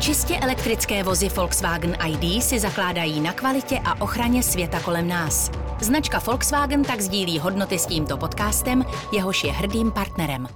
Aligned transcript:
Čistě 0.00 0.36
elektrické 0.36 1.02
vozy 1.04 1.28
Volkswagen 1.28 1.96
ID 2.06 2.42
si 2.42 2.60
zakládají 2.60 3.20
na 3.20 3.32
kvalitě 3.32 3.80
a 3.84 4.02
ochraně 4.02 4.42
světa 4.42 4.80
kolem 4.80 5.08
nás. 5.08 5.50
Značka 5.80 6.18
Volkswagen 6.18 6.82
tak 6.82 7.00
sdílí 7.00 7.38
hodnoty 7.38 7.78
s 7.78 7.86
tímto 7.86 8.16
podcastem, 8.16 8.84
jehož 9.12 9.44
je 9.44 9.52
hrdým 9.52 9.90
partnerem. 9.90 10.48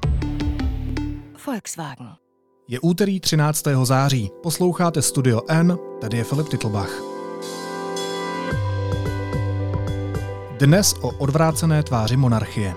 Volkswagen. 1.46 2.08
Je 2.68 2.80
úterý 2.80 3.20
13. 3.20 3.64
září. 3.82 4.30
Posloucháte 4.42 5.02
Studio 5.02 5.42
N, 5.48 5.78
tady 6.00 6.16
je 6.16 6.24
Filip 6.24 6.48
Titlbach. 6.48 6.90
Dnes 10.58 10.94
o 11.00 11.08
odvrácené 11.08 11.82
tváři 11.82 12.16
monarchie. 12.16 12.74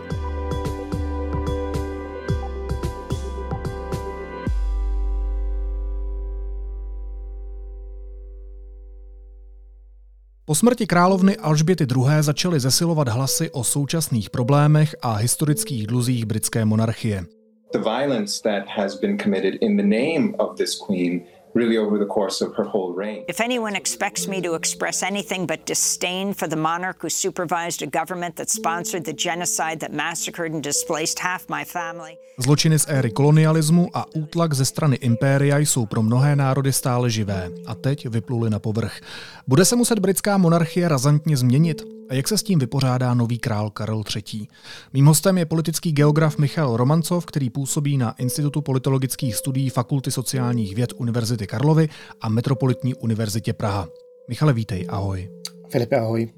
Po 10.51 10.55
smrti 10.55 10.87
královny 10.87 11.37
Alžběty 11.37 11.83
II. 11.83 12.05
začaly 12.19 12.59
zesilovat 12.59 13.07
hlasy 13.07 13.51
o 13.51 13.63
současných 13.63 14.29
problémech 14.29 14.95
a 15.01 15.13
historických 15.13 15.87
dluzích 15.87 16.25
britské 16.25 16.65
monarchie. 16.65 17.25
The 17.71 17.79
violence 17.79 18.41
that 18.43 18.63
has 18.67 18.99
been 18.99 19.17
committed 19.17 19.53
in 19.61 19.77
the 19.77 19.83
name 19.83 20.35
of 20.37 20.57
this 20.57 20.75
queen 20.75 21.21
really 21.53 21.77
over 21.77 21.99
the 21.99 22.05
course 22.05 22.45
of 22.45 22.55
her 22.55 22.65
whole 22.65 22.93
reign. 22.97 23.23
If 23.27 23.39
anyone 23.39 23.77
expects 23.77 24.27
me 24.27 24.41
to 24.41 24.55
express 24.55 25.03
anything 25.03 25.47
but 25.47 25.59
disdain 25.67 26.33
for 26.33 26.49
the 26.49 26.55
monarch 26.55 27.03
who 27.03 27.09
supervised 27.09 27.81
a 27.81 27.99
government 27.99 28.35
that 28.35 28.49
sponsored 28.49 29.03
the 29.03 29.13
genocide 29.13 29.77
that 29.79 29.91
massacred 29.91 30.53
and 30.53 30.63
displaced 30.63 31.19
half 31.19 31.49
my 31.49 31.65
family. 31.65 32.17
Zločiny 32.37 32.79
z 32.79 32.85
éry 32.87 33.11
kolonialismu 33.11 33.89
a 33.93 34.05
útlak 34.15 34.53
ze 34.53 34.65
strany 34.65 34.95
impéria 34.95 35.57
jsou 35.57 35.85
pro 35.85 36.03
mnohé 36.03 36.35
národy 36.35 36.73
stále 36.73 37.09
živé 37.09 37.49
a 37.65 37.75
teď 37.75 38.07
vypluly 38.07 38.49
na 38.49 38.59
povrch. 38.59 38.99
Bude 39.47 39.65
se 39.65 39.75
muset 39.75 39.99
britská 39.99 40.37
monarchie 40.37 40.87
razantně 40.87 41.37
změnit? 41.37 41.83
A 42.11 42.13
jak 42.13 42.27
se 42.27 42.37
s 42.37 42.43
tím 42.43 42.59
vypořádá 42.59 43.13
nový 43.13 43.39
král 43.39 43.69
Karel 43.69 44.03
III? 44.15 44.47
Mým 44.93 45.05
hostem 45.05 45.37
je 45.37 45.45
politický 45.45 45.91
geograf 45.91 46.37
Michal 46.37 46.77
Romancov, 46.77 47.25
který 47.25 47.49
působí 47.49 47.97
na 47.97 48.11
Institutu 48.11 48.61
politologických 48.61 49.35
studií 49.35 49.69
Fakulty 49.69 50.11
sociálních 50.11 50.75
věd 50.75 50.93
Univerzity 50.97 51.40
Karlovy 51.47 51.89
a 52.21 52.29
Metropolitní 52.29 52.95
univerzitě 52.95 53.53
Praha. 53.53 53.87
Michale, 54.29 54.53
vítej, 54.53 54.87
ahoj. 54.89 55.29
Filipe, 55.69 55.95
ahoj. 55.95 56.33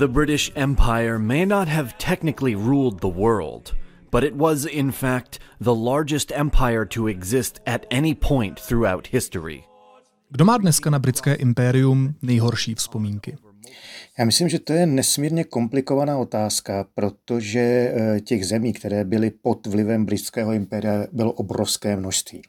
The 0.00 0.08
British 0.08 0.50
Empire 0.54 1.18
may 1.18 1.44
not 1.44 1.68
have 1.68 1.92
technically 1.98 2.54
ruled 2.54 3.00
the 3.00 3.08
world, 3.08 3.74
but 4.10 4.24
it 4.24 4.34
was, 4.34 4.64
in 4.64 4.92
fact, 4.92 5.38
the 5.60 5.74
largest 5.74 6.32
empire 6.32 6.86
to 6.86 7.06
exist 7.06 7.60
at 7.66 7.84
any 7.90 8.14
point 8.14 8.60
throughout 8.60 9.08
history. 9.12 9.64
Kdo 10.30 10.44
má 10.44 10.56
dneska 10.58 10.90
na 10.90 10.98
britské 10.98 11.34
impérium 11.34 12.14
nejhorší 12.22 12.74
vzpomínky? 12.74 13.36
Já 14.20 14.26
myslím, 14.26 14.48
že 14.48 14.58
to 14.58 14.72
je 14.72 14.86
nesmírně 14.86 15.44
komplikovaná 15.44 16.18
otázka, 16.18 16.86
protože 16.94 17.60
eh, 17.60 18.20
těch 18.20 18.46
zemí, 18.46 18.72
které 18.72 19.04
byly 19.04 19.30
pod 19.30 19.66
vlivem 19.66 20.04
britského 20.04 20.52
impéria, 20.52 21.06
bylo 21.12 21.32
obrovské 21.32 21.96
množství. 21.96 22.42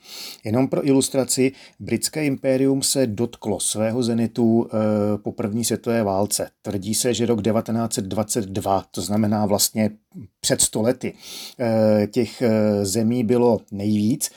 Jenom 0.44 0.68
pro 0.68 0.88
ilustraci, 0.88 1.52
britské 1.80 2.26
impérium 2.26 2.82
se 2.82 3.08
dotklo 3.08 3.60
svého 3.60 4.04
zenitu 4.04 4.68
eh, 4.68 5.18
po 5.18 5.32
první 5.32 5.66
světové 5.66 6.04
válce. 6.04 6.50
Tvrdí 6.62 6.94
se, 6.94 7.14
že 7.14 7.26
rok 7.26 7.42
1922, 7.42 8.86
to 8.92 9.02
znamená 9.02 9.46
vlastně 9.46 9.90
před 10.40 10.62
stolety, 10.62 11.14
eh, 11.60 12.08
těch 12.08 12.44
zemí 12.82 13.24
bylo 13.24 13.60
nejvíc 13.72 14.32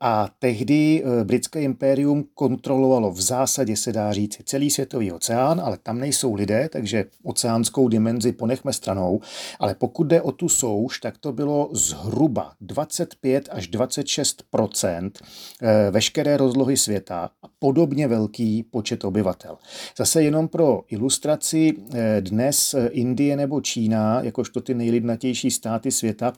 a 0.00 0.28
tehdy 0.38 1.04
britské 1.24 1.62
impérium 1.62 2.24
kontrolovalo 2.34 3.10
v 3.10 3.20
zásadě, 3.20 3.76
se 3.76 3.92
dá 3.92 4.12
říct, 4.12 4.40
celý 4.44 4.70
světový 4.70 5.12
oceán, 5.12 5.60
ale 5.60 5.78
tam 5.82 5.98
nejsou 5.98 6.21
jsou 6.22 6.34
lidé, 6.34 6.68
takže 6.72 7.04
oceánskou 7.22 7.88
dimenzi 7.88 8.32
ponechme 8.32 8.72
stranou, 8.72 9.20
ale 9.58 9.74
pokud 9.74 10.04
jde 10.06 10.22
o 10.22 10.32
tu 10.32 10.48
souš, 10.48 11.00
tak 11.00 11.18
to 11.18 11.32
bylo 11.32 11.70
zhruba 11.72 12.52
25 12.60 13.48
až 13.52 13.68
26 13.68 14.44
eh, 14.84 15.10
veškeré 15.90 16.36
rozlohy 16.36 16.76
světa 16.76 17.30
a 17.42 17.46
podobně 17.58 18.08
velký 18.08 18.62
počet 18.62 19.04
obyvatel. 19.04 19.58
Zase 19.98 20.22
jenom 20.22 20.48
pro 20.48 20.82
ilustraci, 20.88 21.74
eh, 21.94 22.20
dnes 22.20 22.74
Indie 22.90 23.36
nebo 23.36 23.60
Čína, 23.60 24.22
jakožto 24.22 24.60
ty 24.60 24.74
nejlidnatější 24.74 25.50
státy 25.50 25.90
světa, 25.90 26.32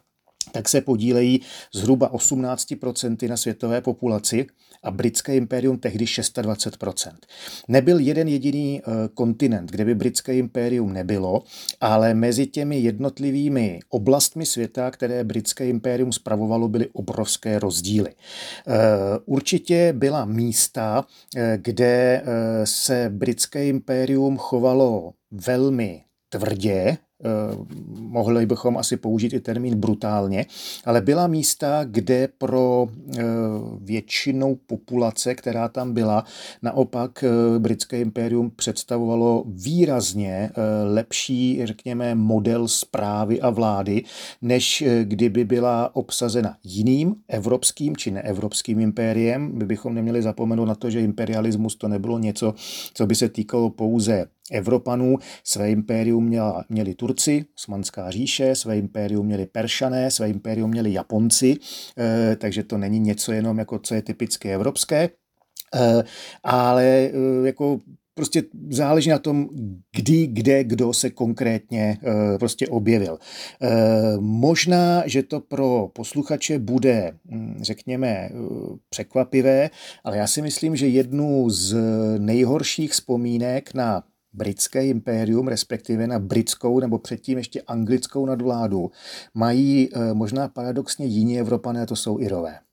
tak 0.52 0.68
se 0.68 0.80
podílejí 0.80 1.40
zhruba 1.74 2.12
18% 2.12 3.28
na 3.28 3.36
světové 3.36 3.80
populaci 3.80 4.46
a 4.84 4.90
britské 4.90 5.36
impérium 5.36 5.78
tehdy 5.78 6.04
26%. 6.04 7.12
Nebyl 7.68 7.98
jeden 7.98 8.28
jediný 8.28 8.80
eh, 8.80 9.08
kontinent, 9.14 9.70
kde 9.70 9.84
by 9.84 9.94
britské 9.94 10.36
impérium 10.36 10.92
nebylo, 10.92 11.42
ale 11.80 12.14
mezi 12.14 12.46
těmi 12.46 12.78
jednotlivými 12.78 13.80
oblastmi 13.88 14.46
světa, 14.46 14.90
které 14.90 15.24
britské 15.24 15.68
impérium 15.68 16.12
spravovalo, 16.12 16.68
byly 16.68 16.88
obrovské 16.92 17.58
rozdíly. 17.58 18.10
Eh, 18.10 18.72
určitě 19.24 19.92
byla 19.92 20.24
místa, 20.24 21.04
eh, 21.36 21.58
kde 21.62 22.22
se 22.64 23.10
britské 23.14 23.66
impérium 23.66 24.36
chovalo 24.36 25.12
velmi 25.30 26.04
tvrdě 26.28 26.98
mohli 27.98 28.46
bychom 28.46 28.76
asi 28.76 28.96
použít 28.96 29.32
i 29.32 29.40
termín 29.40 29.76
brutálně, 29.80 30.46
ale 30.84 31.00
byla 31.00 31.26
místa, 31.26 31.80
kde 31.84 32.28
pro 32.38 32.88
eh, 32.88 33.22
většinou 33.80 34.58
populace, 34.66 35.34
která 35.34 35.68
tam 35.68 35.92
byla, 35.92 36.24
naopak 36.62 37.24
eh, 37.24 37.58
britské 37.58 38.00
impérium 38.00 38.52
představovalo 38.56 39.44
výrazně 39.46 40.50
lepší, 40.84 41.60
řekněme, 41.64 42.14
model 42.14 42.68
zprávy 42.68 43.40
a 43.40 43.50
vlády, 43.50 44.02
než 44.42 44.84
kdyby 45.02 45.44
byla 45.44 45.96
obsazena 45.96 46.56
jiným 46.64 47.14
evropským 47.28 47.96
či 47.96 48.10
neevropským 48.10 48.80
impériem. 48.80 49.50
My 49.54 49.64
bychom 49.64 49.94
neměli 49.94 50.22
zapomenout 50.22 50.64
na 50.64 50.74
to, 50.74 50.90
že 50.90 51.00
imperialismus 51.00 51.76
to 51.76 51.88
nebylo 51.88 52.18
něco, 52.18 52.54
co 52.94 53.06
by 53.06 53.14
se 53.14 53.28
týkalo 53.28 53.70
pouze 53.70 54.26
Evropanů. 54.50 55.18
Své 55.44 55.70
impérium 55.70 56.26
měla, 56.26 56.64
měli 56.68 56.94
Turci, 56.94 57.44
Osmanská 57.56 58.10
říše, 58.10 58.54
své 58.54 58.78
impérium 58.78 59.26
měli 59.26 59.46
Peršané, 59.46 60.10
své 60.10 60.30
impérium 60.30 60.70
měli 60.70 60.92
Japonci, 60.92 61.56
eh, 61.98 62.36
takže 62.36 62.62
to 62.62 62.78
není 62.78 63.00
něco 63.00 63.32
jenom 63.32 63.58
jako 63.58 63.78
co 63.78 63.94
je 63.94 64.02
typicky 64.02 64.54
evropské. 64.54 65.10
Eh, 65.74 66.04
ale 66.42 66.84
eh, 66.84 67.10
jako 67.46 67.80
prostě 68.14 68.42
záleží 68.70 69.10
na 69.10 69.18
tom, 69.18 69.48
kdy, 69.96 70.26
kde, 70.26 70.64
kdo 70.64 70.92
se 70.92 71.10
konkrétně 71.10 71.98
prostě 72.38 72.68
objevil. 72.68 73.18
Možná, 74.20 75.02
že 75.06 75.22
to 75.22 75.40
pro 75.40 75.90
posluchače 75.92 76.58
bude, 76.58 77.12
hm, 77.30 77.58
řekněme, 77.60 78.30
překvapivé, 78.88 79.70
ale 80.04 80.16
já 80.16 80.26
si 80.26 80.42
myslím, 80.42 80.76
že 80.76 80.88
jednu 80.88 81.50
z 81.50 81.76
nejhorších 82.18 82.92
vzpomínek 82.92 83.74
na 83.74 84.02
britské 84.34 84.86
impérium, 84.86 85.48
respektive 85.48 86.06
na 86.06 86.18
britskou 86.18 86.80
nebo 86.80 86.98
předtím 86.98 87.38
ještě 87.38 87.62
anglickou 87.62 88.26
nadvládu, 88.26 88.90
mají 89.34 89.88
eh, 89.92 90.14
možná 90.14 90.48
paradoxně 90.48 91.06
jiní 91.06 91.40
Evropané, 91.40 91.86
to 91.86 91.96
jsou 91.96 92.20
Irové. 92.20 92.63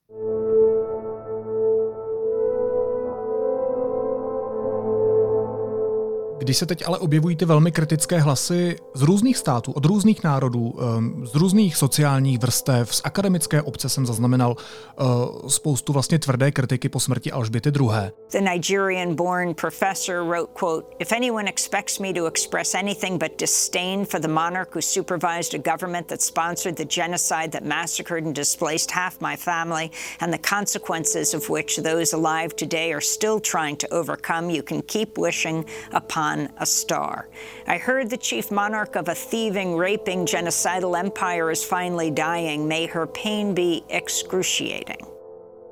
Když 6.42 6.58
se 6.58 6.66
teď 6.66 6.84
ale 6.88 6.98
objevují 6.98 7.36
ty 7.36 7.46
velmi 7.46 7.72
kritické 7.72 8.20
hlasy 8.20 8.76
z 8.94 9.02
různých 9.02 9.38
států, 9.38 9.72
od 9.72 9.86
různých 9.86 10.24
národů, 10.24 10.74
ehm, 10.80 11.28
z 11.28 11.36
různých 11.36 11.78
sociálních 11.78 12.40
vrstev, 12.40 12.96
z 12.96 13.02
akademické 13.04 13.62
obce 13.62 13.90
jsem 13.90 14.06
zaznamenal 14.06 14.56
eh, 14.58 15.04
spoustu 15.48 15.94
vlastně 15.94 16.20
tvrdé 16.20 16.52
kritiky 16.52 16.90
po 16.90 17.00
smrti 17.00 17.32
Alžběty 17.32 17.70
II. 17.70 18.12
The 18.32 18.42
Nigerian-born 18.42 19.54
professor 19.54 20.16
wrote, 20.16 20.52
quote, 20.54 20.88
If 21.00 21.12
anyone 21.12 21.50
expects 21.50 22.00
me 22.00 22.14
to 22.14 22.26
express 22.26 22.76
anything 22.76 23.24
but 23.24 23.40
disdain 23.40 24.06
for 24.06 24.22
the 24.22 24.28
monarch 24.28 24.76
who 24.76 24.82
supervised 24.82 25.54
a 25.54 25.72
government 25.72 26.08
that 26.08 26.22
sponsored 26.22 26.76
the 26.76 26.86
genocide 27.02 27.52
that 27.52 27.64
massacred 27.64 28.26
and 28.26 28.36
displaced 28.36 28.92
half 28.92 29.22
my 29.22 29.38
family 29.38 29.92
and 30.20 30.34
the 30.34 30.50
consequences 30.56 31.34
of 31.34 31.50
which 31.50 31.78
those 31.78 32.18
alive 32.18 32.56
today 32.56 32.94
are 32.94 33.04
still 33.04 33.40
trying 33.40 33.78
to 33.78 33.88
overcome, 33.94 34.50
you 34.56 34.64
can 34.64 34.82
keep 34.82 35.18
wishing 35.18 35.66
upon 35.92 36.31
on 36.34 36.48
a 36.58 36.66
star. 36.66 37.30
I 37.68 37.78
heard 37.78 38.10
the 38.10 38.18
chief 38.18 38.52
monarch 38.52 38.96
of 38.96 39.08
a 39.08 39.16
thieving, 39.16 39.78
raping, 39.78 40.26
genocidal 40.26 40.96
empire 40.96 41.52
is 41.52 41.64
finally 41.64 42.12
dying. 42.12 42.68
May 42.68 42.86
her 42.88 43.08
pain 43.08 43.54
be 43.54 43.82
excruciating. 43.90 45.12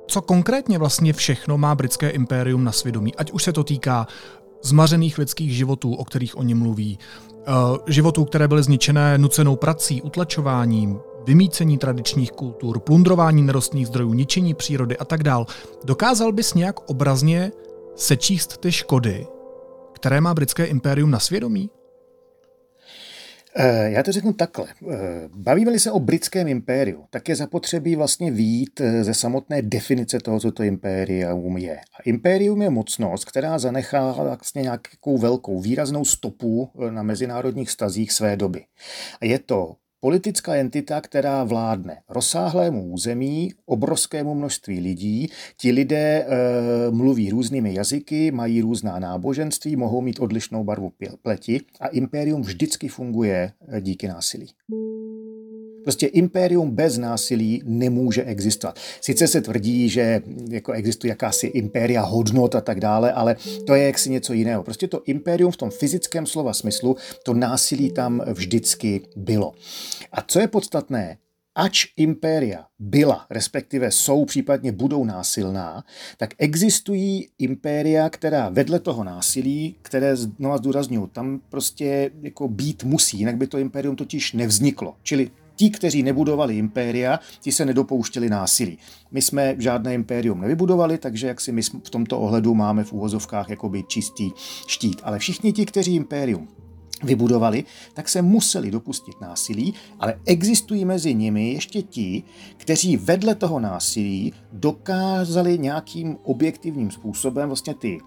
Co 0.06 0.22
konkrétně 0.22 0.78
vlastně 0.78 1.12
všechno 1.12 1.58
má 1.58 1.74
britské 1.74 2.10
impérium 2.10 2.64
na 2.64 2.72
svědomí, 2.72 3.14
ať 3.14 3.32
už 3.32 3.42
se 3.42 3.52
to 3.52 3.64
týká 3.64 4.06
zmařených 4.62 5.18
lidských 5.18 5.56
životů, 5.56 5.94
o 5.94 6.04
kterých 6.04 6.38
oni 6.38 6.54
mluví, 6.54 6.98
eh, 6.98 7.52
životů, 7.86 8.24
které 8.24 8.48
byly 8.48 8.62
zničené 8.62 9.18
nucenou 9.18 9.56
prací, 9.56 10.02
utlačováním, 10.02 11.00
vymícení 11.24 11.78
tradičních 11.78 12.32
kultur, 12.32 12.80
plundrování 12.80 13.42
nerostných 13.42 13.86
zdrojů, 13.86 14.12
ničení 14.12 14.54
přírody 14.54 14.98
a 14.98 15.04
tak 15.04 15.22
dál. 15.22 15.46
Dokázal 15.84 16.32
bys 16.32 16.54
nějak 16.54 16.90
obrazně 16.90 17.52
sečíst 17.96 18.56
ty 18.56 18.72
škody, 18.72 19.26
které 20.00 20.20
má 20.20 20.34
britské 20.34 20.64
impérium 20.64 21.10
na 21.10 21.18
svědomí? 21.18 21.70
Eh, 23.56 23.90
já 23.90 24.02
to 24.02 24.12
řeknu 24.12 24.32
takhle. 24.32 24.66
Eh, 24.68 24.96
bavíme-li 25.34 25.80
se 25.80 25.92
o 25.92 26.00
britském 26.00 26.48
impériu, 26.48 27.04
tak 27.10 27.28
je 27.28 27.36
zapotřebí 27.36 27.96
vlastně 27.96 28.30
výjít 28.30 28.80
eh, 28.80 29.04
ze 29.04 29.14
samotné 29.14 29.62
definice 29.62 30.18
toho, 30.18 30.40
co 30.40 30.52
to 30.52 30.62
impérium 30.62 31.56
je. 31.56 31.76
A 31.76 32.02
impérium 32.04 32.62
je 32.62 32.70
mocnost, 32.70 33.24
která 33.24 33.58
zanechá 33.58 34.12
vlastně 34.12 34.62
nějakou 34.62 35.18
velkou 35.18 35.60
výraznou 35.60 36.04
stopu 36.04 36.70
na 36.90 37.02
mezinárodních 37.02 37.70
stazích 37.70 38.12
své 38.12 38.36
doby. 38.36 38.64
A 39.20 39.24
je 39.24 39.38
to 39.38 39.74
Politická 40.00 40.54
entita, 40.54 41.00
která 41.00 41.44
vládne 41.44 42.02
rozsáhlému 42.08 42.84
území, 42.84 43.52
obrovskému 43.66 44.34
množství 44.34 44.80
lidí. 44.80 45.28
Ti 45.56 45.72
lidé 45.72 45.96
e, 45.96 46.26
mluví 46.90 47.30
různými 47.30 47.74
jazyky, 47.74 48.30
mají 48.30 48.60
různá 48.60 48.98
náboženství, 48.98 49.76
mohou 49.76 50.00
mít 50.00 50.20
odlišnou 50.20 50.64
barvu 50.64 50.92
pleti 51.22 51.60
a 51.80 51.88
impérium 51.88 52.42
vždycky 52.42 52.88
funguje 52.88 53.52
eh, 53.68 53.80
díky 53.80 54.08
násilí. 54.08 54.48
Prostě 55.82 56.06
impérium 56.06 56.70
bez 56.70 56.98
násilí 56.98 57.62
nemůže 57.64 58.24
existovat. 58.24 58.78
Sice 59.00 59.26
se 59.26 59.40
tvrdí, 59.40 59.88
že 59.88 60.22
jako 60.50 60.72
existuje 60.72 61.08
jakási 61.08 61.46
impéria 61.46 62.02
hodnot 62.02 62.54
a 62.54 62.60
tak 62.60 62.80
dále, 62.80 63.12
ale 63.12 63.36
to 63.66 63.74
je 63.74 63.84
jaksi 63.86 64.10
něco 64.10 64.32
jiného. 64.32 64.62
Prostě 64.62 64.88
to 64.88 65.02
impérium 65.04 65.52
v 65.52 65.56
tom 65.56 65.70
fyzickém 65.70 66.26
slova 66.26 66.52
smyslu, 66.52 66.96
to 67.24 67.34
násilí 67.34 67.92
tam 67.92 68.22
vždycky 68.32 69.00
bylo. 69.16 69.52
A 70.12 70.22
co 70.22 70.40
je 70.40 70.48
podstatné, 70.48 71.16
ač 71.54 71.86
impéria 71.96 72.64
byla, 72.78 73.26
respektive 73.30 73.90
jsou, 73.90 74.24
případně 74.24 74.72
budou 74.72 75.04
násilná, 75.04 75.84
tak 76.16 76.30
existují 76.38 77.28
impéria, 77.38 78.10
která 78.10 78.48
vedle 78.48 78.80
toho 78.80 79.04
násilí, 79.04 79.76
které 79.82 80.16
znovu 80.16 80.58
zdůraznuju, 80.58 81.06
tam 81.06 81.40
prostě 81.48 82.10
jako 82.22 82.48
být 82.48 82.84
musí, 82.84 83.18
jinak 83.18 83.36
by 83.36 83.46
to 83.46 83.58
impérium 83.58 83.96
totiž 83.96 84.32
nevzniklo. 84.32 84.94
Čili 85.02 85.30
Ti, 85.60 85.70
kteří 85.70 86.02
nebudovali 86.02 86.58
impéria, 86.58 87.20
ti 87.40 87.52
se 87.52 87.64
nedopouštěli 87.64 88.30
násilí. 88.30 88.78
My 89.10 89.22
jsme 89.22 89.54
žádné 89.58 89.94
impérium 89.94 90.40
nevybudovali, 90.40 90.98
takže 90.98 91.26
jak 91.26 91.40
si 91.40 91.52
my 91.52 91.62
v 91.62 91.90
tomto 91.90 92.20
ohledu 92.20 92.54
máme 92.54 92.84
v 92.84 92.92
úhozovkách 92.92 93.48
jakoby 93.50 93.84
čistý 93.88 94.30
štít. 94.66 95.00
Ale 95.04 95.18
všichni 95.18 95.52
ti, 95.52 95.66
kteří 95.66 95.94
impérium 95.94 96.48
vybudovali, 97.02 97.64
tak 97.94 98.08
se 98.08 98.22
museli 98.22 98.70
dopustit 98.70 99.20
násilí, 99.20 99.74
ale 99.98 100.20
existují 100.26 100.84
mezi 100.84 101.14
nimi 101.14 101.52
ještě 101.52 101.82
ti, 101.82 102.22
kteří 102.56 102.96
vedle 102.96 103.34
toho 103.34 103.60
násilí 103.60 104.32
dokázali 104.52 105.58
nějakým 105.58 106.16
objektivním 106.24 106.90
způsobem 106.90 107.48
vlastně 107.48 107.74
ty 107.74 107.98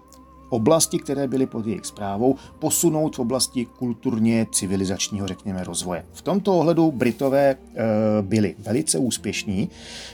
oblasti, 0.54 0.98
které 0.98 1.28
byly 1.28 1.46
pod 1.46 1.66
jejich 1.66 1.86
zprávou, 1.86 2.36
posunout 2.58 3.16
v 3.16 3.18
oblasti 3.18 3.64
kulturně 3.64 4.46
civilizačního, 4.52 5.28
řekněme, 5.28 5.64
rozvoje. 5.64 6.04
V 6.12 6.22
tomto 6.22 6.58
ohledu 6.58 6.92
Britové 6.92 7.50
e, 7.50 7.56
byli 8.22 8.54
velice 8.58 8.98
úspěšní, 8.98 9.70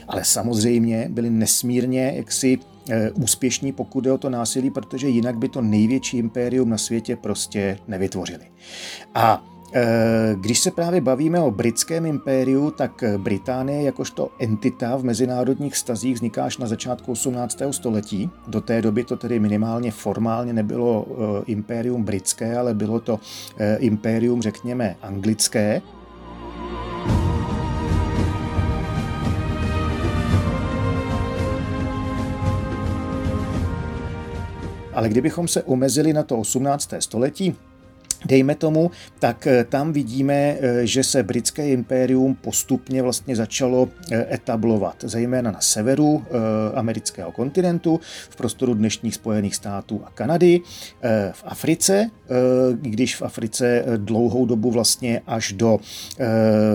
ale 0.07 0.23
samozřejmě 0.23 1.07
byli 1.11 1.29
nesmírně 1.29 2.13
jaksi 2.15 2.59
e, 2.89 3.11
úspěšní, 3.11 3.71
pokud 3.71 4.05
je 4.05 4.11
o 4.11 4.17
to 4.17 4.29
násilí, 4.29 4.71
protože 4.71 5.07
jinak 5.07 5.37
by 5.37 5.49
to 5.49 5.61
největší 5.61 6.17
impérium 6.17 6.69
na 6.69 6.77
světě 6.77 7.15
prostě 7.15 7.77
nevytvořili. 7.87 8.45
A 9.15 9.43
Eh, 9.43 9.60
když 10.35 10.59
se 10.59 10.71
právě 10.71 11.01
bavíme 11.01 11.39
o 11.39 11.51
britském 11.51 12.05
impériu, 12.05 12.71
tak 12.71 13.03
Británie 13.17 13.83
jakožto 13.83 14.29
entita 14.39 14.97
v 14.97 15.03
mezinárodních 15.03 15.77
stazích 15.77 16.15
vzniká 16.15 16.45
až 16.45 16.57
na 16.57 16.67
začátku 16.67 17.11
18. 17.11 17.61
století. 17.71 18.29
Do 18.47 18.61
té 18.61 18.81
doby 18.81 19.03
to 19.03 19.17
tedy 19.17 19.39
minimálně 19.39 19.91
formálně 19.91 20.53
nebylo 20.53 21.05
eh, 21.09 21.43
impérium 21.45 22.03
britské, 22.03 22.57
ale 22.57 22.73
bylo 22.73 22.99
to 22.99 23.19
eh, 23.57 23.77
impérium, 23.77 24.41
řekněme, 24.41 24.95
anglické. 25.01 25.81
Ale 34.93 35.09
kdybychom 35.09 35.47
se 35.47 35.63
omezili 35.63 36.13
na 36.13 36.23
to 36.23 36.37
18. 36.37 36.93
století, 36.99 37.55
dejme 38.25 38.55
tomu, 38.55 38.91
tak 39.19 39.47
eh, 39.47 39.63
tam 39.63 39.93
vidíme, 39.93 40.33
eh, 40.33 40.87
že 40.87 41.03
se 41.03 41.23
britské 41.23 41.69
impérium 41.69 42.35
postupně 42.35 43.01
vlastně 43.01 43.35
začalo 43.35 43.89
eh, 44.11 44.33
etablovat, 44.33 44.95
zejména 45.03 45.51
na 45.51 45.61
severu 45.61 46.23
amerického 46.75 47.31
kontinentu, 47.31 47.99
v 48.29 48.35
prostoru 48.35 48.73
dnešních 48.73 49.15
Spojených 49.15 49.55
států 49.55 50.01
a 50.05 50.09
Kanady, 50.11 50.59
v 51.31 51.43
Africe, 51.45 52.09
když 52.73 53.15
v 53.15 53.21
Africe 53.21 53.83
dlouhou 53.97 54.45
dobu 54.45 54.71
vlastně 54.71 55.21
až 55.27 55.53
do 55.53 55.79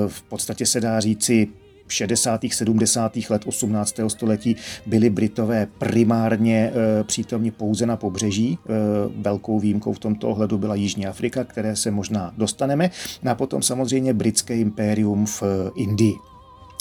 v 0.09 0.23
podstatě 0.23 0.67
se 0.67 0.81
dá 0.81 1.01
říci 1.01 1.49
60. 1.89 2.41
70. 2.53 3.17
let 3.31 3.43
18. 3.47 3.95
století 4.09 4.57
byli 4.87 5.11
Britové 5.11 5.67
primárně 5.79 6.73
e, 6.75 7.05
přítomni 7.05 7.51
pouze 7.51 7.87
na 7.87 7.97
pobřeží. 7.97 8.59
E, 8.59 8.73
velkou 9.23 9.59
výjimkou 9.59 9.93
v 9.93 9.99
tomto 9.99 10.29
ohledu 10.29 10.59
byla 10.59 10.75
Jižní 10.75 11.07
Afrika, 11.07 11.45
které 11.45 11.77
se 11.77 11.91
možná 11.91 12.33
dostaneme. 12.37 12.91
No 13.23 13.31
a 13.31 13.35
potom 13.35 13.63
samozřejmě 13.63 14.15
britské 14.15 14.57
impérium 14.57 15.27
v 15.27 15.43
Indii. 15.77 16.15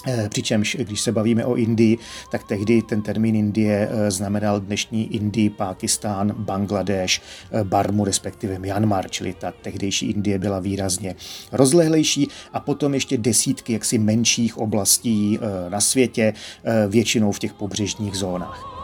Eh, 0.08 0.30
přičemž, 0.30 0.78
když 0.80 1.02
se 1.02 1.12
bavíme 1.12 1.46
o 1.46 1.56
Indii, 1.56 1.98
tak 2.32 2.44
tehdy 2.44 2.82
ten 2.82 3.02
termín 3.02 3.36
Indie 3.36 3.90
eh, 3.92 4.12
znamenal 4.12 4.60
dnešní 4.60 5.16
Indii, 5.16 5.50
Pákistán, 5.50 6.34
Bangladeš, 6.38 7.22
eh, 7.52 7.64
Barmu, 7.64 8.06
respektive 8.06 8.60
Myanmar, 8.60 9.10
čili 9.10 9.34
ta 9.34 9.54
tehdejší 9.62 10.10
Indie 10.10 10.40
byla 10.40 10.60
výrazně 10.60 11.16
rozlehlejší 11.52 12.28
a 12.54 12.60
potom 12.60 12.94
ještě 12.94 13.18
desítky 13.18 13.74
jaksi 13.74 13.98
menších 13.98 14.58
oblastí 14.58 15.40
na 15.70 15.82
světě, 15.82 16.34
většinou 16.88 17.32
v 17.32 17.40
těch 17.40 17.54
pobřežních 17.54 18.16
zónách. 18.16 18.75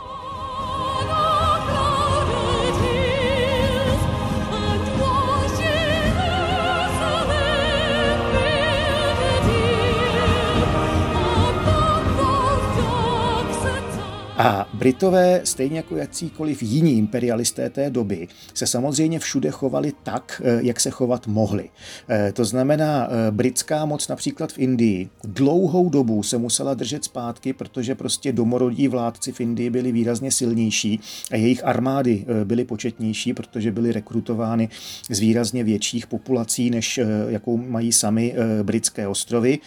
A 14.44 14.70
Britové, 14.74 15.42
stejně 15.44 15.78
jako 15.78 15.96
jakýkoliv 15.96 16.64
jiní 16.64 16.98
imperialisté 16.98 17.70
té 17.70 17.90
doby, 17.90 18.28
se 18.54 18.68
samozřejmě 18.68 19.20
všude 19.20 19.52
chovali 19.52 19.94
tak, 20.04 20.42
eh, 20.46 20.60
jak 20.64 20.80
se 20.80 20.90
chovat 20.90 21.28
mohli. 21.28 21.70
Eh, 22.10 22.32
to 22.32 22.46
znamená, 22.46 23.08
eh, 23.08 23.32
britská 23.32 23.86
moc 23.86 24.08
například 24.08 24.52
v 24.52 24.60
Indii 24.60 25.10
dlouhou 25.24 25.90
dobu 25.90 26.24
se 26.24 26.38
musela 26.38 26.74
držet 26.74 27.04
zpátky, 27.04 27.54
protože 27.54 27.96
prostě 27.96 28.32
domorodí 28.34 28.88
vládci 28.88 29.32
v 29.32 29.42
Indii 29.42 29.70
byli 29.70 29.92
výrazně 29.92 30.32
silnější 30.32 31.00
a 31.32 31.36
jejich 31.36 31.66
armády 31.66 32.26
byly 32.44 32.64
početnější, 32.66 33.34
protože 33.34 33.72
byly 33.72 33.92
rekrutovány 33.92 34.70
z 35.10 35.20
výrazně 35.20 35.64
větších 35.64 36.08
populací, 36.08 36.70
než 36.70 37.00
jakou 37.28 37.58
mají 37.58 37.92
sami 37.92 38.36
britské 38.64 39.08
ostrovy. 39.08 39.60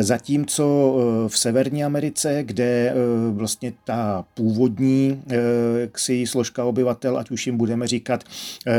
Zatímco 0.00 0.96
v 1.28 1.38
Severní 1.38 1.84
Americe, 1.84 2.42
kde 2.42 2.94
vlastně 3.32 3.72
ta 3.84 4.05
původní 4.34 5.22
eh, 5.30 5.36
ksi 5.92 6.26
složka 6.26 6.64
obyvatel, 6.64 7.18
ať 7.18 7.30
už 7.30 7.46
jim 7.46 7.56
budeme 7.56 7.86
říkat 7.86 8.24
eh, 8.66 8.72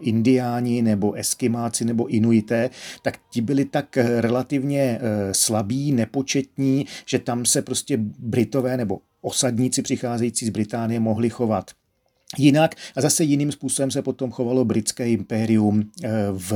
indiáni 0.00 0.82
nebo 0.82 1.12
eskimáci 1.12 1.84
nebo 1.84 2.06
inuité, 2.06 2.70
tak 3.02 3.18
ti 3.30 3.40
byli 3.40 3.64
tak 3.64 3.96
eh, 3.96 4.20
relativně 4.20 5.00
slabí, 5.32 5.92
nepočetní, 5.92 6.86
že 7.06 7.18
tam 7.18 7.44
se 7.44 7.62
prostě 7.62 7.98
Britové 8.18 8.76
nebo 8.76 8.98
osadníci 9.20 9.82
přicházející 9.82 10.46
z 10.46 10.50
Británie 10.50 11.00
mohli 11.00 11.30
chovat 11.30 11.70
Jinak 12.38 12.74
a 12.96 13.00
zase 13.00 13.24
jiným 13.24 13.52
způsobem 13.52 13.90
se 13.90 14.02
potom 14.02 14.30
chovalo 14.30 14.64
britské 14.64 15.10
impérium 15.10 15.90
eh, 16.04 16.10
v 16.32 16.52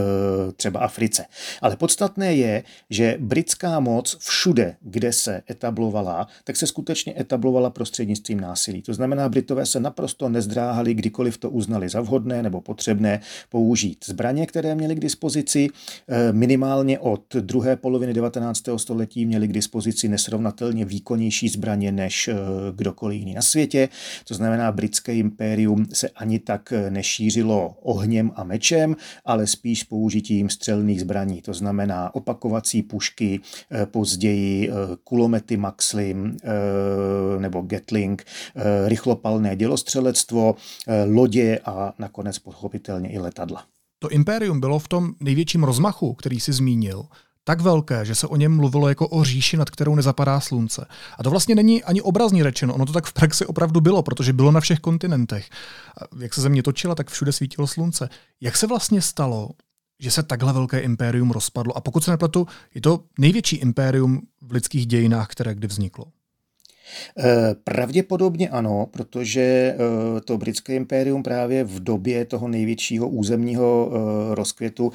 třeba 0.57 0.81
Africe. 0.81 1.25
Ale 1.63 1.77
podstatné 1.77 2.35
je, 2.35 2.63
že 2.91 3.17
britská 3.21 3.81
moc 3.81 4.17
všude, 4.21 4.77
kde 4.81 5.13
se 5.13 5.43
etablovala, 5.51 6.29
tak 6.45 6.57
se 6.57 6.67
skutečně 6.67 7.15
etablovala 7.21 7.71
prostřednictvím 7.71 8.41
násilí. 8.41 8.83
To 8.83 8.95
znamená, 8.95 9.29
Britové 9.29 9.67
se 9.67 9.81
naprosto 9.81 10.29
nezdráhali, 10.29 10.95
kdykoliv 10.95 11.39
to 11.39 11.51
uznali 11.51 11.89
za 11.89 12.01
vhodné 12.01 12.43
nebo 12.43 12.61
potřebné 12.61 13.21
použít 13.49 14.05
zbraně, 14.07 14.47
které 14.47 14.75
měli 14.75 14.95
k 14.95 15.01
dispozici. 15.01 15.69
Eh, 16.09 16.33
minimálně 16.33 16.99
od 16.99 17.35
druhé 17.35 17.77
poloviny 17.77 18.15
19. 18.15 18.79
století 18.79 19.27
měli 19.27 19.49
k 19.49 19.53
dispozici 19.53 20.09
nesrovnatelně 20.09 20.85
výkonnější 20.85 21.49
zbraně 21.49 21.93
než 21.93 22.29
eh, 22.29 22.35
kdokoliv 22.75 23.19
jiný 23.19 23.35
na 23.35 23.43
světě. 23.43 23.89
To 24.29 24.35
znamená, 24.35 24.73
britské 24.73 25.15
impérium 25.15 25.61
impérium 25.71 25.87
se 25.93 26.09
ani 26.09 26.39
tak 26.39 26.73
nešířilo 26.91 27.77
ohněm 27.83 28.33
a 28.35 28.45
mečem, 28.45 28.97
ale 29.25 29.47
spíš 29.47 29.85
použitím 29.85 30.51
střelných 30.51 31.01
zbraní. 31.01 31.43
To 31.43 31.55
znamená 31.55 32.15
opakovací 32.15 32.83
pušky, 32.83 33.41
později 33.85 34.71
kulomety 35.05 35.57
Maxlim 35.57 36.37
nebo 37.39 37.63
Gatling, 37.63 38.25
rychlopalné 38.87 39.57
dělostřelectvo, 39.57 40.55
lodě 41.07 41.59
a 41.65 41.93
nakonec 41.99 42.39
pochopitelně 42.39 43.11
i 43.11 43.19
letadla. 43.19 43.65
To 43.99 44.09
impérium 44.09 44.61
bylo 44.61 44.79
v 44.79 44.89
tom 44.89 45.13
největším 45.21 45.65
rozmachu, 45.65 46.15
který 46.15 46.41
si 46.41 46.53
zmínil, 46.53 47.05
tak 47.51 47.61
velké, 47.61 48.05
že 48.05 48.15
se 48.15 48.27
o 48.27 48.37
něm 48.37 48.57
mluvilo 48.57 48.89
jako 48.89 49.09
o 49.09 49.25
říši, 49.25 49.57
nad 49.57 49.71
kterou 49.71 49.95
nezapadá 49.95 50.41
slunce. 50.41 50.87
A 51.19 51.23
to 51.23 51.31
vlastně 51.31 51.55
není 51.55 51.85
ani 51.85 52.03
obrazně 52.03 52.45
řečeno, 52.45 52.75
ono 52.75 52.87
to 52.87 52.93
tak 52.93 53.07
v 53.07 53.13
praxi 53.13 53.47
opravdu 53.47 53.81
bylo, 53.81 54.03
protože 54.03 54.33
bylo 54.33 54.53
na 54.53 54.61
všech 54.61 54.81
kontinentech. 54.81 55.51
Jak 56.19 56.35
se 56.35 56.41
země 56.41 56.63
točila, 56.63 56.95
tak 56.95 57.11
všude 57.11 57.33
svítilo 57.33 57.67
slunce. 57.67 58.09
Jak 58.41 58.57
se 58.57 58.67
vlastně 58.67 59.03
stalo, 59.03 59.51
že 60.01 60.11
se 60.11 60.23
takhle 60.23 60.53
velké 60.53 60.81
impérium 60.81 61.31
rozpadlo? 61.31 61.77
A 61.77 61.81
pokud 61.81 62.05
se 62.05 62.11
nepletu, 62.11 62.47
je 62.75 62.81
to 62.81 63.05
největší 63.19 63.57
impérium 63.57 64.23
v 64.43 64.53
lidských 64.53 64.87
dějinách, 64.87 65.29
které 65.29 65.55
kdy 65.55 65.67
vzniklo. 65.67 66.05
Eh, 67.19 67.55
pravděpodobně 67.65 68.49
ano, 68.49 68.87
protože 68.91 69.41
eh, 69.41 69.77
to 70.21 70.39
britské 70.39 70.75
impérium 70.75 71.23
právě 71.23 71.65
v 71.65 71.81
době 71.81 72.25
toho 72.25 72.49
největšího 72.49 73.09
územního 73.09 73.91
eh, 73.93 74.35
rozkvětu 74.35 74.93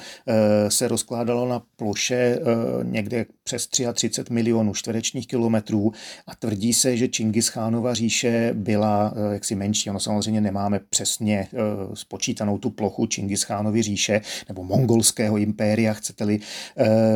se 0.68 0.88
rozkládalo 0.88 1.48
na 1.48 1.62
ploše 1.76 2.38
někde 2.82 3.26
přes 3.44 3.66
33 3.66 4.32
milionů 4.32 4.74
čtverečních 4.74 5.26
kilometrů 5.26 5.92
a 6.26 6.34
tvrdí 6.34 6.74
se, 6.74 6.96
že 6.96 7.06
Chingis-Khánova 7.06 7.94
říše 7.94 8.50
byla 8.54 9.14
jaksi 9.32 9.54
menší. 9.54 9.90
Ono 9.90 10.00
samozřejmě 10.00 10.40
nemáme 10.40 10.80
přesně 10.90 11.48
spočítanou 11.94 12.58
tu 12.58 12.70
plochu 12.70 13.04
Chingis-Khánovy 13.04 13.82
říše 13.82 14.20
nebo 14.48 14.64
mongolského 14.64 15.36
impéria, 15.36 15.92
chcete-li, 15.92 16.40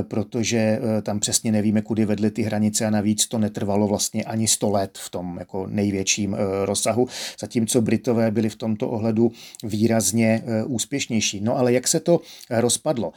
protože 0.08 0.80
tam 1.02 1.20
přesně 1.20 1.52
nevíme, 1.52 1.82
kudy 1.82 2.04
vedly 2.04 2.30
ty 2.30 2.42
hranice 2.42 2.86
a 2.86 2.90
navíc 2.90 3.26
to 3.26 3.38
netrvalo 3.38 3.88
vlastně 3.88 4.24
ani 4.24 4.48
100 4.48 4.69
let 4.70 4.98
v 4.98 5.10
tom 5.10 5.36
jako 5.38 5.66
největším 5.66 6.34
eh, 6.34 6.66
rozsahu, 6.66 7.08
zatímco 7.40 7.80
Britové 7.80 8.30
byli 8.30 8.48
v 8.48 8.56
tomto 8.56 8.88
ohledu 8.88 9.32
výrazně 9.62 10.42
eh, 10.46 10.64
úspěšnější. 10.64 11.40
No 11.40 11.56
ale 11.58 11.72
jak 11.72 11.88
se 11.88 12.00
to 12.00 12.20
eh, 12.50 12.60
rozpadlo? 12.60 13.12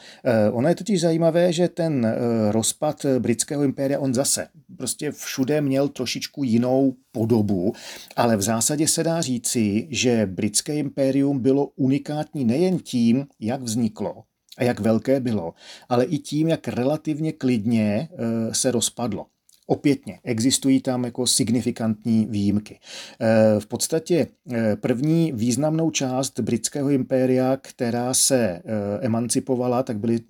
Ono 0.52 0.68
je 0.68 0.74
totiž 0.74 1.00
zajímavé, 1.00 1.52
že 1.52 1.68
ten 1.68 2.16
rozpad 2.50 3.06
britského 3.18 3.62
impéria, 3.62 4.00
on 4.00 4.14
zase 4.14 4.48
prostě 4.76 5.12
všude 5.12 5.60
měl 5.60 5.88
trošičku 5.88 6.44
jinou 6.44 6.94
podobu, 7.12 7.72
ale 8.16 8.36
v 8.36 8.42
zásadě 8.42 8.88
se 8.88 9.04
dá 9.04 9.20
říci, 9.20 9.86
že 9.90 10.26
britské 10.26 10.76
impérium 10.76 11.38
bylo 11.38 11.66
unikátní 11.76 12.44
nejen 12.44 12.78
tím, 12.78 13.26
jak 13.40 13.62
vzniklo, 13.62 14.22
a 14.58 14.64
jak 14.64 14.80
velké 14.80 15.20
bylo, 15.20 15.54
ale 15.88 16.04
i 16.04 16.18
tím, 16.18 16.48
jak 16.48 16.68
relativně 16.68 17.32
klidně 17.32 18.08
se 18.52 18.70
rozpadlo. 18.70 19.26
Opětně 19.66 20.20
existují 20.24 20.80
tam 20.80 21.04
jako 21.04 21.26
signifikantní 21.26 22.26
výjimky. 22.30 22.80
Eh, 23.20 23.60
v 23.60 23.66
podstatě 23.66 24.26
eh, 24.52 24.76
první 24.76 25.32
významnou 25.32 25.90
část 25.90 26.40
britského 26.40 26.90
impéria, 26.90 27.56
která 27.56 28.14
se 28.14 28.38
eh, 28.38 28.62
emancipovala, 29.00 29.82
tak 29.82 29.98
byly 29.98 30.20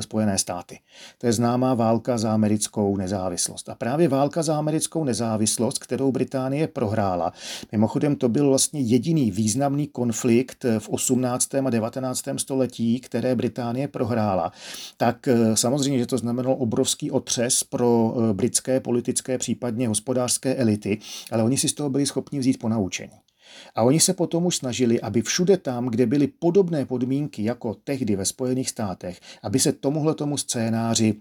Spojené 0.00 0.38
státy. 0.38 0.78
To 1.18 1.26
je 1.26 1.32
známá 1.32 1.74
válka 1.74 2.18
za 2.18 2.32
americkou 2.32 2.96
nezávislost. 2.96 3.68
A 3.68 3.74
právě 3.74 4.08
válka 4.08 4.42
za 4.42 4.58
americkou 4.58 5.04
nezávislost, 5.04 5.78
kterou 5.78 6.12
Británie 6.12 6.68
prohrála, 6.68 7.32
mimochodem 7.72 8.16
to 8.16 8.28
byl 8.28 8.48
vlastně 8.48 8.80
jediný 8.80 9.30
významný 9.30 9.86
konflikt 9.86 10.64
v 10.78 10.88
18. 10.88 11.54
a 11.54 11.70
19. 11.70 12.24
století, 12.36 13.00
které 13.00 13.34
Británie 13.34 13.88
prohrála, 13.88 14.52
tak 14.96 15.28
samozřejmě, 15.54 15.98
že 15.98 16.06
to 16.06 16.18
znamenalo 16.18 16.56
obrovský 16.56 17.10
otřes 17.10 17.64
pro 17.64 18.14
britské 18.32 18.80
politické, 18.80 19.38
případně 19.38 19.88
hospodářské 19.88 20.54
elity, 20.54 20.98
ale 21.30 21.42
oni 21.42 21.56
si 21.58 21.68
z 21.68 21.74
toho 21.74 21.90
byli 21.90 22.06
schopni 22.06 22.38
vzít 22.38 22.58
po 22.58 22.68
naučení. 22.68 23.23
A 23.74 23.82
oni 23.82 24.00
se 24.00 24.14
potom 24.14 24.46
už 24.46 24.56
snažili, 24.56 25.00
aby 25.00 25.22
všude 25.22 25.56
tam, 25.56 25.86
kde 25.86 26.06
byly 26.06 26.26
podobné 26.26 26.86
podmínky 26.86 27.44
jako 27.44 27.74
tehdy 27.74 28.16
ve 28.16 28.24
Spojených 28.24 28.70
státech, 28.70 29.20
aby 29.42 29.58
se 29.58 29.72
tomuhle 29.72 30.14
tomu 30.14 30.36
scénáři 30.36 31.14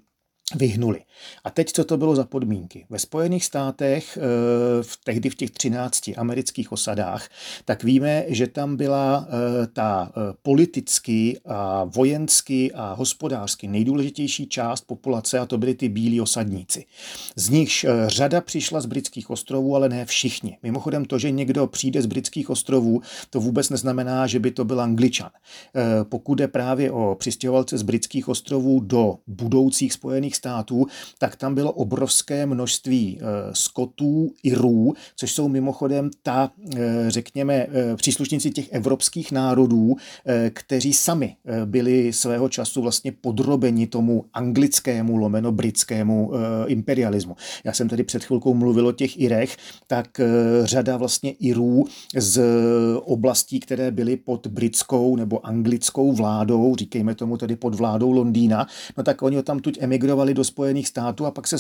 vyhnuli. 0.56 1.02
A 1.44 1.50
teď, 1.50 1.72
co 1.72 1.84
to 1.84 1.98
bylo 1.98 2.16
za 2.16 2.24
podmínky? 2.24 2.86
Ve 2.90 3.00
Spojených 3.00 3.46
státech, 3.46 4.18
eh, 4.18 4.84
v 4.84 4.98
tehdy 5.04 5.30
v 5.30 5.36
těch 5.36 5.52
13 5.52 6.18
amerických 6.18 6.72
osadách, 6.72 7.30
tak 7.66 7.84
víme, 7.84 8.26
že 8.28 8.48
tam 8.48 8.76
byla 8.76 9.28
eh, 9.28 9.68
ta 9.68 10.12
eh, 10.12 10.34
politicky 10.42 11.40
a 11.46 11.84
vojensky 11.84 12.72
a 12.72 12.94
hospodářsky 12.94 13.68
nejdůležitější 13.68 14.48
část 14.48 14.82
populace 14.82 15.40
a 15.40 15.46
to 15.46 15.58
byly 15.58 15.74
ty 15.74 15.90
bílí 15.90 16.22
osadníci. 16.22 16.86
Z 17.36 17.50
nichž 17.50 17.86
řada 18.08 18.42
přišla 18.42 18.82
z 18.82 18.86
britských 18.86 19.30
ostrovů, 19.30 19.76
ale 19.76 19.90
ne 19.90 20.06
všichni. 20.06 20.58
Mimochodem 20.64 21.06
to, 21.06 21.20
že 21.20 21.32
někdo 21.32 21.68
přijde 21.68 22.02
z 22.02 22.06
britských 22.06 22.50
ostrovů, 22.50 23.02
to 23.30 23.40
vůbec 23.40 23.70
neznamená, 23.70 24.28
že 24.28 24.40
by 24.40 24.52
to 24.52 24.66
byl 24.66 24.82
angličan. 24.82 25.30
Pokud 26.04 26.36
jde 26.36 26.48
právě 26.48 26.92
o 26.92 27.16
přistěhovalce 27.20 27.78
z 27.78 27.82
britských 27.82 28.30
ostrovů 28.30 28.80
do 28.80 29.18
budoucích 29.28 29.94
Spojených 29.94 30.36
států, 30.44 30.88
tak 31.20 31.36
tam 31.36 31.56
bylo 31.56 31.72
obrovské 31.72 32.46
množství 32.46 33.20
eh, 33.20 33.24
skotů, 33.54 34.32
irů, 34.44 34.94
což 35.16 35.32
jsou 35.32 35.48
mimochodem 35.48 36.12
ta, 36.24 36.52
eh, 36.76 37.06
řekněme, 37.08 37.54
eh, 37.54 37.96
příslušníci 37.96 38.52
těch 38.52 38.72
evropských 38.72 39.32
národů, 39.32 39.96
kteří 40.54 40.94
sami 40.94 41.36
byli 41.66 42.14
svého 42.14 42.50
času 42.50 42.82
vlastně 42.82 43.12
podrobeni 43.12 43.88
tomu 43.88 44.26
anglickému, 44.34 45.18
lomeno 45.18 45.52
britskému 45.52 46.32
imperialismu. 46.68 47.36
Já 47.64 47.74
jsem 47.74 47.90
tady 47.90 48.04
před 48.04 48.24
chvilkou 48.24 48.54
mluvil 48.54 48.88
o 48.88 48.92
těch 48.92 49.20
Irech, 49.20 49.58
tak 49.88 50.22
řada 50.64 50.98
vlastně 50.98 51.32
Irů 51.32 51.86
z 52.16 52.42
oblastí, 53.04 53.60
které 53.60 53.92
byly 53.92 54.18
pod 54.18 54.48
britskou 54.48 55.16
nebo 55.16 55.46
anglickou 55.46 56.12
vládou, 56.12 56.76
říkejme 56.76 57.16
tomu 57.16 57.38
tedy 57.38 57.56
pod 57.56 57.76
vládou 57.76 58.12
Londýna, 58.12 58.68
no 58.98 59.04
tak 59.04 59.22
oni 59.22 59.44
tam 59.44 59.60
tuď 59.60 59.78
emigrovali 59.82 60.23
do 60.32 60.44
Spojených 60.44 60.88
států 60.88 61.26
a 61.26 61.32
pak 61.32 61.48
se 61.48 61.58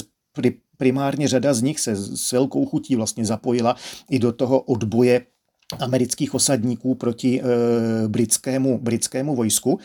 primárně 0.77 1.27
řada 1.27 1.53
z 1.53 1.61
nich 1.61 1.79
se 1.79 1.95
s 1.95 2.31
velkou 2.31 2.65
chutí 2.65 2.95
vlastně 2.95 3.25
zapojila 3.25 3.75
i 4.09 4.19
do 4.19 4.31
toho 4.31 4.61
odboje 4.61 5.25
amerických 5.79 6.33
osadníků 6.33 6.95
proti 6.95 7.41
e, 7.41 7.43
britskému, 8.07 8.77
britskému 8.77 9.35
vojsku. 9.35 9.79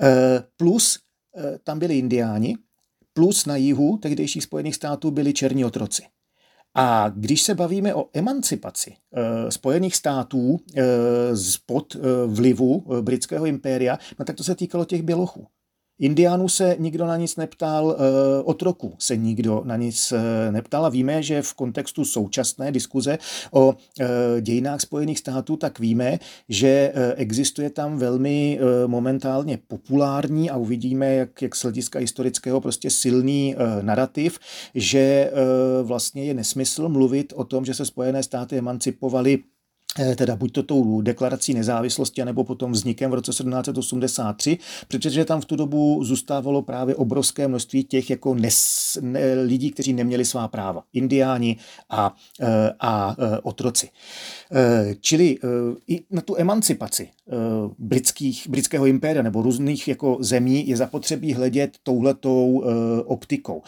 E, 0.00 0.42
plus 0.56 0.98
e, 1.36 1.58
tam 1.64 1.78
byli 1.78 1.98
indiáni, 1.98 2.56
plus 3.12 3.46
na 3.46 3.56
jihu 3.56 3.96
tehdejších 3.96 4.42
Spojených 4.42 4.74
států 4.74 5.10
byli 5.10 5.32
černí 5.32 5.64
otroci. 5.64 6.02
A 6.74 7.08
když 7.16 7.42
se 7.42 7.54
bavíme 7.54 7.94
o 7.94 8.08
emancipaci 8.12 8.92
e, 8.92 9.50
Spojených 9.50 9.96
států 9.96 10.60
e, 10.76 10.82
pod 11.66 11.94
e, 11.94 11.98
vlivu 12.26 12.84
britského 13.00 13.46
impéria, 13.46 13.98
no 14.18 14.24
tak 14.24 14.36
to 14.36 14.44
se 14.44 14.54
týkalo 14.54 14.84
těch 14.84 15.02
bělochů. 15.02 15.46
Indiánů 16.00 16.48
se 16.48 16.76
nikdo 16.78 17.06
na 17.06 17.16
nic 17.16 17.36
neptal, 17.36 17.96
eh, 17.98 18.42
otroků 18.42 18.94
se 18.98 19.16
nikdo 19.16 19.62
na 19.64 19.76
nic 19.76 20.12
eh, 20.12 20.52
neptal. 20.52 20.86
A 20.86 20.88
víme, 20.88 21.22
že 21.22 21.42
v 21.42 21.54
kontextu 21.54 22.04
současné 22.04 22.72
diskuze 22.72 23.18
o 23.50 23.74
eh, 24.00 24.06
dějinách 24.40 24.80
Spojených 24.80 25.18
států, 25.18 25.56
tak 25.56 25.78
víme, 25.78 26.18
že 26.48 26.92
existuje 27.16 27.70
tam 27.70 27.98
velmi 27.98 28.60
momentálně 28.86 29.58
populární 29.68 30.50
a 30.50 30.56
uvidíme, 30.56 31.14
jak, 31.14 31.42
jak 31.42 31.56
z 31.56 31.62
hlediska 31.62 31.98
historického 31.98 32.60
prostě 32.60 32.90
silný 32.90 33.56
narrativ, 33.80 34.38
že 34.74 35.32
vlastně 35.82 36.24
je 36.24 36.34
nesmysl 36.34 36.88
mluvit 36.88 37.32
o 37.36 37.44
tom, 37.44 37.64
že 37.64 37.74
se 37.74 37.86
Spojené 37.86 38.22
státy 38.22 38.58
emancipovaly 38.58 39.38
teda 40.16 40.36
buď 40.36 40.52
to 40.52 40.62
tou 40.62 41.00
deklarací 41.00 41.54
nezávislosti, 41.54 42.24
nebo 42.24 42.44
potom 42.44 42.72
vznikem 42.72 43.10
v 43.10 43.14
roce 43.14 43.30
1783, 43.30 44.58
protože 44.88 45.24
tam 45.24 45.40
v 45.40 45.44
tu 45.44 45.56
dobu 45.56 46.04
zůstávalo 46.04 46.62
právě 46.62 46.94
obrovské 46.94 47.48
množství 47.48 47.84
těch 47.84 48.10
jako 48.10 48.34
nes, 48.34 48.98
ne, 49.00 49.34
lidí, 49.34 49.70
kteří 49.70 49.92
neměli 49.92 50.24
svá 50.24 50.48
práva. 50.48 50.82
Indiáni 50.92 51.56
a, 51.90 52.16
eh, 52.40 52.70
a, 52.70 52.74
a 52.80 53.16
eh, 53.18 53.38
otroci. 53.42 53.88
Čili 55.00 55.38
i 55.88 56.02
na 56.10 56.20
tu 56.20 56.36
emancipaci 56.36 57.08
britských, 57.78 58.48
britského 58.48 58.86
impéria 58.86 59.22
nebo 59.22 59.42
různých 59.42 59.88
jako 59.88 60.18
zemí 60.20 60.68
je 60.68 60.76
zapotřebí 60.76 61.34
hledět 61.34 61.78
touhletou 61.82 62.64
optikou. 63.04 63.62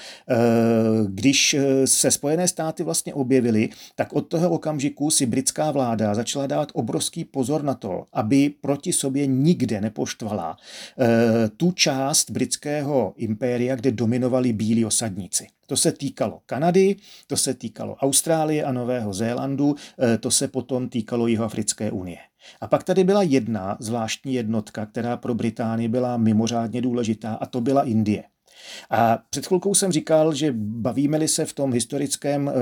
Když 1.08 1.56
se 1.84 2.10
Spojené 2.10 2.48
státy 2.48 2.82
vlastně 2.82 3.14
objevily, 3.14 3.68
tak 3.94 4.12
od 4.12 4.20
toho 4.20 4.50
okamžiku 4.50 5.10
si 5.10 5.26
britská 5.26 5.70
vláda 5.70 6.14
začala 6.14 6.46
dávat 6.46 6.68
obrovský 6.74 7.24
pozor 7.24 7.62
na 7.62 7.74
to, 7.74 8.04
aby 8.12 8.50
proti 8.60 8.92
sobě 8.92 9.26
nikde 9.26 9.80
nepoštvala 9.80 10.56
eh, 10.56 11.48
tu 11.56 11.72
část 11.72 12.30
britského 12.30 13.14
impéria, 13.16 13.76
kde 13.76 13.92
dominovali 13.92 14.52
bílí 14.52 14.84
osadníci. 14.84 15.46
To 15.72 15.76
se 15.76 15.92
týkalo 15.92 16.40
Kanady, 16.46 16.96
to 17.26 17.36
se 17.36 17.54
týkalo 17.54 17.94
Austrálie 17.94 18.64
a 18.64 18.72
Nového 18.72 19.12
Zélandu, 19.14 19.76
to 20.20 20.30
se 20.30 20.48
potom 20.48 20.88
týkalo 20.88 21.26
Jihoafrické 21.26 21.90
unie. 21.90 22.18
A 22.60 22.66
pak 22.66 22.84
tady 22.84 23.04
byla 23.04 23.22
jedna 23.22 23.76
zvláštní 23.80 24.34
jednotka, 24.34 24.86
která 24.86 25.16
pro 25.16 25.34
Británii 25.34 25.88
byla 25.88 26.16
mimořádně 26.16 26.82
důležitá, 26.82 27.34
a 27.34 27.46
to 27.46 27.60
byla 27.60 27.82
Indie. 27.82 28.24
A 28.90 29.18
před 29.30 29.46
chvilkou 29.46 29.74
jsem 29.74 29.92
říkal, 29.92 30.34
že 30.34 30.52
bavíme-li 30.56 31.28
se 31.28 31.44
v 31.44 31.52
tom 31.52 31.72
historickém 31.72 32.48
e, 32.48 32.52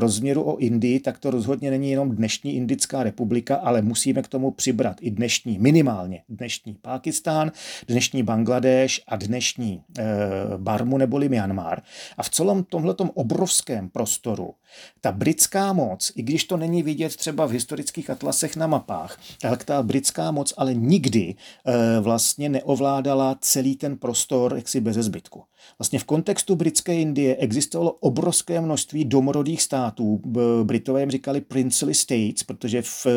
rozměru 0.00 0.42
o 0.42 0.56
Indii, 0.56 1.00
tak 1.00 1.18
to 1.18 1.30
rozhodně 1.30 1.70
není 1.70 1.90
jenom 1.90 2.16
dnešní 2.16 2.56
Indická 2.56 3.02
republika, 3.02 3.56
ale 3.56 3.82
musíme 3.82 4.22
k 4.22 4.28
tomu 4.28 4.50
přibrat 4.50 4.96
i 5.00 5.10
dnešní, 5.10 5.58
minimálně 5.58 6.22
dnešní 6.28 6.74
Pákistán, 6.82 7.52
dnešní 7.88 8.22
Bangladeš 8.22 9.02
a 9.08 9.16
dnešní 9.16 9.80
e, 9.98 10.04
Barmu 10.56 10.98
neboli 10.98 11.28
Myanmar. 11.28 11.82
A 12.16 12.22
v 12.22 12.30
celém 12.30 12.64
tomhletom 12.64 13.10
obrovském 13.14 13.88
prostoru 13.88 14.54
ta 15.00 15.12
britská 15.12 15.72
moc, 15.72 16.12
i 16.16 16.22
když 16.22 16.44
to 16.44 16.56
není 16.56 16.82
vidět 16.82 17.16
třeba 17.16 17.46
v 17.46 17.50
historických 17.50 18.10
atlasech 18.10 18.56
na 18.56 18.66
mapách, 18.66 19.20
tak 19.40 19.64
ta 19.64 19.82
britská 19.82 20.30
moc 20.30 20.54
ale 20.56 20.74
nikdy 20.74 21.34
e, 21.66 22.00
vlastně 22.00 22.48
neovládala 22.48 23.38
celý 23.40 23.76
ten 23.76 23.96
prostor 23.96 24.54
jaksi 24.56 24.80
bez 24.80 24.96
zbytku. 24.96 25.42
Vlastně 25.78 25.98
v 25.98 26.04
kontextu 26.04 26.56
britské 26.56 26.94
Indie 26.94 27.36
existovalo 27.36 27.92
obrovské 27.92 28.60
množství 28.60 29.04
domorodých 29.04 29.62
států. 29.62 30.20
Britové 30.62 31.00
jim 31.00 31.10
říkali 31.10 31.40
princely 31.40 31.94
states, 31.94 32.42
protože 32.42 32.82
v 32.82 33.06
e, 33.06 33.10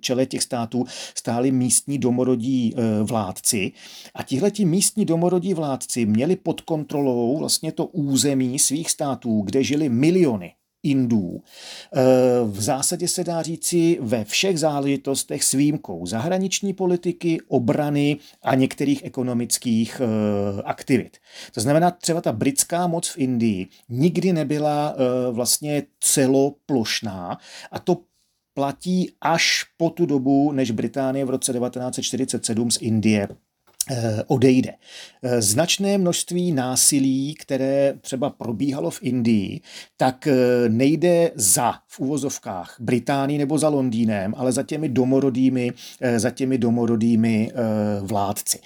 čele 0.00 0.26
těch 0.26 0.42
států 0.42 0.84
stáli 1.14 1.50
místní 1.50 1.98
domorodí 1.98 2.74
vládci. 3.02 3.72
A 4.14 4.22
tihleti 4.22 4.64
místní 4.64 5.04
domorodí 5.04 5.54
vládci 5.54 6.06
měli 6.06 6.36
pod 6.36 6.60
kontrolou 6.60 7.38
vlastně 7.38 7.72
to 7.72 7.86
území 7.86 8.58
svých 8.58 8.90
států, 8.90 9.42
kde 9.44 9.64
žili 9.64 9.88
miliony 9.98 10.52
Indů. 10.82 11.42
Eh, 11.42 12.00
v 12.44 12.60
zásadě 12.60 13.08
se 13.08 13.24
dá 13.24 13.42
říci 13.42 13.98
ve 14.00 14.24
všech 14.24 14.58
záležitostech 14.58 15.44
s 15.44 15.52
výjimkou 15.52 16.06
zahraniční 16.06 16.72
politiky, 16.72 17.38
obrany 17.48 18.16
a 18.42 18.54
některých 18.54 19.04
ekonomických 19.04 20.00
eh, 20.00 20.62
aktivit. 20.62 21.16
To 21.54 21.60
znamená, 21.60 21.90
třeba 21.90 22.20
ta 22.20 22.32
britská 22.32 22.86
moc 22.86 23.08
v 23.08 23.18
Indii 23.18 23.66
nikdy 23.88 24.32
nebyla 24.32 24.94
eh, 24.94 25.32
vlastně 25.32 25.82
celoplošná 26.00 27.38
a 27.70 27.78
to 27.78 27.96
platí 28.54 29.12
až 29.20 29.64
po 29.76 29.90
tu 29.90 30.06
dobu, 30.06 30.52
než 30.52 30.70
Británie 30.70 31.24
v 31.24 31.30
roce 31.30 31.52
1947 31.52 32.70
z 32.70 32.76
Indie 32.80 33.28
odejde. 34.26 34.72
Eh, 35.22 35.42
značné 35.42 35.98
množství 35.98 36.52
násilí, 36.52 37.34
které 37.34 37.94
třeba 38.00 38.30
probíhalo 38.30 38.90
v 38.90 38.98
Indii, 39.02 39.60
tak 39.96 40.26
eh, 40.26 40.34
nejde 40.68 41.30
za 41.34 41.74
v 41.88 42.00
uvozovkách 42.00 42.76
Británii 42.80 43.38
nebo 43.38 43.58
za 43.58 43.68
Londýnem, 43.68 44.34
ale 44.36 44.52
za 44.52 44.62
těmi 44.62 44.88
domorodými, 44.88 45.72
za 46.16 46.30
těmi 46.30 46.58
domorodými 46.58 47.52
vládci. 48.00 48.58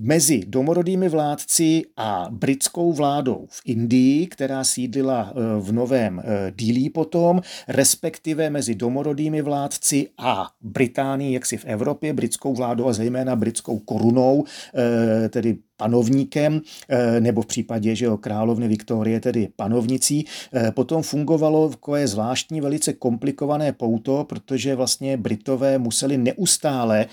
Mezi 0.00 0.42
domorodými 0.46 1.08
vládci 1.08 1.82
a 1.96 2.26
britskou 2.30 2.92
vládou 2.92 3.46
v 3.50 3.60
Indii, 3.64 4.26
která 4.26 4.64
sídlila 4.64 5.32
v 5.60 5.72
Novém 5.72 6.22
Dílí 6.56 6.90
potom, 6.90 7.40
respektive 7.68 8.50
mezi 8.50 8.74
domorodými 8.74 9.42
vládci 9.42 10.08
a 10.18 10.50
Británií, 10.60 11.32
jaksi 11.32 11.56
v 11.56 11.64
Evropě, 11.64 12.12
britskou 12.12 12.54
vládou 12.54 12.88
a 12.88 12.92
zejména 12.92 13.36
britskou 13.36 13.78
korunou, 13.98 14.44
eh, 14.74 15.28
tedy 15.28 15.58
panovníkem, 15.76 16.60
eh, 16.88 17.20
nebo 17.20 17.42
v 17.42 17.46
případě, 17.46 17.94
že 17.94 18.08
o 18.08 18.16
královny 18.16 18.68
Viktorie, 18.68 19.20
tedy 19.20 19.48
panovnicí, 19.56 20.24
eh, 20.52 20.70
potom 20.70 21.02
fungovalo 21.02 21.68
takové 21.68 22.06
zvláštní, 22.06 22.60
velice 22.60 22.92
komplikované 22.92 23.72
pouto, 23.72 24.24
protože 24.24 24.74
vlastně 24.74 25.16
Britové 25.16 25.78
museli 25.78 26.18
neustále 26.18 27.06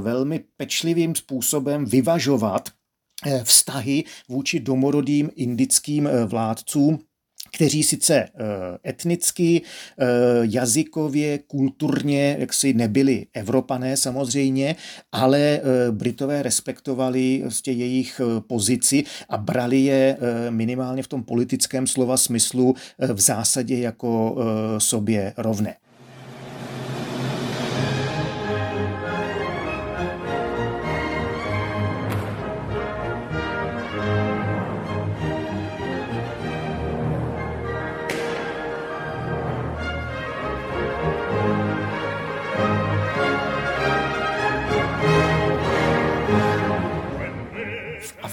velmi 0.00 0.44
pečlivým 0.56 1.14
způsobem 1.14 1.84
vyvažovat 1.84 2.68
vztahy 3.42 4.04
vůči 4.28 4.60
domorodým 4.60 5.30
indickým 5.36 6.08
vládcům, 6.26 6.98
kteří 7.52 7.82
sice 7.82 8.14
eh, 8.14 8.28
etnicky, 8.88 9.62
eh, 9.62 10.04
jazykově, 10.42 11.38
kulturně 11.38 12.36
jaksi 12.38 12.72
nebyli 12.72 13.26
Evropané 13.34 13.96
samozřejmě, 13.96 14.76
ale 15.12 15.38
eh, 15.38 15.60
Britové 15.90 16.42
respektovali 16.42 17.40
vlastně 17.42 17.72
jejich 17.72 18.20
pozici 18.46 19.04
a 19.28 19.36
brali 19.36 19.80
je 19.80 20.16
minimálně 20.50 21.02
v 21.02 21.08
tom 21.08 21.22
politickém 21.22 21.86
slova 21.86 22.16
smyslu 22.16 22.74
v 23.12 23.20
zásadě 23.20 23.78
jako 23.78 24.36
sobě 24.78 25.32
rovné. 25.36 25.74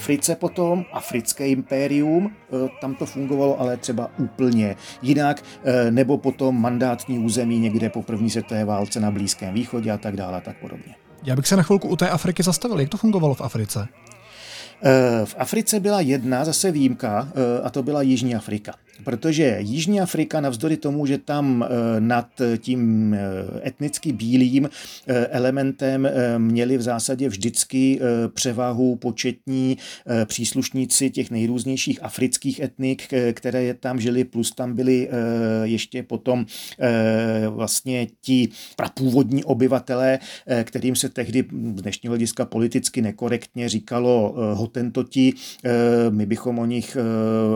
Africe 0.09 0.35
potom, 0.35 0.85
africké 0.91 1.47
impérium, 1.47 2.31
eh, 2.31 2.69
tam 2.81 2.95
to 2.95 3.05
fungovalo 3.05 3.61
ale 3.61 3.77
třeba 3.77 4.09
úplně 4.17 4.75
jinak, 5.01 5.43
eh, 5.63 5.91
nebo 5.91 6.17
potom 6.17 6.61
mandátní 6.61 7.19
území 7.19 7.59
někde 7.59 7.89
po 7.89 8.03
první 8.03 8.29
světové 8.29 8.65
válce 8.65 8.99
na 8.99 9.11
Blízkém 9.11 9.53
východě 9.53 9.91
a 9.91 9.97
tak 9.97 10.15
dále 10.15 10.37
a 10.37 10.41
tak 10.41 10.57
podobně. 10.57 10.95
Já 11.23 11.35
bych 11.35 11.47
se 11.47 11.55
na 11.55 11.63
chvilku 11.63 11.87
u 11.87 11.95
té 11.95 12.09
Afriky 12.09 12.43
zastavil. 12.43 12.79
Jak 12.79 12.89
to 12.89 12.97
fungovalo 12.97 13.35
v 13.35 13.41
Africe? 13.41 13.87
Eh, 14.83 15.25
v 15.25 15.35
Africe 15.37 15.79
byla 15.79 16.01
jedna 16.01 16.45
zase 16.45 16.71
výjimka 16.71 17.29
a 17.63 17.69
to 17.69 17.83
byla 17.83 18.01
Jižní 18.01 18.35
Afrika 18.35 18.73
protože 19.03 19.57
Jižní 19.59 20.01
Afrika 20.01 20.41
navzdory 20.41 20.77
tomu, 20.77 21.05
že 21.05 21.17
tam 21.17 21.63
eh, 21.63 21.99
nad 21.99 22.27
tím 22.57 23.13
eh, 23.13 23.19
etnicky 23.67 24.11
bílým 24.11 24.69
eh, 25.07 25.27
elementem 25.27 26.09
měli 26.37 26.77
v 26.77 26.81
zásadě 26.81 27.29
vždycky 27.29 27.99
převahu 28.33 28.95
početní 28.95 29.77
příslušníci 30.25 31.09
těch 31.09 31.31
nejrůznějších 31.31 32.03
afrických 32.03 32.59
etnik, 32.59 33.13
které 33.33 33.73
tam 33.73 33.99
žili, 33.99 34.23
plus 34.23 34.51
tam 34.51 34.73
byli 34.73 35.09
ještě 35.63 36.03
potom 36.03 36.45
vlastně 37.49 38.07
ti 38.21 38.49
prapůvodní 38.75 39.43
obyvatelé, 39.43 40.19
kterým 40.63 40.95
se 40.95 41.09
tehdy 41.09 41.45
z 41.75 41.81
dnešního 41.81 42.11
hlediska 42.11 42.45
politicky 42.45 43.01
nekorektně 43.01 43.69
říkalo 43.69 44.35
hotentoti. 44.53 45.33
My 46.09 46.25
bychom 46.25 46.59
o 46.59 46.65
nich 46.65 46.97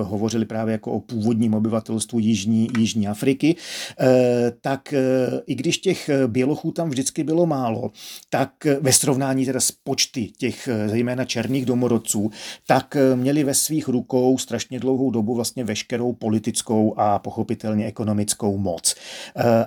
hovořili 0.04 0.46
právě 0.46 0.72
jako 0.72 0.92
o 0.92 1.00
původní 1.00 1.33
původním 1.34 1.54
obyvatelstvu 1.54 2.20
Jižní, 2.20 2.68
Jižní 2.78 3.08
Afriky, 3.08 3.56
eh, 4.00 4.52
tak 4.62 4.94
eh, 4.94 5.42
i 5.48 5.56
když 5.56 5.78
těch 5.78 6.10
bělochů 6.28 6.72
tam 6.72 6.90
vždycky 6.90 7.24
bylo 7.24 7.46
málo, 7.46 7.92
tak 8.30 8.52
ve 8.82 8.94
srovnání 8.94 9.46
teda 9.46 9.60
s 9.60 9.72
počty 9.72 10.30
těch 10.38 10.68
eh, 10.68 10.90
zejména 10.90 11.26
černých 11.26 11.66
domorodců, 11.66 12.32
tak 12.68 12.98
měli 13.16 13.44
ve 13.44 13.54
svých 13.54 13.88
rukou 13.88 14.38
strašně 14.38 14.80
dlouhou 14.80 15.12
dobu 15.12 15.36
vlastně 15.36 15.64
veškerou 15.64 16.14
politickou 16.14 16.94
a 16.98 17.20
pochopitelně 17.20 17.86
ekonomickou 17.86 18.58
moc. 18.58 18.96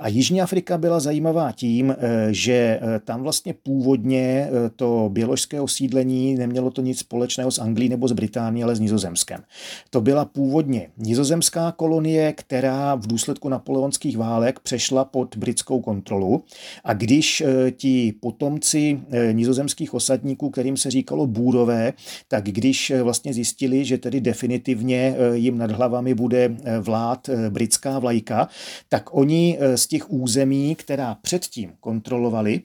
A 0.00 0.09
Jižní 0.09 0.42
Afrika 0.42 0.79
byla 0.79 1.00
zajímavá 1.00 1.52
tím, 1.52 1.96
že 2.31 2.81
tam 3.05 3.22
vlastně 3.22 3.55
původně 3.55 4.48
to 4.76 5.09
běložské 5.12 5.61
osídlení 5.61 6.35
nemělo 6.35 6.70
to 6.70 6.83
nic 6.83 6.98
společného 6.98 7.50
s 7.50 7.59
Anglií 7.59 7.88
nebo 7.88 8.09
s 8.09 8.12
Británií, 8.12 8.64
ale 8.64 8.76
s 8.76 8.81
Nizozemskem. 8.81 9.42
To 9.90 10.00
byla 10.00 10.24
původně 10.24 10.88
nizozemská 10.98 11.56
britská 11.57 11.73
kolonie, 11.73 12.33
která 12.33 12.95
v 12.95 13.07
důsledku 13.07 13.49
napoleonských 13.49 14.19
válek 14.19 14.61
přešla 14.61 15.05
pod 15.05 15.37
britskou 15.37 15.81
kontrolu. 15.81 16.45
A 16.85 16.92
když 16.92 17.40
eh, 17.40 17.71
ti 17.71 18.14
potomci 18.21 19.01
eh, 19.11 19.33
nizozemských 19.33 19.95
osadníků, 19.95 20.51
kterým 20.51 20.77
se 20.77 20.90
říkalo 20.90 21.27
bůrové, 21.27 21.92
tak 22.29 22.45
když 22.45 22.90
eh, 22.90 23.03
vlastně 23.03 23.35
zjistili, 23.35 23.85
že 23.85 23.99
tedy 23.99 24.21
definitivně 24.21 25.16
jim 25.33 25.59
nad 25.59 25.71
hlavami 25.71 26.14
bude 26.14 26.57
vlád 26.81 27.31
britská 27.51 27.99
vlajka, 27.99 28.49
tak 28.88 29.14
oni 29.14 29.59
z 29.75 29.87
těch 29.87 30.11
území, 30.11 30.75
která 30.75 31.14
předtím 31.14 31.73
kontrolovali, 31.81 32.61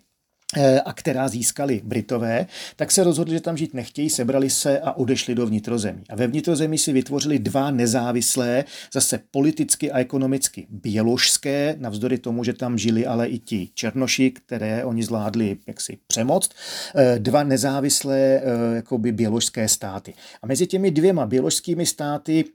a 0.86 0.94
která 0.94 1.28
získali 1.28 1.82
Britové, 1.84 2.46
tak 2.76 2.92
se 2.92 3.04
rozhodli, 3.04 3.34
že 3.34 3.42
tam 3.42 3.58
žít 3.58 3.74
nechtějí, 3.74 4.10
sebrali 4.10 4.50
se 4.50 4.80
a 4.80 4.92
odešli 4.92 5.36
do 5.36 5.46
vnitrozemí. 5.46 6.04
A 6.10 6.16
ve 6.16 6.28
vnitrozemí 6.28 6.78
si 6.78 6.94
vytvořili 6.94 7.40
dva 7.40 7.72
nezávislé, 7.72 8.64
zase 8.94 9.20
politicky 9.32 9.92
a 9.92 10.00
ekonomicky 10.00 10.68
běložské, 10.70 11.76
navzdory 11.80 12.18
tomu, 12.18 12.44
že 12.44 12.54
tam 12.54 12.78
žili 12.78 13.06
ale 13.06 13.28
i 13.28 13.40
ti 13.40 13.70
černoši, 13.74 14.32
které 14.32 14.86
oni 14.86 15.04
zvládli 15.04 15.58
jaksi 15.68 15.98
přemoct, 16.08 16.52
eh, 16.96 17.20
dva 17.20 17.44
nezávislé 17.44 18.20
eh, 18.20 18.42
jakoby 18.76 19.12
běložské 19.12 19.68
státy. 19.68 20.14
A 20.42 20.48
mezi 20.48 20.68
těmi 20.68 20.92
dvěma 20.92 21.26
běložskými 21.26 21.86
státy, 21.86 22.46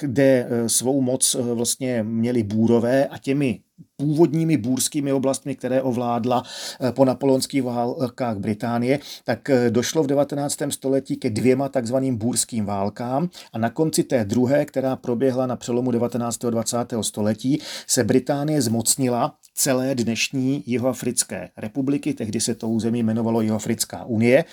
kde 0.00 0.48
svou 0.66 1.00
moc 1.00 1.34
vlastně 1.34 2.02
měli 2.02 2.42
bůrové 2.42 3.06
a 3.06 3.18
těmi 3.18 3.60
původními 3.96 4.56
bůrskými 4.56 5.12
oblastmi, 5.12 5.56
které 5.56 5.82
ovládla 5.82 6.42
eh, 6.80 6.92
po 6.92 7.04
napoleonských 7.04 7.62
válkách 7.62 8.38
Británie, 8.38 8.98
tak 9.24 9.50
eh, 9.50 9.70
došlo 9.70 10.02
v 10.02 10.06
19. 10.06 10.58
století 10.68 11.16
ke 11.16 11.30
dvěma 11.30 11.68
takzvaným 11.68 12.16
bůrským 12.16 12.64
válkám 12.64 13.28
a 13.52 13.58
na 13.58 13.70
konci 13.70 14.04
té 14.04 14.24
druhé, 14.24 14.64
která 14.64 14.96
proběhla 14.96 15.46
na 15.46 15.56
přelomu 15.56 15.90
19. 15.90 16.44
a 16.44 16.50
20. 16.50 16.76
století, 17.00 17.60
se 17.86 18.04
Británie 18.04 18.62
zmocnila 18.62 19.34
celé 19.54 19.94
dnešní 19.94 20.62
Jihoafrické 20.66 21.48
republiky, 21.56 22.14
tehdy 22.14 22.40
se 22.40 22.54
to 22.54 22.68
území 22.68 22.98
jmenovalo 22.98 23.40
Jihoafrická 23.40 24.04
unie, 24.04 24.44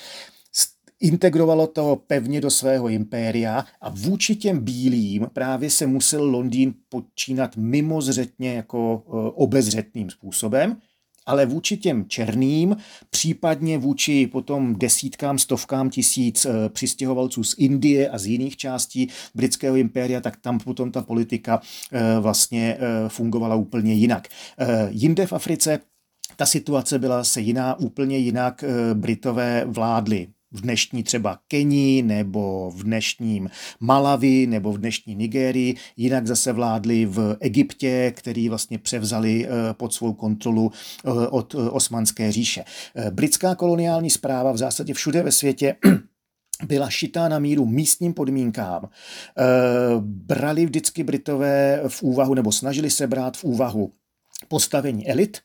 integrovalo 1.00 1.68
to 1.68 2.02
pevně 2.08 2.42
do 2.42 2.50
svého 2.50 2.90
impéria 2.90 3.66
a 3.82 3.90
vůči 3.90 4.36
těm 4.36 4.60
bílým 4.60 5.28
právě 5.34 5.70
se 5.70 5.88
musel 5.88 6.24
Londýn 6.24 6.74
počínat 6.90 7.58
mimozřetně 7.58 8.54
jako 8.54 9.04
e, 9.06 9.10
obezřetným 9.36 10.10
způsobem, 10.10 10.78
ale 11.26 11.46
vůči 11.46 11.78
těm 11.78 12.06
černým, 12.08 12.76
případně 13.10 13.78
vůči 13.78 14.28
potom 14.28 14.76
desítkám, 14.76 15.38
stovkám 15.40 15.90
tisíc 15.90 16.46
e, 16.46 16.70
přistěhovalců 16.70 17.44
z 17.44 17.56
Indie 17.58 18.10
a 18.10 18.18
z 18.18 18.26
jiných 18.26 18.58
částí 18.58 19.10
britského 19.36 19.76
impéria, 19.76 20.22
tak 20.22 20.38
tam 20.38 20.60
potom 20.60 20.92
ta 20.92 21.02
politika 21.02 21.62
e, 21.92 22.20
vlastně 22.20 22.78
fungovala 23.08 23.56
úplně 23.56 23.94
jinak. 23.94 24.28
Jinde 24.90 25.28
v 25.28 25.34
Africe 25.34 25.80
ta 26.36 26.46
situace 26.46 27.00
byla 27.00 27.24
se 27.24 27.42
jiná, 27.42 27.80
úplně 27.80 28.18
jinak 28.18 28.64
Britové 28.94 29.66
vládli 29.66 30.28
v 30.52 30.62
dnešní 30.62 31.04
třeba 31.04 31.40
Kenii 31.48 32.02
nebo 32.02 32.72
v 32.76 32.84
dnešním 32.84 33.50
Malavi 33.80 34.48
nebo 34.48 34.74
v 34.74 34.78
dnešní 34.78 35.16
Nigérii, 35.16 35.76
jinak 35.98 36.28
zase 36.28 36.54
vládli 36.54 37.06
v 37.06 37.38
Egyptě, 37.40 38.14
který 38.16 38.50
vlastně 38.50 38.80
převzali 38.80 39.46
eh, 39.46 39.50
pod 39.74 39.94
svou 39.94 40.14
kontrolu 40.14 40.72
eh, 40.72 41.10
od 41.28 41.56
eh, 41.56 41.70
Osmanské 41.70 42.32
říše. 42.32 42.64
Britská 43.10 43.56
koloniální 43.56 44.10
zpráva 44.10 44.52
v 44.52 44.58
zásadě 44.58 44.94
všude 44.94 45.24
ve 45.24 45.32
světě 45.32 45.76
byla 46.68 46.90
šitá 46.90 47.28
na 47.28 47.40
míru 47.40 47.66
místním 47.66 48.14
podmínkám. 48.14 48.90
Brali 50.00 50.66
vždycky 50.66 51.04
Britové 51.04 51.82
v 51.88 52.04
úvahu, 52.04 52.34
nebo 52.34 52.52
snažili 52.52 52.90
se 52.90 53.08
brát 53.08 53.38
v 53.38 53.44
úvahu 53.44 53.94
postavení 54.48 55.10
elit, 55.10 55.38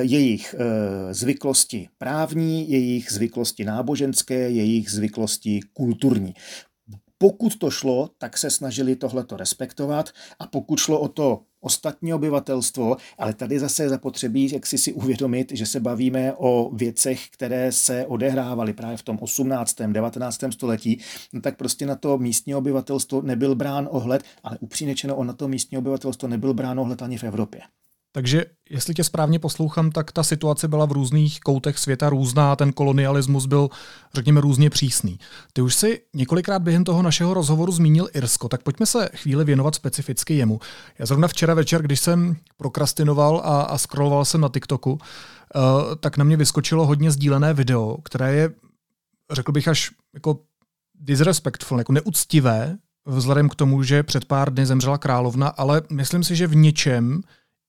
jejich 0.00 0.54
eh, 0.58 1.14
zvyklosti 1.14 1.88
právní, 1.98 2.70
jejich 2.70 3.12
zvyklosti 3.12 3.64
náboženské, 3.64 4.50
jejich 4.50 4.90
zvyklosti 4.90 5.60
kulturní. 5.72 6.34
Pokud 7.18 7.58
to 7.58 7.70
šlo, 7.70 8.10
tak 8.18 8.38
se 8.38 8.50
snažili 8.50 8.96
tohleto 8.96 9.36
respektovat 9.36 10.10
a 10.38 10.46
pokud 10.46 10.80
šlo 10.80 11.00
o 11.00 11.08
to 11.08 11.42
ostatní 11.60 12.14
obyvatelstvo, 12.14 12.96
ale 13.18 13.34
tady 13.34 13.58
zase 13.58 13.88
zapotřebí, 13.88 14.50
jak 14.52 14.66
si 14.66 14.78
si 14.78 14.92
uvědomit, 14.92 15.52
že 15.54 15.66
se 15.66 15.80
bavíme 15.80 16.32
o 16.36 16.70
věcech, 16.74 17.28
které 17.30 17.72
se 17.72 18.06
odehrávaly 18.06 18.72
právě 18.72 18.96
v 18.96 19.02
tom 19.02 19.18
18. 19.20 19.76
19. 19.92 20.40
století, 20.50 21.00
no 21.32 21.40
tak 21.40 21.56
prostě 21.56 21.86
na 21.86 21.96
to 21.96 22.18
místní 22.18 22.54
obyvatelstvo 22.54 23.22
nebyl 23.22 23.54
brán 23.54 23.88
ohled, 23.90 24.22
ale 24.42 24.58
upřímně 24.60 24.94
řečeno, 24.94 25.16
on 25.16 25.26
na 25.26 25.32
to 25.32 25.48
místní 25.48 25.78
obyvatelstvo 25.78 26.28
nebyl 26.28 26.54
brán 26.54 26.80
ohled 26.80 27.02
ani 27.02 27.18
v 27.18 27.24
Evropě. 27.24 27.60
Takže 28.16 28.44
jestli 28.70 28.94
tě 28.94 29.04
správně 29.04 29.38
poslouchám, 29.38 29.90
tak 29.90 30.12
ta 30.12 30.22
situace 30.22 30.68
byla 30.68 30.86
v 30.86 30.92
různých 30.92 31.40
koutech 31.40 31.78
světa 31.78 32.08
různá, 32.08 32.56
ten 32.56 32.72
kolonialismus 32.72 33.46
byl, 33.46 33.68
řekněme, 34.14 34.40
různě 34.40 34.70
přísný. 34.70 35.18
Ty 35.52 35.62
už 35.62 35.74
si 35.74 36.00
několikrát 36.14 36.62
během 36.62 36.84
toho 36.84 37.02
našeho 37.02 37.34
rozhovoru 37.34 37.72
zmínil 37.72 38.08
Irsko, 38.14 38.48
tak 38.48 38.62
pojďme 38.62 38.86
se 38.86 39.08
chvíli 39.14 39.44
věnovat 39.44 39.74
specificky 39.74 40.34
jemu. 40.34 40.60
Já 40.98 41.06
zrovna 41.06 41.28
včera 41.28 41.54
večer, 41.54 41.82
když 41.82 42.00
jsem 42.00 42.36
prokrastinoval 42.56 43.42
a, 43.44 43.62
a 43.62 43.78
scrolloval 43.78 44.24
jsem 44.24 44.40
na 44.40 44.48
TikToku, 44.48 44.92
uh, 44.92 44.98
tak 46.00 46.16
na 46.16 46.24
mě 46.24 46.36
vyskočilo 46.36 46.86
hodně 46.86 47.10
sdílené 47.10 47.54
video, 47.54 47.96
které 48.04 48.34
je, 48.34 48.50
řekl 49.32 49.52
bych, 49.52 49.68
až 49.68 49.90
jako 50.14 50.38
disrespectful, 51.00 51.78
jako 51.78 51.92
neúctivé, 51.92 52.76
vzhledem 53.06 53.48
k 53.48 53.54
tomu, 53.54 53.82
že 53.82 54.02
před 54.02 54.24
pár 54.24 54.54
dny 54.54 54.66
zemřela 54.66 54.98
královna, 54.98 55.48
ale 55.48 55.82
myslím 55.90 56.24
si, 56.24 56.36
že 56.36 56.46
v 56.46 56.56
něčem 56.56 57.22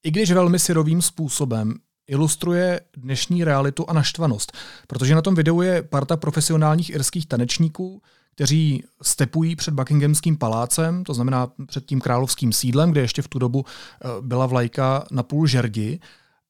i 0.08 0.12
když 0.12 0.32
velmi 0.32 0.60
syrovým 0.60 1.02
způsobem, 1.02 1.74
ilustruje 2.08 2.82
dnešní 2.98 3.44
realitu 3.44 3.90
a 3.90 3.94
naštvanost, 3.94 4.58
protože 4.88 5.16
na 5.16 5.22
tom 5.22 5.36
videu 5.36 5.62
je 5.62 5.82
parta 5.82 6.18
profesionálních 6.18 6.90
irských 6.90 7.26
tanečníků, 7.26 8.02
kteří 8.36 8.84
stepují 9.02 9.56
před 9.56 9.74
Buckinghamským 9.74 10.38
palácem, 10.38 11.04
to 11.04 11.14
znamená 11.14 11.48
před 11.68 11.86
tím 11.86 12.02
královským 12.02 12.54
sídlem, 12.54 12.92
kde 12.92 13.02
ještě 13.02 13.22
v 13.22 13.28
tu 13.28 13.40
dobu 13.40 13.66
eh, 13.66 14.08
byla 14.22 14.46
vlajka 14.46 15.04
na 15.12 15.24
půl 15.24 15.48
žerdi, 15.48 16.00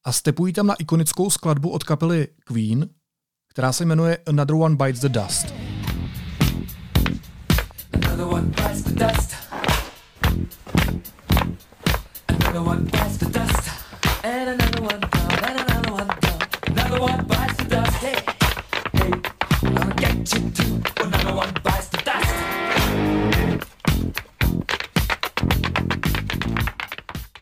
a 0.05 0.11
stepují 0.11 0.53
tam 0.53 0.67
na 0.67 0.75
ikonickou 0.75 1.29
skladbu 1.29 1.69
od 1.69 1.83
kapely 1.83 2.27
Queen, 2.43 2.89
která 3.49 3.73
se 3.73 3.85
jmenuje 3.85 4.17
Another 4.27 4.55
One 4.55 4.75
Bites 4.75 5.01
the 5.01 5.09
Dust. 5.09 5.53
Another 7.93 8.25
one 8.25 8.45
bites 8.45 8.81
the 8.81 9.05
dust. 9.05 9.35
Another 12.27 12.61
one 12.61 12.81
bites 12.81 13.17
the 13.17 13.25
dust. 13.25 13.36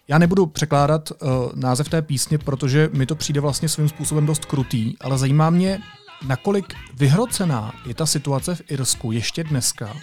Já 0.07 0.17
nebudu 0.17 0.45
překládat 0.45 1.11
uh, 1.11 1.17
název 1.55 1.89
té 1.89 2.01
písně, 2.01 2.37
protože 2.37 2.89
mi 2.93 3.05
to 3.05 3.15
přijde 3.15 3.41
vlastně 3.41 3.69
svým 3.69 3.89
způsobem 3.89 4.25
dost 4.25 4.45
krutý, 4.45 4.93
ale 5.01 5.17
zajímá 5.17 5.49
mě, 5.49 5.79
nakolik 6.27 6.73
vyhrocená 6.93 7.73
je 7.85 7.93
ta 7.93 8.05
situace 8.05 8.55
v 8.55 8.61
Irsku 8.71 9.11
ještě 9.11 9.43
dneska 9.43 9.93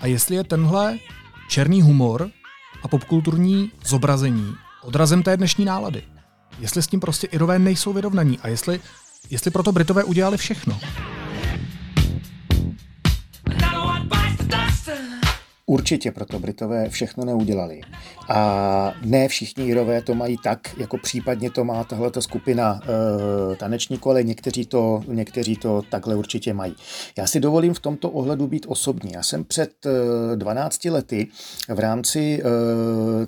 a 0.00 0.06
jestli 0.06 0.36
je 0.36 0.44
tenhle 0.44 0.98
černý 1.48 1.82
humor 1.82 2.30
a 2.82 2.88
popkulturní 2.88 3.70
zobrazení 3.86 4.54
odrazem 4.82 5.22
té 5.22 5.36
dnešní 5.36 5.64
nálady. 5.64 6.02
Jestli 6.58 6.82
s 6.82 6.86
tím 6.86 7.00
prostě 7.00 7.26
Irové 7.26 7.58
nejsou 7.58 7.92
vyrovnaní 7.92 8.38
a 8.38 8.48
jestli, 8.48 8.80
jestli 9.30 9.50
proto 9.50 9.72
Britové 9.72 10.04
udělali 10.04 10.36
všechno. 10.36 10.80
Určitě 15.70 16.12
proto 16.12 16.38
Britové 16.38 16.88
všechno 16.88 17.24
neudělali. 17.24 17.80
A 18.28 18.92
ne 19.04 19.28
všichni 19.28 19.64
Jirové 19.64 20.02
to 20.02 20.14
mají 20.14 20.36
tak, 20.44 20.74
jako 20.78 20.98
případně 20.98 21.50
to 21.50 21.64
má 21.64 21.84
tahle 21.84 22.10
skupina 22.20 22.80
e, 22.82 23.56
tanečníků, 23.56 24.10
ale 24.10 24.22
někteří 24.22 24.66
to, 24.66 25.02
někteří 25.08 25.56
to 25.56 25.82
takhle 25.90 26.14
určitě 26.14 26.54
mají. 26.54 26.74
Já 27.18 27.26
si 27.26 27.40
dovolím 27.40 27.74
v 27.74 27.80
tomto 27.80 28.10
ohledu 28.10 28.46
být 28.46 28.66
osobní. 28.68 29.12
Já 29.12 29.22
jsem 29.22 29.44
před 29.44 29.86
e, 29.86 30.36
12 30.36 30.84
lety 30.84 31.26
v 31.68 31.78
rámci 31.78 32.42
e, 32.42 32.46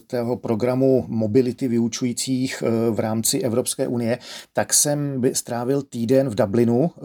tého 0.06 0.36
programu 0.36 1.04
mobility 1.08 1.68
vyučujících 1.68 2.62
e, 2.62 2.90
v 2.90 3.00
rámci 3.00 3.40
Evropské 3.40 3.88
unie, 3.88 4.18
tak 4.52 4.74
jsem 4.74 5.22
strávil 5.32 5.82
týden 5.82 6.28
v 6.28 6.34
Dublinu 6.34 6.90
e, 6.90 7.00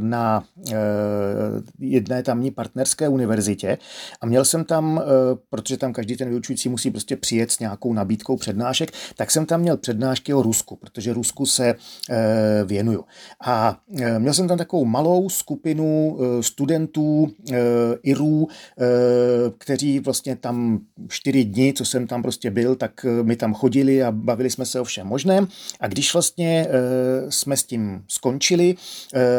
na 0.00 0.44
e, 0.72 0.76
jedné 1.78 2.22
tamní 2.22 2.50
partnerské 2.50 3.08
univerzitě 3.08 3.78
a 4.20 4.26
měl 4.26 4.44
jsem 4.44 4.63
tam, 4.64 5.02
eh, 5.02 5.36
protože 5.50 5.76
tam 5.76 5.92
každý 5.92 6.16
ten 6.16 6.28
vyučující 6.28 6.68
musí 6.68 6.90
prostě 6.90 7.16
přijet 7.16 7.52
s 7.52 7.58
nějakou 7.58 7.92
nabídkou 7.92 8.36
přednášek, 8.36 8.92
tak 9.16 9.30
jsem 9.30 9.46
tam 9.46 9.60
měl 9.60 9.76
přednášky 9.76 10.34
o 10.34 10.42
Rusku, 10.42 10.76
protože 10.76 11.12
Rusku 11.12 11.46
se 11.46 11.74
eh, 12.10 12.64
věnuju. 12.64 13.04
A 13.44 13.78
eh, 14.00 14.18
měl 14.18 14.34
jsem 14.34 14.48
tam 14.48 14.58
takovou 14.58 14.84
malou 14.84 15.28
skupinu 15.28 16.18
studentů 16.40 17.30
Irů, 18.02 18.48
kteří 19.58 20.00
vlastně 20.00 20.36
tam 20.36 20.80
čtyři 21.08 21.44
dny, 21.44 21.72
co 21.76 21.84
jsem 21.84 22.06
tam 22.06 22.22
prostě 22.22 22.50
byl, 22.50 22.74
tak 22.74 23.06
mi 23.22 23.36
tam 23.36 23.54
chodili 23.54 24.02
a 24.02 24.12
bavili 24.12 24.50
jsme 24.50 24.66
se 24.66 24.80
o 24.80 24.84
všem 24.84 25.06
možném. 25.06 25.48
A 25.80 25.88
když 25.88 26.12
vlastně 26.12 26.66
jsme 27.28 27.56
s 27.56 27.64
tím 27.64 28.04
skončili 28.08 28.74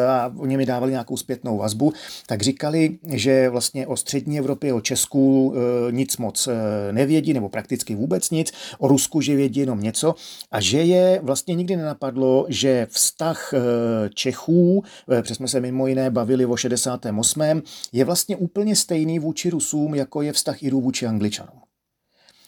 a 0.08 0.34
oni 0.38 0.58
mi 0.58 0.66
dávali 0.66 0.92
nějakou 0.92 1.18
zpětnou 1.18 1.58
vazbu, 1.58 1.94
tak 2.28 2.42
říkali, 2.42 2.98
že 3.14 3.50
vlastně 3.50 3.88
o 3.88 3.98
střední 3.98 4.40
Evropě, 4.40 4.74
o 4.74 4.82
Česku 4.82 5.15
Irsku 5.16 5.54
nic 5.92 6.18
moc 6.18 6.50
nevědí, 6.92 7.34
nebo 7.34 7.50
prakticky 7.50 7.96
vůbec 7.96 8.30
nic, 8.32 8.52
o 8.80 8.88
Rusku, 8.88 9.22
že 9.22 9.36
vědí 9.36 9.60
jenom 9.60 9.82
něco 9.82 10.16
a 10.52 10.62
že 10.62 10.78
je 10.78 11.20
vlastně 11.24 11.56
nikdy 11.56 11.76
nenapadlo, 11.76 12.46
že 12.50 12.88
vztah 12.90 13.54
Čechů, 14.14 14.84
protože 15.06 15.36
jsme 15.36 15.48
se 15.48 15.62
mimo 15.62 15.88
jiné 15.88 16.10
bavili 16.10 16.46
o 16.46 16.58
68. 16.58 17.42
je 17.94 18.06
vlastně 18.06 18.36
úplně 18.36 18.76
stejný 18.76 19.20
vůči 19.20 19.50
Rusům, 19.50 19.96
jako 19.96 20.22
je 20.22 20.34
vztah 20.34 20.64
Irů 20.64 20.82
vůči 20.82 21.06
Angličanům. 21.06 21.60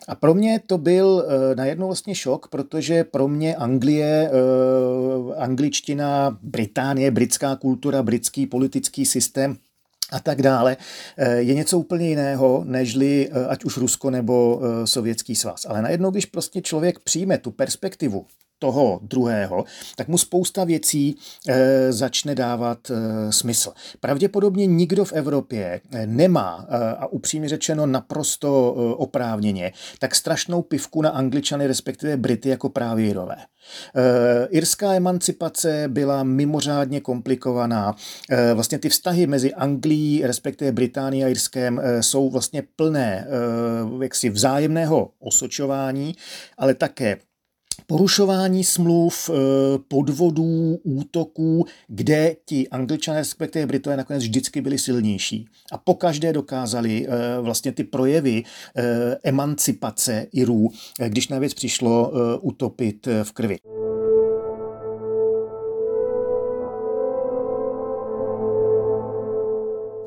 A 0.08 0.16
pro 0.16 0.34
mě 0.34 0.60
to 0.68 0.78
byl 0.78 1.08
uh, 1.08 1.56
najednou 1.56 1.88
vlastně 1.88 2.16
šok, 2.16 2.48
protože 2.48 3.04
pro 3.04 3.28
mě 3.28 3.56
Anglie, 3.56 4.32
uh, 4.32 5.34
angličtina, 5.38 6.38
Británie, 6.42 7.12
britská 7.12 7.56
kultura, 7.56 8.04
britský 8.04 8.48
politický 8.48 9.06
systém 9.06 9.58
a 10.12 10.20
tak 10.20 10.42
dále, 10.42 10.78
eh, 11.18 11.36
je 11.36 11.54
něco 11.54 11.80
úplně 11.80 12.10
jiného, 12.10 12.64
nežli 12.68 13.30
ať 13.50 13.66
už 13.66 13.78
Rusko 13.78 14.10
nebo 14.10 14.62
Sovětský 14.86 15.36
svaz. 15.36 15.66
Ale 15.66 15.82
najednou, 15.82 16.12
když 16.12 16.26
prostě 16.26 16.62
člověk 16.62 17.00
přijme 17.00 17.38
tu 17.38 17.52
perspektivu 17.52 18.26
toho 18.60 19.00
druhého, 19.04 19.66
tak 19.96 20.08
mu 20.08 20.18
spousta 20.18 20.64
věcí 20.64 21.16
e, 21.48 21.92
začne 21.92 22.36
dávat 22.36 22.92
e, 22.92 23.32
smysl. 23.32 23.74
Pravděpodobně 24.00 24.66
nikdo 24.66 25.06
v 25.06 25.14
Evropě 25.14 25.82
eh, 25.92 26.08
nemá, 26.08 26.66
e, 26.70 26.78
a 26.96 27.08
upřímně 27.08 27.50
řečeno 27.50 27.86
naprosto 27.86 28.76
e, 28.78 28.96
oprávněně, 28.96 29.72
tak 30.00 30.16
strašnou 30.16 30.62
pivku 30.62 31.02
na 31.02 31.10
Angličany, 31.10 31.68
respektive 31.68 32.18
Brity 32.18 32.50
jako 32.50 32.70
právě 32.70 33.06
Jirové. 33.06 33.38
E, 33.96 34.48
irská 34.50 34.94
emancipace 34.94 35.84
byla 35.88 36.24
mimořádně 36.24 37.02
komplikovaná. 37.02 37.96
E, 38.30 38.54
vlastně 38.54 38.80
ty 38.80 38.90
vztahy 38.90 39.28
mezi 39.28 39.54
Anglií, 39.54 40.22
respektive 40.26 40.72
Británií 40.72 41.24
a 41.24 41.28
Irskem 41.28 41.80
e, 41.84 42.04
jsou 42.04 42.30
vlastně 42.30 42.64
plné 42.76 43.28
e, 44.00 44.04
jaksi 44.04 44.30
vzájemného 44.30 45.10
osočování, 45.20 46.16
ale 46.58 46.74
také 46.74 47.18
porušování 47.86 48.64
smluv, 48.64 49.30
eh, 49.30 49.34
podvodů, 49.88 50.80
útoků, 50.84 51.66
kde 51.88 52.36
ti 52.46 52.68
angličané, 52.70 53.20
respektive 53.20 53.66
Britové 53.66 53.98
nakonec 53.98 54.24
vždycky 54.24 54.62
byli 54.62 54.78
silnější. 54.78 55.48
A 55.72 55.78
pokaždé 55.78 56.34
dokázali 56.34 57.08
eh, 57.08 57.42
vlastně 57.42 57.72
ty 57.72 57.84
projevy 57.84 58.44
eh, 58.76 58.84
emancipace 59.24 60.28
Irů, 60.32 60.70
když 61.08 61.28
na 61.28 61.40
věc 61.40 61.54
přišlo 61.54 62.12
utopit 62.42 63.08
v 63.24 63.32
krvi. 63.32 63.58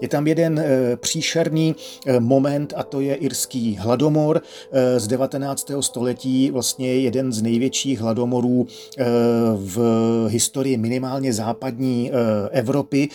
Je 0.00 0.08
tam 0.08 0.26
jeden 0.26 0.58
e, 0.58 0.96
příšerný 0.96 1.76
e, 2.06 2.20
moment 2.20 2.72
a 2.76 2.82
to 2.82 3.00
je 3.00 3.14
irský 3.14 3.76
hladomor 3.76 4.42
e, 4.72 5.00
z 5.00 5.06
19. 5.06 5.70
století, 5.80 6.50
vlastně 6.50 6.94
jeden 6.94 7.32
z 7.32 7.42
největších 7.42 8.00
hladomorů 8.00 8.66
v 9.54 9.78
historii 10.28 10.76
minimálně 10.76 11.32
západní 11.32 12.10
Evropy. 12.50 13.08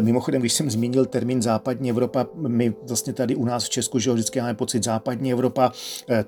Mimochodem, 0.00 0.40
když 0.40 0.52
jsem 0.52 0.70
zmínil 0.70 1.06
termín 1.06 1.42
západní 1.42 1.90
Evropa, 1.90 2.26
my 2.34 2.74
vlastně 2.82 3.12
tady 3.12 3.34
u 3.34 3.44
nás 3.44 3.64
v 3.64 3.68
Česku, 3.68 3.98
že 3.98 4.12
vždycky 4.12 4.40
máme 4.40 4.54
pocit 4.54 4.84
západní 4.84 5.32
Evropa, 5.32 5.72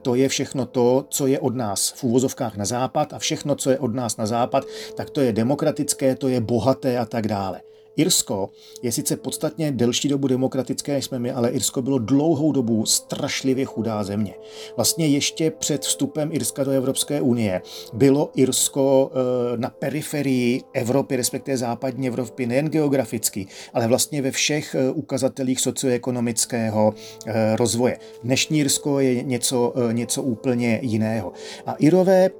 to 0.02 0.14
je 0.14 0.28
všechno 0.28 0.66
to, 0.66 1.04
co 1.08 1.26
je 1.26 1.40
od 1.40 1.56
nás 1.56 1.92
v 1.96 2.04
úvozovkách 2.04 2.56
na 2.56 2.64
západ 2.64 3.12
a 3.12 3.18
všechno, 3.18 3.54
co 3.54 3.70
je 3.70 3.78
od 3.78 3.94
nás 3.94 4.16
na 4.16 4.26
západ, 4.26 4.64
tak 4.94 5.10
to 5.10 5.20
je 5.20 5.32
demokratické, 5.32 6.14
to 6.14 6.28
je 6.28 6.40
bohaté 6.40 6.98
a 6.98 7.04
tak 7.04 7.28
dále. 7.28 7.60
Irsko 7.96 8.50
je 8.82 8.92
sice 8.92 9.16
podstatně 9.16 9.72
delší 9.72 10.08
dobu 10.08 10.26
demokratické, 10.26 10.92
než 10.92 11.04
jsme 11.04 11.18
my, 11.18 11.30
ale 11.30 11.50
Irsko 11.50 11.82
bylo 11.82 11.98
dlouhou 11.98 12.52
dobu 12.52 12.86
strašlivě 12.86 13.64
chudá 13.64 14.04
země. 14.04 14.34
Vlastně 14.76 15.06
ještě 15.06 15.50
před 15.50 15.82
vstupem 15.82 16.32
Irska 16.32 16.64
do 16.64 16.70
Evropské 16.70 17.20
unie 17.20 17.62
bylo 17.92 18.30
Irsko 18.34 19.10
eh, 19.12 19.56
na 19.56 19.70
periferii 19.70 20.62
Evropy, 20.72 21.16
respektive 21.16 21.56
západní 21.56 22.08
Evropy, 22.08 22.46
nejen 22.46 22.68
geograficky, 22.68 23.46
ale 23.74 23.86
vlastně 23.86 24.22
ve 24.22 24.30
všech 24.30 24.74
eh, 24.74 24.90
ukazatelích 24.90 25.60
socioekonomického 25.60 26.94
eh, 27.26 27.56
rozvoje. 27.56 27.98
Dnešní 28.22 28.58
Irsko 28.58 29.00
je 29.00 29.22
něco, 29.22 29.74
něco 29.92 30.22
úplně 30.22 30.78
jiného. 30.82 31.32
A 31.66 31.72
Irové 31.72 32.30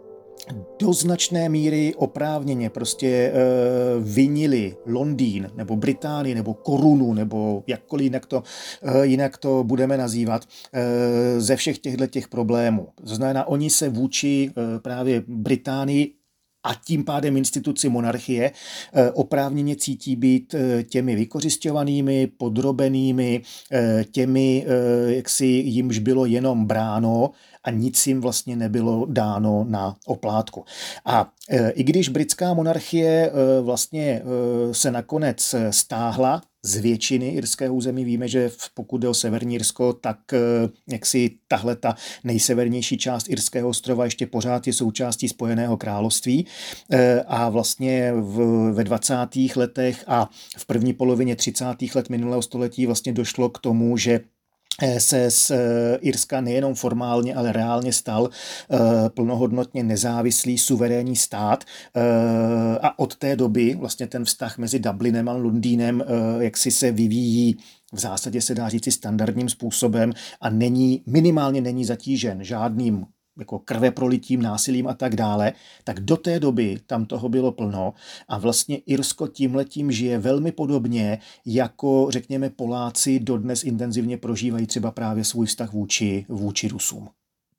do 0.79 0.93
značné 0.93 1.49
míry 1.49 1.95
oprávněně 1.97 2.71
prostě 2.71 3.09
e, 3.09 3.33
vinili 4.01 4.77
Londýn 4.87 5.51
nebo 5.55 5.77
Británii 5.77 6.35
nebo 6.35 6.55
korunu 6.55 7.15
nebo 7.15 7.65
jakkoliv 7.67 8.05
jinak 8.05 8.27
to, 8.27 8.43
e, 8.83 9.07
jinak 9.07 9.37
to 9.39 9.65
budeme 9.65 9.97
nazývat 9.97 10.43
e, 10.73 11.41
ze 11.41 11.57
všech 11.57 11.79
těchto 11.79 12.07
těch 12.07 12.29
problémů. 12.29 12.89
To 13.05 13.15
znamená, 13.15 13.49
oni 13.49 13.71
se 13.71 13.89
vůči 13.89 14.51
e, 14.51 14.79
právě 14.79 15.23
Británii 15.27 16.15
a 16.63 16.75
tím 16.75 17.05
pádem 17.05 17.37
instituci 17.37 17.89
monarchie 17.89 18.53
oprávněně 19.15 19.77
cítí 19.77 20.17
být 20.17 20.55
těmi 20.85 21.17
vykořišťovanými, 21.17 22.27
podrobenými, 22.27 23.43
těmi, 24.11 24.67
jak 25.07 25.29
si 25.29 25.47
jimž 25.47 25.99
bylo 25.99 26.27
jenom 26.27 26.65
bráno, 26.67 27.31
a 27.65 27.71
nic 27.71 28.07
jim 28.07 28.21
vlastně 28.21 28.57
nebylo 28.57 29.07
dáno 29.11 29.67
na 29.69 29.97
oplátku. 30.07 30.65
A 31.05 31.33
e, 31.51 31.71
i 31.71 31.83
když 31.83 32.09
britská 32.09 32.55
monarchie 32.55 33.31
e, 33.31 33.61
vlastně 33.61 34.05
e, 34.05 34.23
se 34.75 34.91
nakonec 34.91 35.55
stáhla 35.71 36.43
z 36.63 36.77
většiny 36.77 37.29
irského 37.29 37.75
území 37.75 38.05
víme, 38.05 38.29
že 38.29 38.51
pokud 38.75 38.99
jde 38.99 39.09
o 39.09 39.15
Severní 39.15 39.55
Irsko, 39.55 39.93
tak 39.93 40.19
jak 40.89 41.07
si 41.07 41.31
tahle 41.49 41.77
ta 41.77 41.97
nejsevernější 42.25 42.99
část 42.99 43.29
Irského 43.29 43.69
ostrova 43.69 44.05
ještě 44.05 44.27
pořád 44.27 44.67
je 44.67 44.73
součástí 44.73 45.29
Spojeného 45.29 45.77
království 45.77 46.47
a 47.27 47.49
vlastně 47.49 48.13
v, 48.15 48.71
ve 48.73 48.85
20. 48.85 49.15
letech 49.57 50.05
a 50.07 50.31
v 50.57 50.67
první 50.67 50.93
polovině 50.93 51.37
30. 51.37 51.65
let 51.95 52.11
minulého 52.11 52.43
století 52.43 52.87
vlastně 52.87 53.13
došlo 53.13 53.49
k 53.49 53.59
tomu, 53.59 53.97
že 53.97 54.21
se 54.99 55.31
z 55.31 55.51
eh, 55.51 55.99
Irska 56.01 56.41
nejenom 56.41 56.75
formálně, 56.75 57.35
ale 57.35 57.53
reálně 57.53 57.93
stal 57.93 58.29
eh, 58.31 58.79
plnohodnotně 59.09 59.83
nezávislý 59.83 60.59
suverénní 60.59 61.17
stát. 61.17 61.65
A 62.83 62.99
od 62.99 63.17
té 63.17 63.37
doby 63.37 63.75
vlastně 63.75 64.07
ten 64.07 64.25
vztah 64.25 64.59
mezi 64.59 64.79
Dublinem 64.79 65.29
a 65.29 65.33
Londýnem 65.33 66.05
jak 66.41 66.57
si 66.57 66.71
se 66.71 66.93
vyvíjí 66.93 67.57
v 67.93 67.99
zásadě 67.99 68.41
se 68.41 68.55
dá 68.55 68.69
říci 68.69 68.93
standardním 68.93 69.49
způsobem 69.49 70.13
a 70.41 70.51
není, 70.51 71.03
minimálně 71.07 71.61
není 71.61 71.85
zatížen 71.85 72.45
žádným 72.45 73.07
jako 73.41 73.59
krve 73.59 73.91
prolitím, 73.91 74.43
násilím 74.43 74.87
a 74.87 74.95
tak 74.95 75.17
dále, 75.17 75.53
tak 75.85 76.01
do 76.01 76.17
té 76.17 76.41
doby 76.41 76.81
tam 76.87 77.07
toho 77.07 77.29
bylo 77.29 77.53
plno 77.53 77.95
a 78.29 78.39
vlastně 78.39 78.77
Irsko 78.77 79.27
tímhletím 79.27 79.93
žije 79.93 80.19
velmi 80.19 80.53
podobně, 80.53 81.19
jako 81.47 82.07
řekněme 82.11 82.51
Poláci 82.51 83.21
dodnes 83.21 83.65
intenzivně 83.65 84.17
prožívají 84.17 84.67
třeba 84.67 84.91
právě 84.91 85.25
svůj 85.25 85.47
vztah 85.47 85.73
vůči, 85.73 86.27
vůči 86.29 86.69
Rusům. 86.69 87.09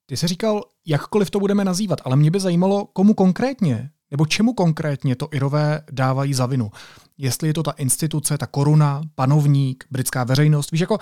Ty 0.06 0.18
jsi 0.18 0.28
říkal, 0.28 0.64
jakkoliv 0.88 1.30
to 1.30 1.40
budeme 1.40 1.66
nazývat, 1.66 2.00
ale 2.04 2.16
mě 2.16 2.32
by 2.32 2.40
zajímalo, 2.40 2.86
komu 2.86 3.14
konkrétně, 3.14 3.90
nebo 4.12 4.26
čemu 4.26 4.54
konkrétně 4.54 5.16
to 5.16 5.28
Irové 5.32 5.82
dávají 5.92 6.34
za 6.34 6.46
vinu. 6.46 6.72
Jestli 7.18 7.48
je 7.48 7.54
to 7.54 7.64
ta 7.64 7.72
instituce, 7.72 8.38
ta 8.38 8.48
koruna, 8.48 9.02
panovník, 9.16 9.86
britská 9.92 10.24
veřejnost. 10.24 10.72
Víš, 10.72 10.82
jako 10.82 10.98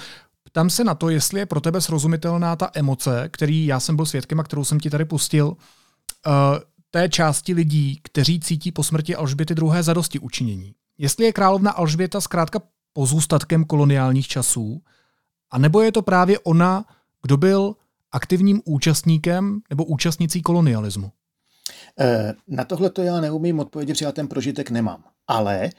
Ptám 0.51 0.69
se 0.69 0.83
na 0.83 0.95
to, 0.95 1.09
jestli 1.09 1.39
je 1.39 1.45
pro 1.45 1.61
tebe 1.61 1.81
srozumitelná 1.81 2.55
ta 2.55 2.71
emoce, 2.73 3.29
který 3.31 3.65
já 3.65 3.79
jsem 3.79 3.95
byl 3.95 4.05
svědkem 4.05 4.39
a 4.39 4.43
kterou 4.43 4.63
jsem 4.63 4.79
ti 4.79 4.89
tady 4.89 5.05
pustil, 5.05 5.47
uh, 5.47 5.55
té 6.91 7.09
části 7.09 7.53
lidí, 7.53 7.99
kteří 8.03 8.39
cítí 8.39 8.71
po 8.71 8.83
smrti 8.83 9.15
Alžběty 9.15 9.55
druhé 9.55 9.83
zadosti 9.83 10.19
učinění. 10.19 10.73
Jestli 10.97 11.25
je 11.25 11.33
královna 11.33 11.71
Alžběta 11.71 12.21
zkrátka 12.21 12.61
pozůstatkem 12.93 13.65
koloniálních 13.65 14.27
časů, 14.27 14.81
a 15.51 15.57
nebo 15.57 15.81
je 15.81 15.91
to 15.91 16.01
právě 16.01 16.39
ona, 16.39 16.85
kdo 17.21 17.37
byl 17.37 17.75
aktivním 18.11 18.61
účastníkem 18.65 19.61
nebo 19.69 19.85
účastnicí 19.85 20.41
kolonialismu? 20.41 21.11
Eh, 21.99 22.33
na 22.47 22.65
tohle 22.65 22.89
to 22.89 23.01
já 23.01 23.21
neumím 23.21 23.59
odpovědět, 23.59 23.93
protože 23.93 24.05
já 24.05 24.11
ten 24.11 24.27
prožitek 24.27 24.71
nemám. 24.71 25.03
Ale 25.27 25.69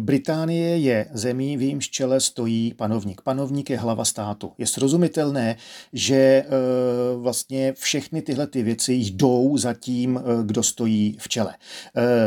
Británie 0.00 0.78
je 0.78 1.06
zemí, 1.12 1.56
v 1.56 1.62
jejímž 1.62 1.90
čele 1.90 2.20
stojí 2.20 2.74
panovník. 2.74 3.20
Panovník 3.20 3.70
je 3.70 3.78
hlava 3.78 4.04
státu. 4.04 4.52
Je 4.58 4.66
srozumitelné, 4.66 5.56
že 5.92 6.16
eh, 6.16 6.46
vlastně 7.16 7.72
všechny 7.72 8.22
tyhle 8.22 8.46
ty 8.46 8.62
věci 8.62 8.92
jdou 8.92 9.56
za 9.56 9.74
tím, 9.74 10.20
eh, 10.20 10.44
kdo 10.44 10.62
stojí 10.62 11.16
v 11.20 11.28
čele. 11.28 11.54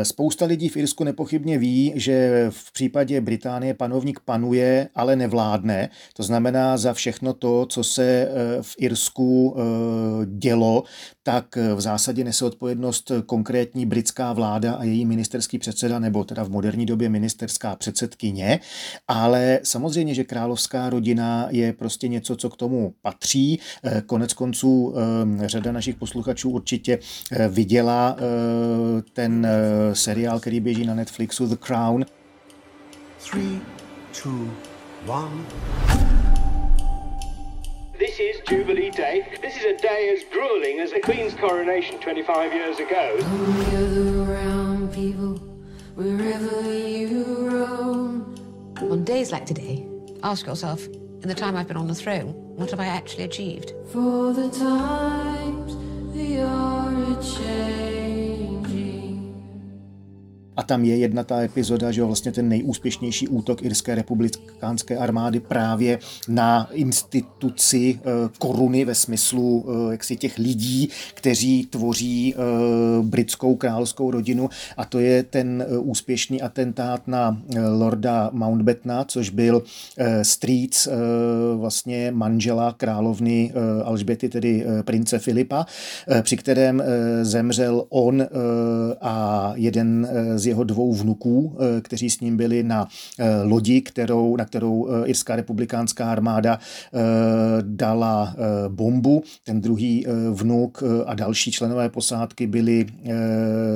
Spousta 0.02 0.44
lidí 0.44 0.68
v 0.68 0.76
Irsku 0.76 1.04
nepochybně 1.04 1.58
ví, 1.58 1.92
že 1.96 2.46
v 2.50 2.72
případě 2.72 3.20
Británie 3.20 3.74
panovník 3.74 4.20
panuje, 4.20 4.88
ale 4.94 5.16
nevládne. 5.16 5.88
To 6.16 6.22
znamená 6.22 6.76
za 6.76 6.92
všechno 6.92 7.32
to, 7.32 7.66
co 7.66 7.84
se 7.84 8.28
v 8.62 8.74
Irsku 8.78 9.56
dělo, 10.26 10.82
tak 11.22 11.56
v 11.74 11.80
zásadě 11.80 12.24
nese 12.24 12.44
odpovědnost 12.44 13.12
konkrétní 13.26 13.86
britská 13.86 14.32
vláda 14.32 14.74
a 14.74 14.84
její 14.84 15.04
ministerský 15.04 15.58
předseda 15.58 15.80
předseda 15.80 15.98
nebo 15.98 16.24
teda 16.24 16.42
v 16.44 16.48
moderní 16.60 16.86
době 16.86 17.08
ministerská 17.08 17.76
předsedkyně, 17.76 18.60
ale 19.08 19.60
samozřejmě, 19.62 20.14
že 20.14 20.24
královská 20.24 20.90
rodina 20.90 21.48
je 21.50 21.72
prostě 21.72 22.08
něco, 22.08 22.36
co 22.36 22.50
k 22.50 22.56
tomu 22.56 22.94
patří. 23.02 23.60
Eh, 23.84 24.02
konec 24.06 24.32
konců 24.32 24.94
eh, 24.94 25.48
řada 25.48 25.72
našich 25.72 25.96
posluchačů 25.96 26.50
určitě 26.50 26.98
viděla 27.48 28.16
ten 29.12 29.46
seriál, 29.92 30.40
který 30.40 30.60
běží 30.60 30.86
na 30.86 30.94
Netflixu 30.94 31.46
The 31.46 31.56
Crown. 31.56 32.04
Three, 33.30 33.60
two, 34.22 34.50
one. 35.06 35.44
This 38.00 38.18
is 38.18 38.40
Jubilee 38.48 38.90
Day. 38.90 39.26
This 39.42 39.56
is 39.56 39.64
a 39.64 39.76
day 39.82 40.10
as 40.16 40.24
grueling 40.32 40.80
as 40.80 40.90
the 40.90 41.00
Queen's 41.00 41.34
coronation 41.34 42.00
25 42.00 42.52
years 42.52 42.78
ago. 42.78 43.16
Gather 43.70 44.32
around 44.32 44.92
people 44.92 45.49
wherever 46.00 46.72
you 46.72 47.24
roam. 47.50 48.34
On 48.80 49.04
days 49.04 49.32
like 49.32 49.44
today, 49.44 49.86
ask 50.22 50.46
yourself, 50.46 50.86
in 50.86 51.28
the 51.28 51.34
time 51.34 51.56
I've 51.56 51.68
been 51.68 51.76
on 51.76 51.88
the 51.88 51.94
throne, 51.94 52.32
what 52.56 52.70
have 52.70 52.80
I 52.80 52.86
actually 52.86 53.24
achieved? 53.24 53.74
For 53.92 54.32
the 54.32 54.48
times 54.48 55.76
they 56.14 56.40
are 56.40 56.88
a 56.88 57.22
change. 57.22 58.29
A 60.60 60.62
tam 60.62 60.84
je 60.84 60.96
jedna 60.96 61.24
ta 61.24 61.40
epizoda, 61.40 61.92
že 61.92 62.04
vlastně 62.04 62.32
ten 62.32 62.48
nejúspěšnější 62.48 63.28
útok 63.28 63.62
irské 63.62 63.94
republikánské 63.94 64.96
armády 64.96 65.40
právě 65.40 65.98
na 66.28 66.68
instituci 66.72 67.98
eh, 68.00 68.28
koruny 68.38 68.84
ve 68.84 68.94
smyslu 68.94 69.64
eh, 69.66 69.92
jaksi 69.92 70.16
těch 70.16 70.38
lidí, 70.38 70.88
kteří 71.14 71.66
tvoří 71.66 72.34
eh, 72.34 72.38
britskou 73.02 73.56
královskou 73.56 74.10
rodinu. 74.10 74.50
A 74.76 74.84
to 74.84 74.98
je 74.98 75.22
ten 75.22 75.66
úspěšný 75.78 76.42
atentát 76.42 77.08
na 77.08 77.42
lorda 77.78 78.30
Mountbattena, 78.32 79.04
což 79.04 79.30
byl 79.30 79.62
strýc 80.22 80.88
vlastně 81.56 82.10
manžela 82.10 82.72
královny 82.72 83.52
Alžběty, 83.84 84.28
tedy 84.28 84.66
prince 84.84 85.18
Filipa, 85.18 85.66
při 86.22 86.36
kterém 86.36 86.82
zemřel 87.22 87.86
on 87.88 88.26
a 89.00 89.52
jeden 89.56 90.08
z 90.36 90.49
jeho 90.50 90.64
dvou 90.64 90.94
vnuků, 90.94 91.56
eh, 91.56 91.80
kteří 91.80 92.10
s 92.10 92.20
ním 92.20 92.36
byli 92.36 92.62
na 92.62 92.88
eh, 93.18 93.42
lodi, 93.42 93.80
kterou, 93.80 94.36
na 94.36 94.44
kterou 94.44 94.88
eh, 94.88 95.06
Irská 95.06 95.36
republikánská 95.36 96.12
armáda 96.12 96.58
dala 97.62 98.36
bombu. 98.68 99.22
Ten 99.44 99.60
druhý 99.60 100.06
vnuk 100.30 100.82
a 101.06 101.14
další 101.14 101.52
členové 101.52 101.88
posádky 101.88 102.46
byli 102.46 102.86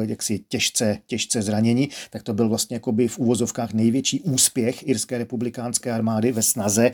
jaksi 0.02 0.38
těžce, 0.48 0.98
těžce 1.06 1.42
zraněni, 1.42 1.88
tak 2.10 2.22
to 2.22 2.34
byl 2.34 2.48
vlastně 2.48 2.76
jakoby 2.76 3.08
v 3.08 3.18
úvozovkách 3.18 3.72
největší 3.72 4.20
úspěch 4.20 4.88
Irské 4.88 5.18
republikánské 5.18 5.92
armády 5.92 6.32
ve 6.32 6.42
snaze 6.42 6.90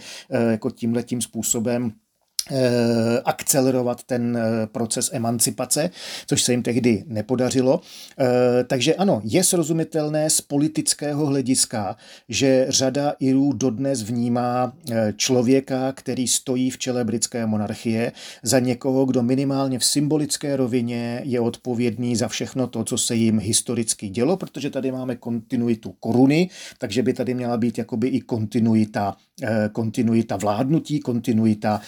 jako 0.51 0.71
tímhle 0.71 1.03
tím 1.03 1.21
způsobem 1.21 1.93
akcelerovat 3.25 4.03
ten 4.03 4.37
eh, 4.37 4.67
proces 4.67 5.11
emancipace, 5.13 5.91
což 6.27 6.43
se 6.43 6.53
jim 6.53 6.63
tehdy 6.63 7.05
nepodařilo. 7.07 7.81
Eh, 8.19 8.65
takže 8.65 8.95
ano, 8.95 9.21
je 9.25 9.45
srozumitelné 9.45 10.31
z 10.31 10.41
politického 10.41 11.27
hlediska, 11.27 11.97
že 12.29 12.67
řada 12.69 13.15
Irů 13.21 13.53
dodnes 13.53 14.03
vnímá 14.03 14.73
člověka, 15.17 15.93
který 15.93 16.29
stojí 16.29 16.71
v 16.71 16.79
čele 16.79 17.05
britské 17.05 17.47
monarchie, 17.47 18.13
za 18.43 18.59
někoho, 18.59 19.07
kdo 19.07 19.23
minimálně 19.23 19.79
v 19.79 19.85
symbolické 19.85 20.57
rovině 20.57 21.21
je 21.25 21.41
odpovědný 21.41 22.17
za 22.17 22.29
všechno 22.29 22.67
to, 22.67 22.85
co 22.85 22.99
se 22.99 23.15
jim 23.15 23.39
historicky 23.39 24.09
dělo, 24.09 24.37
protože 24.37 24.71
tady 24.71 24.93
máme 24.93 25.17
kontinuitu 25.17 25.95
koruny, 26.01 26.51
takže 26.79 27.03
by 27.03 27.13
tady 27.13 27.35
měla 27.35 27.57
být 27.57 27.79
jakoby 27.79 28.09
i 28.09 28.21
kontinuita, 28.21 29.17
kontinuita 29.73 30.37
vládnutí, 30.37 31.01
kontinuita 31.01 31.81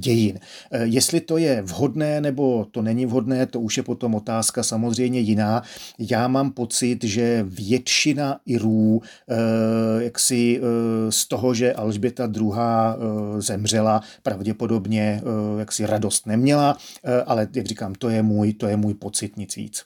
dějin. 0.00 0.38
Eh, 0.72 0.84
jestli 0.84 1.20
to 1.20 1.38
je 1.38 1.62
vhodné 1.62 2.20
nebo 2.20 2.66
to 2.70 2.82
není 2.82 3.06
vhodné, 3.06 3.46
to 3.46 3.60
už 3.60 3.76
je 3.76 3.82
potom 3.82 4.14
otázka 4.14 4.62
samozřejmě 4.62 5.20
jiná. 5.20 5.62
Já 5.98 6.28
mám 6.28 6.50
pocit, 6.50 7.04
že 7.04 7.44
většina 7.48 8.40
Irů 8.46 9.00
eh, 9.02 9.34
jaksi 10.04 10.60
eh, 10.60 11.12
z 11.12 11.28
toho, 11.28 11.54
že 11.54 11.72
Alžběta 11.72 12.30
II. 12.36 12.50
zemřela, 13.38 14.00
pravděpodobně 14.22 15.22
jaksi 15.58 15.86
radost 15.86 16.26
neměla, 16.26 16.76
ale 17.26 17.48
jak 17.54 17.66
říkám, 17.66 17.94
to 17.94 18.08
je 18.08 18.22
můj, 18.22 18.52
to 18.52 18.66
je 18.66 18.76
můj 18.76 18.94
pocit, 18.94 19.36
nic 19.36 19.56
víc. 19.56 19.84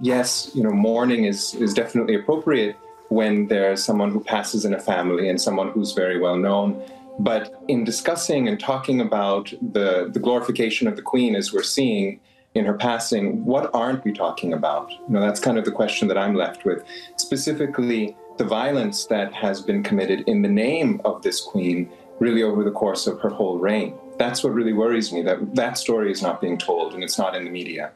Yes, 0.00 0.50
you 0.54 0.62
know, 0.62 0.72
mourning 0.72 1.26
is 1.26 1.54
is 1.54 1.74
definitely 1.74 2.16
appropriate. 2.16 2.76
When 3.10 3.48
there's 3.48 3.84
someone 3.84 4.10
who 4.10 4.22
passes 4.22 4.64
in 4.64 4.72
a 4.72 4.80
family 4.80 5.28
and 5.28 5.40
someone 5.40 5.70
who's 5.70 5.92
very 5.92 6.18
well 6.18 6.36
known. 6.36 6.82
But 7.18 7.52
in 7.68 7.84
discussing 7.84 8.48
and 8.48 8.58
talking 8.58 9.00
about 9.00 9.52
the, 9.60 10.08
the 10.10 10.20
glorification 10.20 10.88
of 10.88 10.96
the 10.96 11.02
Queen 11.02 11.34
as 11.34 11.52
we're 11.52 11.62
seeing 11.64 12.20
in 12.54 12.64
her 12.64 12.74
passing, 12.74 13.44
what 13.44 13.68
aren't 13.74 14.04
we 14.04 14.12
talking 14.12 14.52
about? 14.52 14.90
You 14.92 15.10
know, 15.10 15.20
that's 15.20 15.40
kind 15.40 15.58
of 15.58 15.64
the 15.64 15.72
question 15.72 16.08
that 16.08 16.16
I'm 16.16 16.34
left 16.34 16.64
with. 16.64 16.84
Specifically, 17.16 18.16
the 18.38 18.44
violence 18.44 19.06
that 19.06 19.34
has 19.34 19.60
been 19.60 19.82
committed 19.82 20.20
in 20.28 20.42
the 20.42 20.48
name 20.48 21.00
of 21.04 21.22
this 21.22 21.40
Queen 21.40 21.90
really 22.20 22.42
over 22.42 22.62
the 22.62 22.70
course 22.70 23.06
of 23.06 23.20
her 23.20 23.28
whole 23.28 23.58
reign. 23.58 23.94
That's 24.18 24.44
what 24.44 24.54
really 24.54 24.72
worries 24.72 25.12
me, 25.12 25.22
that 25.22 25.54
that 25.56 25.78
story 25.78 26.12
is 26.12 26.22
not 26.22 26.40
being 26.40 26.58
told 26.58 26.94
and 26.94 27.02
it's 27.02 27.18
not 27.18 27.34
in 27.34 27.44
the 27.44 27.50
media. 27.50 27.92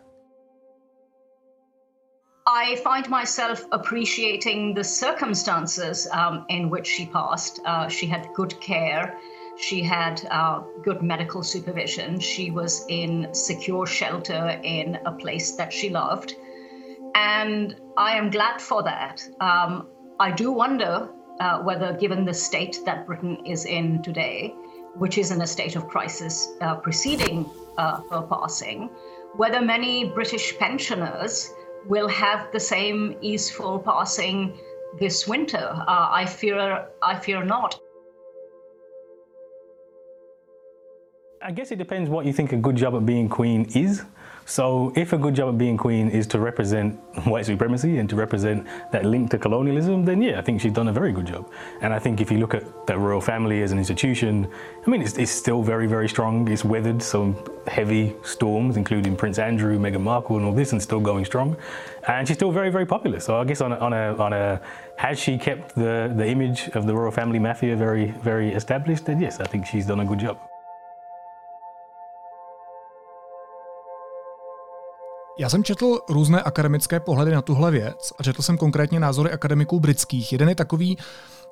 I 2.46 2.76
find 2.76 3.08
myself 3.08 3.64
appreciating 3.72 4.74
the 4.74 4.84
circumstances 4.84 6.06
um, 6.12 6.44
in 6.50 6.68
which 6.68 6.86
she 6.86 7.06
passed. 7.06 7.58
Uh, 7.64 7.88
she 7.88 8.06
had 8.06 8.28
good 8.34 8.60
care. 8.60 9.18
She 9.56 9.82
had 9.82 10.20
uh, 10.30 10.60
good 10.82 11.00
medical 11.00 11.42
supervision. 11.42 12.20
She 12.20 12.50
was 12.50 12.84
in 12.90 13.32
secure 13.32 13.86
shelter 13.86 14.60
in 14.62 14.98
a 15.06 15.12
place 15.12 15.52
that 15.52 15.72
she 15.72 15.88
loved. 15.88 16.34
And 17.14 17.80
I 17.96 18.18
am 18.18 18.28
glad 18.28 18.60
for 18.60 18.82
that. 18.82 19.26
Um, 19.40 19.88
I 20.20 20.30
do 20.30 20.52
wonder 20.52 21.08
uh, 21.40 21.60
whether, 21.60 21.94
given 21.94 22.26
the 22.26 22.34
state 22.34 22.78
that 22.84 23.06
Britain 23.06 23.38
is 23.46 23.64
in 23.64 24.02
today, 24.02 24.54
which 24.96 25.16
is 25.16 25.30
in 25.30 25.40
a 25.40 25.46
state 25.46 25.76
of 25.76 25.88
crisis 25.88 26.46
uh, 26.60 26.74
preceding 26.74 27.48
uh, 27.78 28.02
her 28.10 28.20
passing, 28.20 28.90
whether 29.36 29.62
many 29.62 30.10
British 30.10 30.58
pensioners 30.58 31.50
will 31.86 32.08
have 32.08 32.50
the 32.52 32.60
same 32.60 33.16
easeful 33.20 33.78
passing 33.78 34.58
this 34.98 35.26
winter. 35.26 35.70
Uh, 35.86 36.08
I 36.10 36.26
fear, 36.26 36.88
I 37.02 37.18
fear 37.18 37.44
not. 37.44 37.80
I 41.42 41.50
guess 41.50 41.70
it 41.70 41.76
depends 41.76 42.08
what 42.08 42.24
you 42.24 42.32
think 42.32 42.52
a 42.52 42.56
good 42.56 42.76
job 42.76 42.94
at 42.94 43.04
being 43.04 43.28
queen 43.28 43.66
is. 43.74 44.02
So, 44.46 44.92
if 44.94 45.12
a 45.14 45.18
good 45.18 45.34
job 45.34 45.48
of 45.48 45.56
being 45.56 45.76
queen 45.76 46.10
is 46.10 46.26
to 46.28 46.38
represent 46.38 47.00
white 47.26 47.46
supremacy 47.46 47.98
and 47.98 48.08
to 48.10 48.16
represent 48.16 48.66
that 48.92 49.04
link 49.04 49.30
to 49.30 49.38
colonialism, 49.38 50.04
then 50.04 50.20
yeah, 50.20 50.38
I 50.38 50.42
think 50.42 50.60
she's 50.60 50.72
done 50.72 50.88
a 50.88 50.92
very 50.92 51.12
good 51.12 51.26
job. 51.26 51.50
And 51.80 51.94
I 51.94 51.98
think 51.98 52.20
if 52.20 52.30
you 52.30 52.38
look 52.38 52.52
at 52.52 52.86
the 52.86 52.98
royal 52.98 53.22
family 53.22 53.62
as 53.62 53.72
an 53.72 53.78
institution, 53.78 54.46
I 54.86 54.90
mean, 54.90 55.00
it's, 55.00 55.16
it's 55.16 55.30
still 55.30 55.62
very, 55.62 55.86
very 55.86 56.08
strong. 56.08 56.46
It's 56.48 56.64
weathered 56.64 57.02
some 57.02 57.36
heavy 57.66 58.14
storms, 58.22 58.76
including 58.76 59.16
Prince 59.16 59.38
Andrew, 59.38 59.78
Meghan 59.78 60.02
Markle, 60.02 60.36
and 60.36 60.44
all 60.44 60.52
this, 60.52 60.72
and 60.72 60.82
still 60.82 61.00
going 61.00 61.24
strong. 61.24 61.56
And 62.06 62.28
she's 62.28 62.36
still 62.36 62.52
very, 62.52 62.70
very 62.70 62.84
popular. 62.84 63.20
So, 63.20 63.40
I 63.40 63.44
guess 63.44 63.62
on 63.62 63.72
a, 63.72 63.76
on 63.76 63.92
a, 63.94 64.16
on 64.16 64.32
a 64.34 64.60
has 64.96 65.18
she 65.18 65.38
kept 65.38 65.74
the, 65.74 66.12
the 66.14 66.26
image 66.26 66.68
of 66.74 66.86
the 66.86 66.94
royal 66.94 67.10
family 67.10 67.38
mafia 67.38 67.76
very, 67.76 68.10
very 68.22 68.52
established? 68.52 69.06
Then 69.06 69.20
yes, 69.20 69.40
I 69.40 69.46
think 69.46 69.66
she's 69.66 69.86
done 69.86 70.00
a 70.00 70.04
good 70.04 70.18
job. 70.18 70.38
Já 75.38 75.48
jsem 75.48 75.64
četl 75.64 75.98
různé 76.08 76.42
akademické 76.42 77.00
pohledy 77.00 77.32
na 77.32 77.42
tuhle 77.42 77.70
věc 77.70 78.12
a 78.18 78.22
četl 78.22 78.42
jsem 78.42 78.58
konkrétně 78.58 79.00
názory 79.00 79.30
akademiků 79.30 79.80
britských. 79.80 80.32
Jeden 80.32 80.48
je 80.48 80.54
takový, 80.54 80.98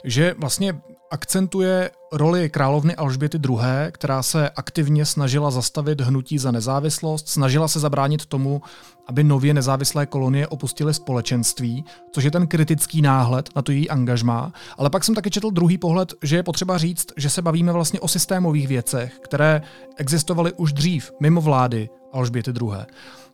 že 0.05 0.35
vlastně 0.39 0.81
akcentuje 1.11 1.91
roli 2.13 2.51
královny 2.51 2.97
Alžběty 2.97 3.39
II., 3.49 3.59
která 3.93 4.23
se 4.23 4.51
aktivně 4.51 5.07
snažila 5.07 5.51
zastavit 5.51 6.01
hnutí 6.01 6.39
za 6.39 6.51
nezávislost, 6.51 7.29
snažila 7.29 7.69
se 7.69 7.81
zabránit 7.81 8.27
tomu, 8.27 8.63
aby 9.07 9.25
nově 9.25 9.55
nezávislé 9.55 10.07
kolonie 10.07 10.47
opustily 10.47 10.95
společenství, 10.95 11.85
což 12.13 12.25
je 12.25 12.31
ten 12.31 12.47
kritický 12.47 13.03
náhled 13.03 13.49
na 13.57 13.63
to 13.63 13.73
její 13.73 13.91
angažmá. 13.91 14.53
Ale 14.79 14.91
pak 14.91 15.05
jsem 15.05 15.15
taky 15.15 15.31
četl 15.31 15.51
druhý 15.51 15.79
pohled, 15.79 16.15
že 16.23 16.37
je 16.37 16.43
potřeba 16.43 16.79
říct, 16.79 17.07
že 17.17 17.31
se 17.31 17.43
bavíme 17.43 17.73
vlastně 17.73 18.01
o 18.01 18.09
systémových 18.09 18.69
věcech, 18.69 19.19
které 19.23 19.63
existovaly 19.97 20.53
už 20.53 20.73
dřív, 20.73 21.13
mimo 21.21 21.41
vlády 21.41 21.89
Alžběty 22.13 22.51
II. 22.51 22.87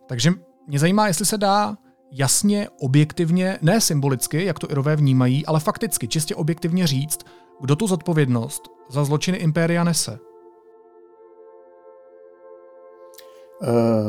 Takže 0.09 0.33
mě 0.67 0.79
zajímá, 0.79 1.07
jestli 1.07 1.27
se 1.27 1.39
dá 1.39 1.77
jasně, 2.13 2.69
objektivně, 2.81 3.59
ne 3.63 3.81
symbolicky, 3.81 4.45
jak 4.45 4.59
to 4.59 4.71
Irové 4.71 4.97
vnímají, 4.97 5.47
ale 5.47 5.61
fakticky, 5.61 6.09
čistě 6.09 6.35
objektivně 6.35 6.87
říct, 6.87 7.21
kdo 7.61 7.77
tu 7.77 7.87
zodpovědnost 7.87 8.63
za 8.89 9.05
zločiny 9.05 9.39
impéria 9.39 9.85
nese. 9.85 10.19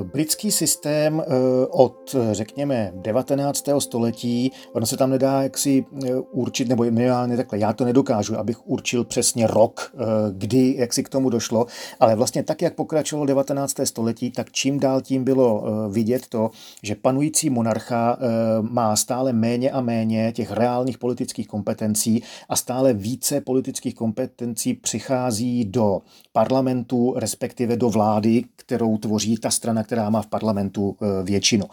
Britský 0.04 0.52
systém 0.52 1.22
eh, 1.22 1.26
od, 1.70 2.16
řekněme, 2.32 2.92
19. 2.96 3.70
století, 3.80 4.52
ono 4.74 4.86
se 4.86 4.98
tam 4.98 5.10
nedá 5.10 5.44
jaksi 5.44 5.86
eh, 6.06 6.16
určit, 6.16 6.68
nebo 6.68 6.84
minimálně 6.84 7.38
takhle, 7.38 7.60
já 7.60 7.74
to 7.74 7.86
nedokážu, 7.86 8.38
abych 8.38 8.68
určil 8.68 9.04
přesně 9.04 9.48
rok, 9.48 9.96
kdy, 10.32 10.76
jak 10.78 10.94
si 10.94 11.04
k 11.04 11.10
tomu 11.10 11.30
došlo, 11.30 11.66
ale 12.00 12.16
vlastně 12.16 12.44
tak, 12.44 12.62
jak 12.62 12.76
pokračovalo 12.76 13.26
19. 13.26 13.76
století, 13.84 14.32
tak 14.32 14.52
čím 14.52 14.80
dál 14.80 15.02
tím 15.02 15.24
bylo 15.24 15.64
vidět 15.90 16.28
to, 16.30 16.52
že 16.84 16.96
panující 16.96 17.50
monarcha 17.50 18.18
má 18.62 18.96
stále 18.96 19.34
méně 19.34 19.72
a 19.72 19.82
méně 19.82 20.32
těch 20.32 20.52
reálných 20.52 20.98
politických 20.98 21.48
kompetencí 21.48 22.24
a 22.50 22.56
stále 22.56 22.94
více 22.94 23.42
politických 23.42 23.96
kompetencí 23.96 24.74
přichází 24.74 25.66
do 25.66 26.02
parlamentu, 26.32 27.14
respektive 27.18 27.78
do 27.78 27.90
vlády, 27.90 28.44
kterou 28.56 28.98
tvoří 28.98 29.38
ta 29.40 29.52
strana, 29.52 29.84
která 29.84 30.10
má 30.10 30.22
v 30.22 30.28
parlamentu 30.28 30.98
eh, 31.02 31.24
většinu. 31.24 31.66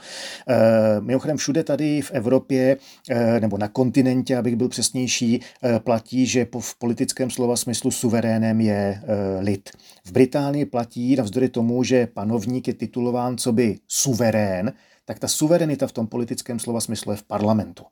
Eh, 0.49 0.57
mimochodem 1.01 1.37
všude 1.37 1.64
tady 1.64 2.03
v 2.03 2.11
Evropě 2.11 2.77
eh, 3.11 3.41
nebo 3.41 3.59
na 3.59 3.69
kontinentě, 3.69 4.37
abych 4.37 4.57
byl 4.57 4.69
přesnější, 4.69 5.41
platí, 5.79 6.27
že 6.27 6.47
v 6.61 6.79
politickém 6.79 7.31
slova 7.31 7.57
smyslu 7.57 7.91
suverénem 7.91 8.61
je 8.61 9.03
lid. 9.41 9.71
V 10.05 10.12
Británii 10.12 10.64
platí, 10.64 11.17
navzdory 11.17 11.49
tomu, 11.49 11.83
že 11.83 12.07
panovník 12.07 12.69
je 12.69 12.75
titulován 12.75 13.37
co 13.37 13.53
by 13.53 13.79
suverén, 13.89 14.73
tak 15.05 15.19
ta 15.19 15.29
suverenita 15.29 15.87
v 15.87 15.93
tom 15.93 16.07
politickém 16.07 16.59
slova 16.59 16.81
smyslu 16.81 17.12
je 17.12 17.17
v 17.17 17.23
parlamentu. 17.23 17.85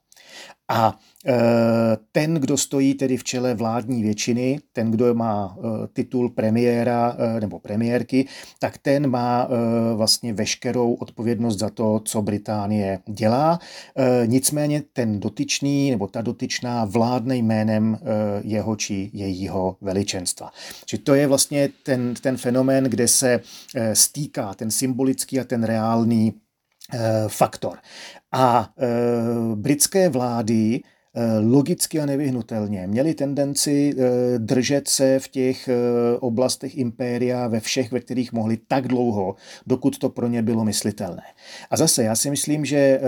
A 0.69 0.99
e, 1.27 1.35
ten, 2.13 2.35
kdo 2.35 2.57
stojí 2.57 2.95
tedy 2.95 3.17
v 3.17 3.25
čele 3.25 3.55
vládní 3.55 4.03
většiny, 4.03 4.61
ten, 4.73 4.91
kdo 4.91 5.15
má 5.15 5.57
e, 5.59 5.89
titul 5.93 6.31
premiéra 6.31 7.17
e, 7.19 7.41
nebo 7.41 7.59
premiérky, 7.59 8.29
tak 8.59 8.79
ten 8.79 9.11
má 9.11 9.49
vlastně 9.95 10.33
veškerou 10.33 10.95
odpovědnost 10.95 11.59
za 11.59 11.71
to, 11.71 12.01
co 12.05 12.23
Británie 12.23 12.99
dělá. 13.07 13.59
Nicméně 14.27 14.83
ten 14.93 15.21
dotyčný 15.21 15.91
nebo 15.91 16.07
ta 16.07 16.23
dotyčná 16.23 16.85
vládne 16.85 17.37
jménem 17.37 17.99
jeho 18.43 18.77
či 18.77 19.11
jejího 19.13 19.77
veličenstva. 19.81 20.51
Či 20.85 20.99
to 20.99 21.15
je 21.15 21.27
vlastně 21.27 21.69
ten, 21.83 22.15
ten 22.21 22.37
fenomén, 22.37 22.85
kde 22.85 23.09
se 23.09 23.41
stýká 23.93 24.55
ten 24.55 24.71
symbolický 24.71 25.41
a 25.41 25.45
ten 25.45 25.65
reálný 25.65 26.35
faktor. 27.29 27.79
A 28.33 28.73
e, 28.79 28.87
britské 29.55 30.09
vlády 30.09 30.81
e, 31.15 31.39
logicky 31.39 32.01
a 32.01 32.07
nevyhnutelně 32.07 32.87
měly 32.87 33.15
tendenci 33.15 33.95
držet 34.39 34.89
se 34.89 35.19
v 35.19 35.29
těch 35.29 35.69
oblastech 36.21 36.79
impéria 36.79 37.49
ve 37.49 37.61
všech, 37.61 37.93
ve 37.93 38.01
kterých 38.01 38.33
mohli 38.33 38.57
tak 38.57 38.89
dlouho, 38.89 39.35
dokud 39.67 39.99
to 39.99 40.09
pro 40.09 40.29
ně 40.29 40.43
bylo 40.43 40.65
myslitelné. 40.65 41.23
A 41.71 41.77
zase 41.77 42.03
já 42.03 42.17
si 42.17 42.31
myslím, 42.31 42.65
že 42.65 43.01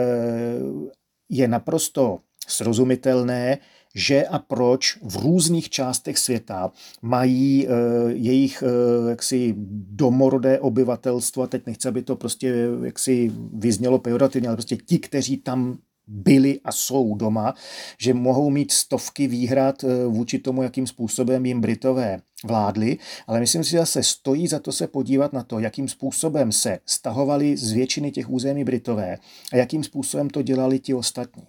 je 1.28 1.48
naprosto 1.48 2.18
srozumitelné, 2.48 3.58
že 3.96 4.26
a 4.26 4.38
proč 4.38 4.98
v 5.02 5.16
různých 5.16 5.70
částech 5.70 6.18
světa 6.18 6.72
mají 7.02 7.66
e, 7.66 7.70
jejich 8.12 8.62
e, 8.62 9.10
jaksi 9.10 9.54
domorodé 9.90 10.60
obyvatelstvo, 10.60 11.42
a 11.42 11.46
teď 11.46 11.66
nechci, 11.66 11.88
aby 11.88 12.02
to 12.02 12.16
prostě 12.16 12.68
jaksi 12.84 13.32
vyznělo 13.52 13.98
pejorativně, 13.98 14.48
ale 14.48 14.56
prostě 14.56 14.76
ti, 14.76 14.98
kteří 14.98 15.36
tam 15.36 15.78
byli 16.06 16.60
a 16.64 16.72
jsou 16.72 17.14
doma, 17.14 17.54
že 17.98 18.14
mohou 18.14 18.50
mít 18.50 18.72
stovky 18.72 19.26
výhrad 19.26 19.84
eh, 19.84 20.06
vůči 20.06 20.38
tomu, 20.38 20.62
jakým 20.62 20.86
způsobem 20.86 21.46
jim 21.46 21.60
Britové 21.60 22.20
vládli, 22.44 22.98
ale 23.26 23.40
myslím 23.40 23.64
si, 23.64 23.70
že 23.70 23.78
zase 23.78 24.02
stojí 24.02 24.46
za 24.46 24.58
to 24.58 24.72
se 24.72 24.86
podívat 24.86 25.32
na 25.32 25.42
to, 25.42 25.58
jakým 25.58 25.88
způsobem 25.88 26.52
se 26.52 26.78
stahovali 26.86 27.56
z 27.56 27.72
většiny 27.72 28.10
těch 28.10 28.30
území 28.30 28.64
Britové 28.64 29.18
a 29.52 29.56
jakým 29.56 29.84
způsobem 29.84 30.30
to 30.30 30.42
dělali 30.42 30.78
ti 30.78 30.94
ostatní. 30.94 31.42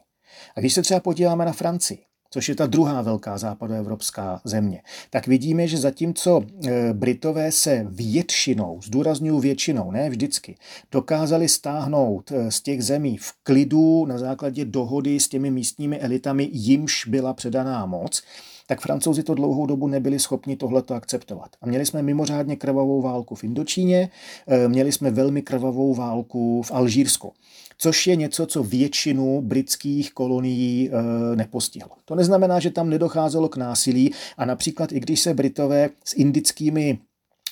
A 0.56 0.60
když 0.60 0.74
se 0.74 0.82
třeba 0.82 1.00
podíváme 1.00 1.46
na 1.46 1.54
Francii, 1.54 2.00
což 2.30 2.50
je 2.50 2.56
ta 2.56 2.66
druhá 2.66 3.02
velká 3.02 3.38
západoevropská 3.38 4.42
země, 4.44 4.82
tak 5.10 5.28
vidíme, 5.28 5.68
že 5.68 5.78
zatímco 5.78 6.42
e, 6.68 6.94
Britové 6.94 7.52
se 7.52 7.86
většinou, 7.90 8.80
zdůraznuju 8.84 9.40
většinou, 9.40 9.92
ne 9.92 10.10
vždycky, 10.10 10.56
dokázali 10.92 11.50
stáhnout 11.50 12.32
e, 12.32 12.52
z 12.52 12.62
těch 12.62 12.84
zemí 12.84 13.18
v 13.18 13.34
klidu 13.44 14.06
na 14.06 14.18
základě 14.18 14.66
dohody 14.66 15.20
s 15.20 15.28
těmi 15.28 15.52
místními 15.52 16.00
elitami, 16.00 16.50
jimž 16.52 17.06
byla 17.08 17.34
předaná 17.34 17.86
moc, 17.86 18.24
tak 18.68 18.82
francouzi 18.82 19.24
to 19.24 19.34
dlouhou 19.34 19.66
dobu 19.66 19.88
nebyli 19.88 20.20
schopni 20.20 20.56
tohleto 20.56 20.94
akceptovat. 20.94 21.50
A 21.62 21.66
měli 21.66 21.86
jsme 21.86 22.02
mimořádně 22.02 22.56
krvavou 22.56 23.02
válku 23.02 23.36
v 23.36 23.44
Indočíně, 23.44 24.10
e, 24.48 24.68
měli 24.68 24.92
jsme 24.92 25.12
velmi 25.12 25.42
krvavou 25.42 25.94
válku 25.94 26.62
v 26.62 26.72
Alžírsku 26.72 27.34
což 27.78 28.08
je 28.08 28.16
něco, 28.16 28.46
co 28.46 28.64
většinu 28.64 29.42
britských 29.42 30.14
kolonií 30.14 30.90
e, 30.90 31.36
nepostihlo. 31.36 31.92
To 32.06 32.16
neznamená, 32.16 32.60
že 32.60 32.72
tam 32.72 32.90
nedocházelo 32.90 33.50
k 33.50 33.58
násilí 33.58 34.14
a 34.38 34.46
například 34.46 34.92
i 34.92 35.00
když 35.00 35.20
se 35.20 35.34
Britové 35.34 35.90
s 36.06 36.14
indickými 36.14 37.00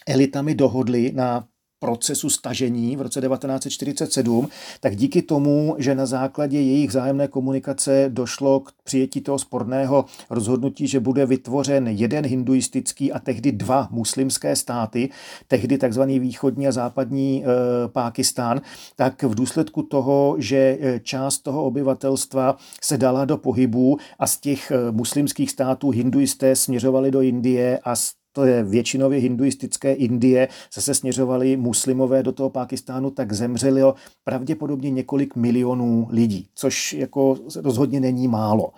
elitami 0.07 0.55
dohodli 0.55 1.11
na 1.15 1.47
procesu 1.86 2.29
stažení 2.29 2.95
v 2.95 3.01
roce 3.01 3.21
1947, 3.21 4.47
tak 4.79 4.95
díky 4.95 5.21
tomu, 5.21 5.75
že 5.77 5.95
na 5.95 6.05
základě 6.05 6.61
jejich 6.61 6.91
zájemné 6.91 7.27
komunikace 7.27 8.05
došlo 8.09 8.59
k 8.59 8.71
přijetí 8.83 9.21
toho 9.21 9.39
sporného 9.39 10.05
rozhodnutí, 10.29 10.88
že 10.88 10.99
bude 10.99 11.25
vytvořen 11.25 11.88
jeden 11.88 12.25
hinduistický 12.25 13.11
a 13.11 13.19
tehdy 13.19 13.51
dva 13.51 13.88
muslimské 13.91 14.55
státy, 14.55 15.09
tehdy 15.47 15.77
takzvaný 15.77 16.19
východní 16.19 16.67
a 16.67 16.71
západní 16.71 17.43
e, 17.43 17.47
Pákistán, 17.88 18.61
tak 18.95 19.23
v 19.23 19.36
důsledku 19.36 19.83
toho, 19.83 20.36
že 20.39 20.77
e, 20.81 20.99
část 20.99 21.39
toho 21.39 21.65
obyvatelstva 21.65 22.57
se 22.81 22.97
dala 22.97 23.25
do 23.25 23.38
pohybu 23.38 23.97
a 24.19 24.27
z 24.27 24.38
těch 24.38 24.71
e, 24.71 24.91
muslimských 24.91 25.51
států 25.51 25.89
hinduisté 25.89 26.55
směřovali 26.55 27.11
do 27.11 27.21
Indie 27.21 27.79
a 27.83 27.95
z 27.95 28.24
to 28.36 28.45
je 28.45 28.63
většinově 28.63 29.19
hinduistické 29.19 29.93
Indie, 29.93 30.47
se 30.69 30.93
směřovali 30.93 31.57
muslimové 31.57 32.23
do 32.23 32.31
toho 32.31 32.49
Pákistánu, 32.49 33.11
tak 33.11 33.33
zemřelo 33.33 33.95
pravděpodobně 34.23 34.89
několik 34.91 35.36
milionů 35.36 36.07
lidí, 36.11 36.47
což 36.55 36.93
jako 36.93 37.38
rozhodně 37.55 37.99
není 37.99 38.27
málo. 38.27 38.71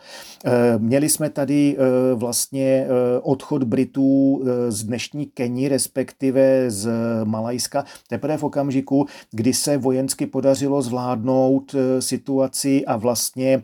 Eh, 0.46 0.52
měli 0.78 1.10
jsme 1.10 1.30
tady 1.30 1.78
eh, 1.78 2.16
vlastně 2.16 2.66
eh, 2.66 3.20
odchod 3.22 3.64
Britů 3.64 4.44
z 4.70 4.84
dnešní 4.84 5.26
Keni, 5.26 5.68
respektive 5.68 6.72
z 6.72 6.90
Malajska, 7.24 7.86
teprve 8.10 8.38
v 8.38 8.44
okamžiku, 8.44 9.06
kdy 9.32 9.54
se 9.54 9.78
vojensky 9.78 10.26
podařilo 10.26 10.82
zvládnout 10.82 11.76
situaci 12.00 12.86
a 12.86 12.98
vlastně 12.98 13.64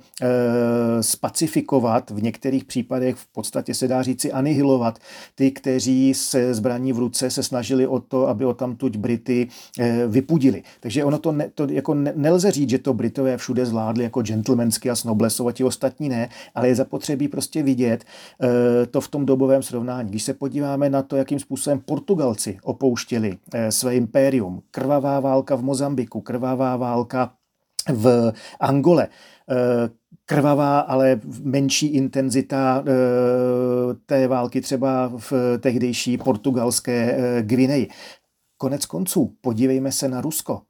spacifikovat 1.02 2.12
v 2.12 2.24
některých 2.24 2.66
případech, 2.66 3.16
v 3.16 3.28
podstatě 3.28 3.74
se 3.74 3.88
dá 3.88 4.02
říci 4.04 4.32
anihilovat 4.32 5.00
ty, 5.36 5.52
kteří 5.52 5.83
kteří 5.84 6.14
se 6.14 6.54
zbraní 6.54 6.94
v 6.94 7.00
ruce 7.00 7.30
se 7.30 7.44
snažili 7.44 7.88
o 7.88 8.00
to, 8.00 8.28
aby 8.28 8.46
o 8.46 8.54
tamtuť 8.54 8.98
Brity 8.98 9.48
eh, 9.80 10.08
vypudili. 10.08 10.64
Takže 10.80 11.04
ono 11.04 11.18
to, 11.18 11.32
ne, 11.32 11.50
to 11.56 11.68
jako 11.70 11.94
nelze 11.94 12.52
říct, 12.52 12.70
že 12.70 12.78
to 12.78 12.94
Britové 12.94 13.38
všude 13.38 13.66
zvládli 13.66 14.04
jako 14.04 14.22
gentlemansky 14.22 14.90
a 14.90 14.96
snoblesov 14.96 15.48
a 15.48 15.52
ti 15.52 15.64
ostatní 15.64 16.10
ne, 16.10 16.30
ale 16.56 16.68
je 16.68 16.76
zapotřebí 16.76 17.28
prostě 17.28 17.64
vidět 17.64 18.04
eh, 18.04 18.86
to 18.86 19.02
v 19.02 19.08
tom 19.08 19.26
dobovém 19.26 19.64
srovnání. 19.64 20.10
Když 20.10 20.24
se 20.24 20.34
podíváme 20.34 20.90
na 20.90 21.02
to, 21.02 21.16
jakým 21.16 21.40
způsobem 21.40 21.80
Portugalci 21.80 22.58
opouštěli 22.64 23.38
eh, 23.54 23.72
své 23.72 23.96
impérium, 23.96 24.62
krvavá 24.72 25.20
válka 25.20 25.56
v 25.56 25.64
Mozambiku, 25.64 26.22
krvavá 26.22 26.78
válka 26.78 27.34
v 27.94 28.34
Angole, 28.60 29.08
krvavá, 30.34 30.80
ale 30.80 31.22
menší 31.42 31.88
intenzita 31.88 32.84
eh, 32.86 32.92
té 34.06 34.28
války 34.28 34.62
třeba 34.62 35.12
v 35.18 35.34
tehdejší 35.60 36.18
portugalské 36.18 37.12
eh, 37.12 37.42
Gvineji. 37.42 37.88
Konec 38.58 38.86
konců, 38.86 39.34
podívejme 39.42 39.92
se 39.92 40.10
na 40.10 40.22
Rusko. 40.22 40.62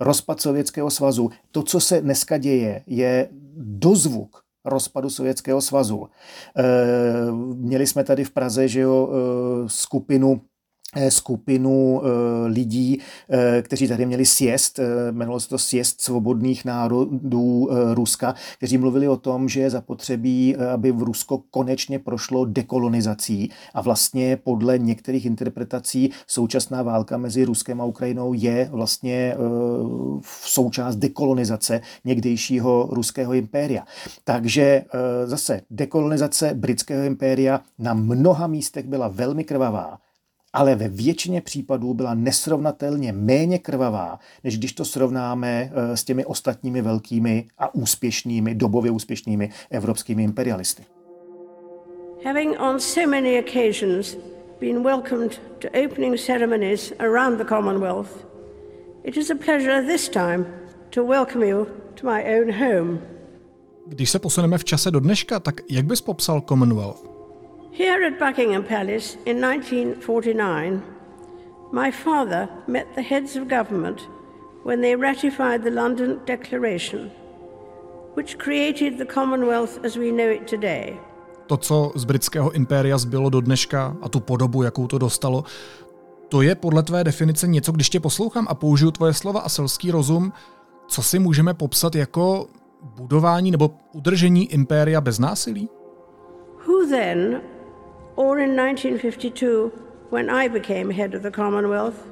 Rozpad 0.00 0.40
Sovětského 0.40 0.90
svazu. 0.90 1.30
To, 1.50 1.62
co 1.62 1.80
se 1.80 2.00
dneska 2.00 2.38
děje, 2.38 2.82
je 2.86 3.28
dozvuk 3.56 4.42
rozpadu 4.64 5.10
Sovětského 5.10 5.60
svazu. 5.60 6.08
Eh, 6.56 6.62
měli 7.54 7.86
jsme 7.86 8.04
tady 8.04 8.24
v 8.24 8.30
Praze 8.30 8.68
že 8.68 8.80
jo, 8.80 9.10
skupinu 9.66 10.40
skupinu 11.08 12.02
eh, 12.04 12.08
lidí, 12.46 13.00
eh, 13.30 13.62
kteří 13.62 13.88
tady 13.88 14.06
měli 14.06 14.26
sjezd, 14.26 14.80
jmenovalo 15.10 15.40
se 15.40 15.48
to 15.48 15.58
sjezd 15.58 16.00
svobodných 16.00 16.64
národů 16.64 17.68
Ruska, 17.94 18.34
kteří 18.58 18.78
mluvili 18.78 19.08
o 19.08 19.16
tom, 19.16 19.48
že 19.48 19.60
je 19.60 19.70
zapotřebí, 19.70 20.56
aby 20.56 20.92
v 20.92 21.02
Rusko 21.02 21.42
konečně 21.50 21.98
prošlo 21.98 22.44
dekolonizací 22.44 23.50
a 23.74 23.80
vlastně 23.80 24.36
podle 24.36 24.78
některých 24.78 25.26
interpretací 25.26 26.10
současná 26.26 26.82
válka 26.82 27.16
mezi 27.16 27.44
Ruskem 27.44 27.80
a 27.80 27.84
Ukrajinou 27.84 28.32
je 28.32 28.68
vlastně 28.72 29.36
v 30.20 30.48
součást 30.48 30.96
dekolonizace 30.96 31.80
někdejšího 32.04 32.88
ruského 32.90 33.34
impéria. 33.34 33.84
Takže 34.24 34.84
zase 35.24 35.60
dekolonizace 35.70 36.54
britského 36.54 37.04
impéria 37.04 37.60
na 37.78 37.94
mnoha 37.94 38.46
místech 38.46 38.86
byla 38.86 39.08
velmi 39.08 39.44
krvavá 39.44 40.01
ale 40.52 40.74
ve 40.74 40.88
většině 40.88 41.40
případů 41.40 41.94
byla 41.94 42.14
nesrovnatelně 42.14 43.12
méně 43.12 43.58
krvavá, 43.58 44.18
než 44.44 44.58
když 44.58 44.72
to 44.72 44.84
srovnáme 44.84 45.72
eh, 45.72 45.96
s 45.96 46.04
těmi 46.04 46.24
ostatními 46.24 46.82
velkými 46.82 47.48
a 47.58 47.74
úspěšnými, 47.74 48.54
dobově 48.54 48.90
úspěšnými 48.90 49.50
evropskými 49.70 50.22
imperialisty. 50.24 50.84
Having 52.24 52.60
on 52.60 52.80
so 52.80 53.10
many 53.10 53.44
occasions 53.44 54.16
been 54.60 54.82
welcomed 54.82 55.40
to 55.58 55.68
opening 55.68 56.16
ceremonies 56.16 56.92
around 56.98 57.38
the 57.38 57.44
Commonwealth, 57.44 58.26
it 59.04 59.16
is 59.16 59.30
a 59.30 59.34
pleasure 59.34 59.86
this 59.86 60.08
time 60.08 60.46
to 60.90 61.04
welcome 61.04 61.48
you 61.48 61.66
to 61.94 62.06
my 62.06 62.22
own 62.38 62.52
home. 62.52 62.98
Když 63.86 64.10
se 64.10 64.18
posuneme 64.18 64.58
v 64.58 64.64
čase 64.64 64.90
do 64.90 65.00
dneška, 65.00 65.40
tak 65.40 65.60
jak 65.70 65.84
bys 65.84 66.00
popsal 66.00 66.40
Commonwealth? 66.40 67.11
Here 67.74 68.06
at 68.06 68.18
Buckingham 68.18 68.64
Palace 68.64 69.16
in 69.24 69.40
1949, 69.40 70.82
my 71.72 71.90
father 71.90 72.48
met 72.66 72.86
the 72.94 73.02
heads 73.02 73.36
of 73.36 73.48
government 73.48 74.08
when 74.62 74.80
they 74.80 74.94
ratified 74.94 75.64
the 75.64 75.70
London 75.70 76.20
Declaration, 76.26 77.10
which 78.14 78.36
created 78.38 78.98
the 78.98 79.06
Commonwealth 79.14 79.84
as 79.84 79.96
we 79.96 80.12
know 80.12 80.32
it 80.32 80.46
today. 80.50 81.00
To, 81.46 81.56
co 81.56 81.92
z 81.94 82.04
britského 82.04 82.50
impéria 82.50 82.98
zbylo 82.98 83.30
do 83.30 83.40
dneška 83.40 83.96
a 84.02 84.08
tu 84.08 84.20
podobu, 84.20 84.62
jakou 84.62 84.86
to 84.86 84.98
dostalo, 84.98 85.44
to 86.28 86.42
je 86.42 86.54
podle 86.54 86.82
tvé 86.82 87.04
definice 87.04 87.48
něco, 87.48 87.72
když 87.72 87.90
tě 87.90 88.00
poslouchám 88.00 88.46
a 88.48 88.54
použiju 88.54 88.90
tvoje 88.90 89.14
slova 89.14 89.40
a 89.40 89.48
selský 89.48 89.90
rozum, 89.90 90.32
co 90.86 91.02
si 91.02 91.18
můžeme 91.18 91.54
popsat 91.54 91.94
jako 91.94 92.46
budování 92.82 93.50
nebo 93.50 93.70
udržení 93.92 94.52
impéria 94.52 95.00
bez 95.00 95.18
násilí? 95.18 95.68
Who 96.66 96.86
then 96.86 97.40
or 98.16 98.38
in 98.38 98.56
1952, 98.56 99.72
when 100.10 100.28
I 100.28 100.48
became 100.48 100.90
head 100.90 101.14
of 101.14 101.22
the 101.22 101.30
Commonwealth, 101.30 102.06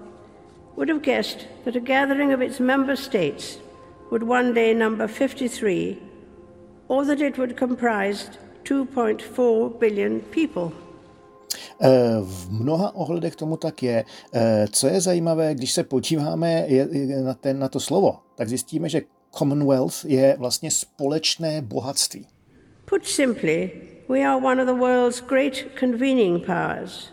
would 0.77 0.89
have 0.89 1.03
guessed 1.03 1.47
that 1.65 1.77
a 1.77 1.81
gathering 1.81 2.33
of 2.33 2.41
its 2.41 2.61
member 2.61 2.97
states 2.97 3.59
would 4.11 4.23
one 4.23 4.55
day 4.55 4.75
number 4.75 5.07
53, 5.07 5.99
or 6.89 7.05
that 7.05 7.21
it 7.21 7.39
would 7.39 7.57
comprise 7.57 8.31
2.4 8.65 9.79
billion 9.79 10.21
people. 10.21 10.73
Eh, 11.81 12.21
v 12.23 12.51
mnoha 12.51 12.95
ohledech 12.95 13.37
tomu 13.37 13.57
tak 13.57 13.83
je. 13.83 14.05
Eh, 14.33 14.67
co 14.73 14.87
je 14.87 15.01
zajímavé, 15.01 15.55
když 15.55 15.73
se 15.73 15.85
podíváme 15.85 16.67
na, 17.25 17.35
ten, 17.35 17.59
na 17.59 17.69
to 17.69 17.81
slovo, 17.81 18.19
tak 18.37 18.49
zjistíme, 18.49 18.89
že 18.89 19.03
Commonwealth 19.39 20.05
je 20.05 20.37
vlastně 20.39 20.71
společné 20.71 21.63
bohatství. 21.63 22.27
Put 22.85 23.07
simply, 23.07 23.71
we 24.11 24.25
are 24.25 24.39
one 24.39 24.59
of 24.59 24.67
the 24.67 24.75
world's 24.75 25.21
great 25.21 25.77
convening 25.77 26.41
powers, 26.41 27.13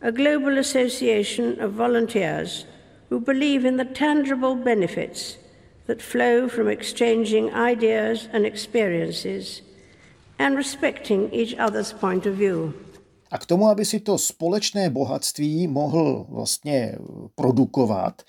a 0.00 0.12
global 0.12 0.56
association 0.56 1.60
of 1.60 1.72
volunteers 1.72 2.66
who 3.08 3.18
believe 3.18 3.64
in 3.64 3.78
the 3.78 3.84
tangible 3.84 4.54
benefits 4.54 5.38
that 5.88 6.00
flow 6.00 6.48
from 6.48 6.68
exchanging 6.68 7.52
ideas 7.52 8.28
and 8.32 8.46
experiences 8.46 9.62
and 10.38 10.56
respecting 10.56 11.28
each 11.32 11.56
other's 11.58 11.92
point 11.92 12.26
of 12.26 12.34
view. 12.34 12.72
A 13.30 13.38
k 13.38 13.46
tomu, 13.46 13.68
aby 13.68 13.84
si 13.84 14.00
to 14.00 14.18
společné 14.18 14.90
bohatství 14.90 15.66
mohl 15.66 16.26
vlastně 16.30 16.98
produkovat, 17.34 18.22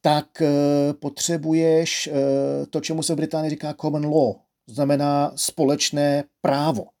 tak 0.00 0.42
eh, 0.42 0.48
potřebuješ 0.92 2.06
eh, 2.12 2.66
to, 2.66 2.80
čemu 2.80 3.02
se 3.02 3.14
v 3.14 3.16
Británii 3.16 3.50
říká 3.50 3.74
common 3.80 4.06
law, 4.06 4.34
znamená 4.66 5.32
společné 5.36 6.24
právo. 6.40 6.91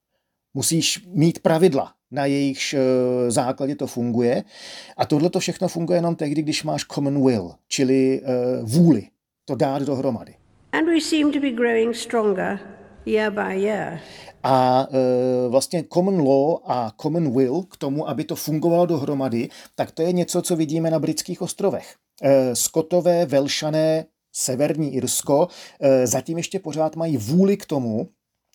Musíš 0.54 1.06
mít 1.06 1.38
pravidla, 1.38 1.92
na 2.10 2.26
jejichž 2.26 2.74
eh, 2.74 2.80
základě 3.30 3.74
to 3.76 3.86
funguje. 3.86 4.44
A 4.96 5.06
tohle 5.06 5.30
to 5.30 5.40
všechno 5.40 5.68
funguje 5.68 5.96
jenom 5.96 6.16
tehdy, 6.16 6.42
když 6.42 6.64
máš 6.64 6.84
common 6.84 7.26
will, 7.26 7.54
čili 7.68 8.20
uh, 8.20 8.68
vůli 8.68 9.08
to 9.44 9.54
dát 9.54 9.82
dohromady. 9.82 10.34
And 10.72 10.86
we 10.86 11.00
seem 11.00 11.32
to 11.32 11.40
be 11.40 11.50
growing 11.50 11.96
stronger 11.96 12.58
year 13.06 13.32
by 13.32 13.62
year. 13.62 14.00
A 14.42 14.88
e, 14.92 15.48
vlastně 15.48 15.84
common 15.92 16.20
law 16.20 16.58
a 16.64 16.92
common 17.02 17.34
will 17.34 17.62
k 17.62 17.76
tomu, 17.76 18.08
aby 18.08 18.24
to 18.24 18.36
fungovalo 18.36 18.86
dohromady, 18.86 19.48
tak 19.74 19.90
to 19.90 20.02
je 20.02 20.12
něco, 20.12 20.42
co 20.42 20.56
vidíme 20.56 20.90
na 20.90 20.98
britských 20.98 21.42
ostrovech. 21.42 21.94
E, 22.22 22.56
Skotové, 22.56 23.26
Velšané, 23.26 24.04
Severní 24.32 24.94
Irsko 24.94 25.48
e, 25.80 26.06
zatím 26.06 26.36
ještě 26.36 26.58
pořád 26.58 26.96
mají 26.96 27.16
vůli 27.16 27.56
k 27.56 27.66
tomu, 27.66 28.08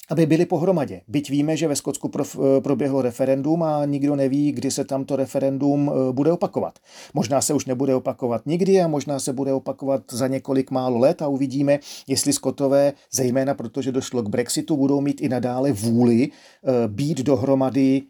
aby 0.10 0.26
byli 0.26 0.46
pohromadě. 0.46 1.02
Byť 1.08 1.30
víme, 1.30 1.58
že 1.58 1.68
ve 1.68 1.76
Skotsku 1.76 2.12
eh, 2.20 2.62
proběhlo 2.62 3.02
referendum 3.02 3.64
a 3.64 3.86
nikdo 3.86 4.16
neví, 4.16 4.52
kdy 4.52 4.72
se 4.72 4.86
tam 4.86 5.06
to 5.06 5.16
referendum 5.16 5.92
eh, 5.92 6.14
bude 6.14 6.32
opakovat. 6.32 6.80
Možná 7.14 7.42
se 7.42 7.54
už 7.54 7.66
nebude 7.66 7.96
opakovat 7.96 8.46
nikdy 8.46 8.82
a 8.82 8.88
možná 8.88 9.20
se 9.20 9.34
bude 9.34 9.54
opakovat 9.54 10.02
za 10.12 10.28
několik 10.28 10.72
málo 10.72 10.98
let 10.98 11.22
a 11.22 11.28
uvidíme, 11.28 11.80
jestli 12.08 12.34
Skotové, 12.34 12.94
zejména 13.12 13.54
protože 13.54 13.92
došlo 13.92 14.22
k 14.22 14.30
Brexitu, 14.30 14.78
budou 14.78 15.02
mít 15.02 15.22
i 15.22 15.30
nadále 15.30 15.72
vůli 15.72 16.30
eh, 16.30 16.88
být 16.88 17.18
dohromady 17.18 18.02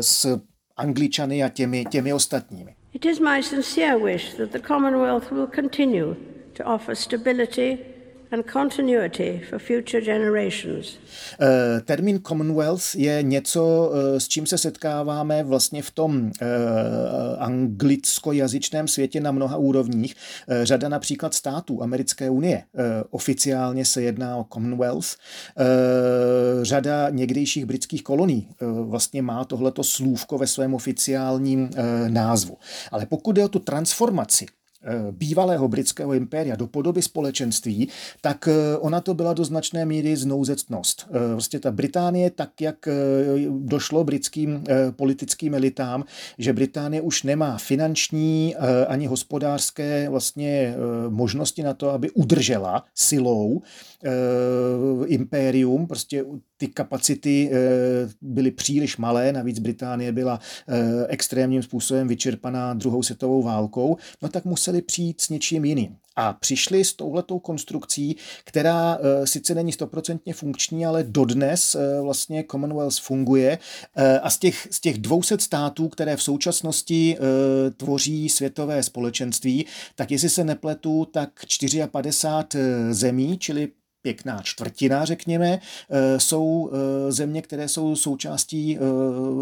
s 0.00 0.40
Angličany 0.76 1.42
a 1.42 1.48
těmi, 1.48 1.84
těmi 1.84 2.12
ostatními. 2.12 2.74
It 2.92 3.04
is 3.04 3.20
my 3.20 3.42
sincere 3.42 3.98
wish 4.04 4.34
that 4.34 4.50
the 4.50 4.58
Commonwealth 4.58 5.30
will 5.30 5.46
continue 5.54 6.16
to 6.52 6.64
offer 6.64 6.94
stability 6.94 7.78
and 8.32 8.52
continuity 8.52 9.40
for 9.50 9.58
future 9.58 10.04
generations. 10.04 10.98
Uh, 11.40 11.80
termín 11.84 12.20
Commonwealth 12.28 12.94
je 12.94 13.22
něco, 13.22 13.90
uh, 13.92 14.18
s 14.18 14.28
čím 14.28 14.46
se 14.46 14.58
setkáváme 14.58 15.42
vlastně 15.44 15.82
v 15.82 15.90
tom 15.90 16.22
uh, 16.22 16.30
anglickojazyčném 17.38 18.88
světě 18.88 19.20
na 19.20 19.32
mnoha 19.32 19.56
úrovních. 19.56 20.14
Řada 20.62 20.88
například 20.88 21.34
států 21.34 21.82
Americké 21.82 22.30
unie 22.30 22.62
oficiálně 23.10 23.84
se 23.84 24.02
jedná 24.02 24.36
o 24.36 24.44
Commonwealth. 24.44 25.16
Řada 26.62 27.10
někdejších 27.10 27.64
britských 27.64 28.02
kolonií 28.02 28.48
vlastně 28.82 29.22
má 29.22 29.44
tohleto 29.44 29.84
slůvko 29.84 30.38
ve 30.38 30.46
svém 30.46 30.74
oficiálním 30.74 31.70
názvu. 32.08 32.58
Ale 32.92 33.06
pokud 33.06 33.32
jde 33.32 33.44
o 33.44 33.48
tu 33.48 33.58
transformaci 33.58 34.46
Eh, 34.46 34.61
bývalého 35.10 35.68
britského 35.68 36.14
impéria 36.14 36.56
do 36.56 36.66
podoby 36.66 37.02
společenství, 37.02 37.88
tak 38.20 38.48
eh, 38.48 38.76
ona 38.78 39.00
to 39.00 39.14
byla 39.14 39.32
do 39.32 39.44
značné 39.44 39.84
míry 39.84 40.16
znouzectnost. 40.16 41.06
Eh, 41.08 41.32
prostě 41.32 41.60
ta 41.60 41.70
Británie, 41.70 42.30
tak 42.30 42.60
jak 42.60 42.88
došlo 43.48 44.04
britským 44.04 44.64
politickým 44.90 45.54
elitám, 45.54 46.04
že 46.38 46.52
Británie 46.52 47.00
už 47.00 47.22
nemá 47.22 47.58
finanční 47.58 48.54
ani 48.88 49.06
hospodářské 49.06 50.08
vlastně 50.08 50.74
možnosti 51.08 51.62
na 51.62 51.74
to, 51.74 51.90
aby 51.90 52.10
udržela 52.10 52.84
silou 52.94 53.62
impérium, 55.06 55.86
prostě 55.86 56.24
ty 56.62 56.68
kapacity 56.68 57.50
eh, 57.52 57.58
byly 58.20 58.50
příliš 58.50 58.96
malé, 58.96 59.32
navíc 59.32 59.58
Británie 59.58 60.12
byla 60.12 60.40
eh, 60.68 61.06
extrémním 61.08 61.62
způsobem 61.62 62.08
vyčerpaná 62.08 62.74
druhou 62.74 63.02
světovou 63.02 63.42
válkou, 63.42 63.96
no 64.22 64.28
tak 64.28 64.44
museli 64.44 64.82
přijít 64.82 65.20
s 65.20 65.28
něčím 65.28 65.64
jiným. 65.64 65.96
A 66.16 66.32
přišli 66.32 66.84
s 66.84 66.92
touhletou 66.92 67.38
konstrukcí, 67.38 68.16
která 68.44 68.98
eh, 69.00 69.26
sice 69.26 69.54
není 69.54 69.72
stoprocentně 69.72 70.34
funkční, 70.34 70.86
ale 70.86 71.02
dodnes 71.02 71.76
vlastně 72.02 72.44
Commonwealth 72.50 73.00
funguje 73.00 73.58
a 74.22 74.30
z 74.30 74.38
těch, 74.38 74.68
z 74.70 74.80
těch 74.80 74.98
200 74.98 75.38
států, 75.38 75.88
které 75.88 76.16
v 76.16 76.22
současnosti 76.22 77.16
tvoří 77.76 78.28
světové 78.28 78.82
společenství, 78.82 79.66
tak 79.94 80.10
jestli 80.10 80.28
se 80.28 80.44
nepletu, 80.44 81.04
tak 81.12 81.30
54 81.90 82.94
zemí, 82.94 83.38
čili 83.38 83.68
pěkná 84.02 84.40
čtvrtina, 84.42 85.04
řekněme, 85.04 85.58
eh, 85.90 86.20
jsou 86.20 86.70
eh, 86.72 87.12
země, 87.12 87.42
které 87.42 87.68
jsou 87.68 87.96
součástí 87.96 88.76
eh, 88.76 88.80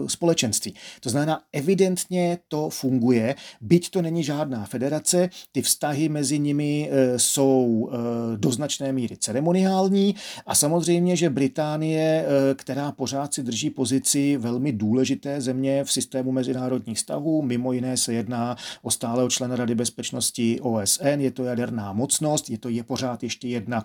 společenství. 0.06 0.74
To 1.00 1.10
znamená, 1.10 1.40
evidentně 1.52 2.38
to 2.48 2.70
funguje, 2.70 3.34
byť 3.60 3.90
to 3.90 4.02
není 4.02 4.24
žádná 4.24 4.64
federace, 4.64 5.30
ty 5.52 5.62
vztahy 5.62 6.08
mezi 6.08 6.38
nimi 6.38 6.90
jsou 7.16 7.90
do 8.36 8.50
značné 8.50 8.92
míry 8.92 9.16
ceremoniální 9.16 10.14
a 10.46 10.54
samozřejmě, 10.54 11.16
že 11.16 11.30
Británie, 11.30 12.26
která 12.54 12.92
pořád 12.92 13.34
si 13.34 13.42
drží 13.42 13.70
pozici 13.70 14.36
velmi 14.36 14.72
důležité 14.72 15.40
země 15.40 15.84
v 15.84 15.92
systému 15.92 16.32
mezinárodních 16.32 16.98
vztahů, 16.98 17.42
mimo 17.42 17.72
jiné 17.72 17.96
se 17.96 18.12
jedná 18.12 18.56
o 18.82 18.90
stáleho 18.90 19.28
člena 19.30 19.56
Rady 19.56 19.74
bezpečnosti 19.74 20.60
OSN, 20.60 21.18
je 21.18 21.30
to 21.30 21.44
jaderná 21.44 21.92
mocnost, 21.92 22.50
je 22.50 22.58
to 22.58 22.68
je 22.68 22.82
pořád 22.82 23.22
ještě 23.22 23.48
jedna 23.48 23.84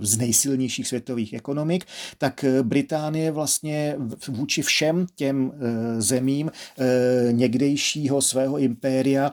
z 0.00 0.18
nejsilnějších 0.18 0.88
světových 0.88 1.32
ekonomik, 1.32 1.84
tak 2.18 2.44
eh, 2.44 2.62
Británie 2.62 3.30
vlastně 3.30 3.96
vůči 4.28 4.62
všem 4.62 5.06
těm 5.14 5.52
eh, 5.54 6.02
zemím 6.02 6.50
eh, 6.50 7.32
někdejšího 7.32 8.22
svého 8.22 8.58
impéria 8.58 9.32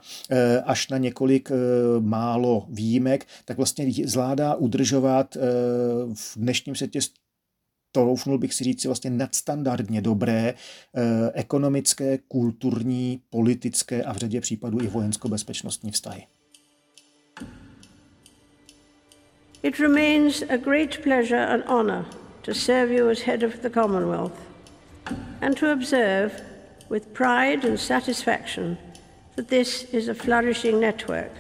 až 0.66 0.88
na 0.88 0.98
několik 0.98 1.52
málo 2.00 2.66
výjimek, 2.70 3.26
tak 3.46 3.58
vlastně 3.58 3.91
zvládá 4.06 4.56
udržovat 4.56 5.38
v 6.14 6.38
dnešním 6.38 6.76
světě 6.76 7.00
troufnul 7.91 8.38
bych 8.38 8.54
si 8.54 8.64
říct, 8.64 8.86
vlastně 8.86 9.10
nadstandardně 9.10 10.02
dobré 10.02 10.54
ekonomické, 11.34 12.18
kulturní, 12.18 13.22
politické 13.30 14.04
a 14.04 14.14
v 14.14 14.18
řadě 14.18 14.41
případů 14.41 14.82
i 14.82 14.88
vojensko-bezpečnostní 14.88 15.91
vztahy. 15.91 16.24
It 19.64 19.80
remains 19.80 20.41
a 20.41 20.57
great 20.57 21.01
pleasure 21.01 21.38
and 21.38 21.64
honor 21.64 22.05
to 22.43 22.53
serve 22.53 22.91
you 22.91 23.09
as 23.09 23.22
head 23.22 23.43
of 23.43 23.61
the 23.61 23.70
Commonwealth 23.70 24.38
and 25.39 25.55
to 25.55 25.72
observe 25.72 26.41
with 26.89 27.14
pride 27.14 27.64
and 27.64 27.80
satisfaction 27.80 28.78
that 29.38 29.47
this 29.47 29.86
is 29.86 30.09
a 30.09 30.14
flourishing 30.14 30.82
network. 30.82 31.32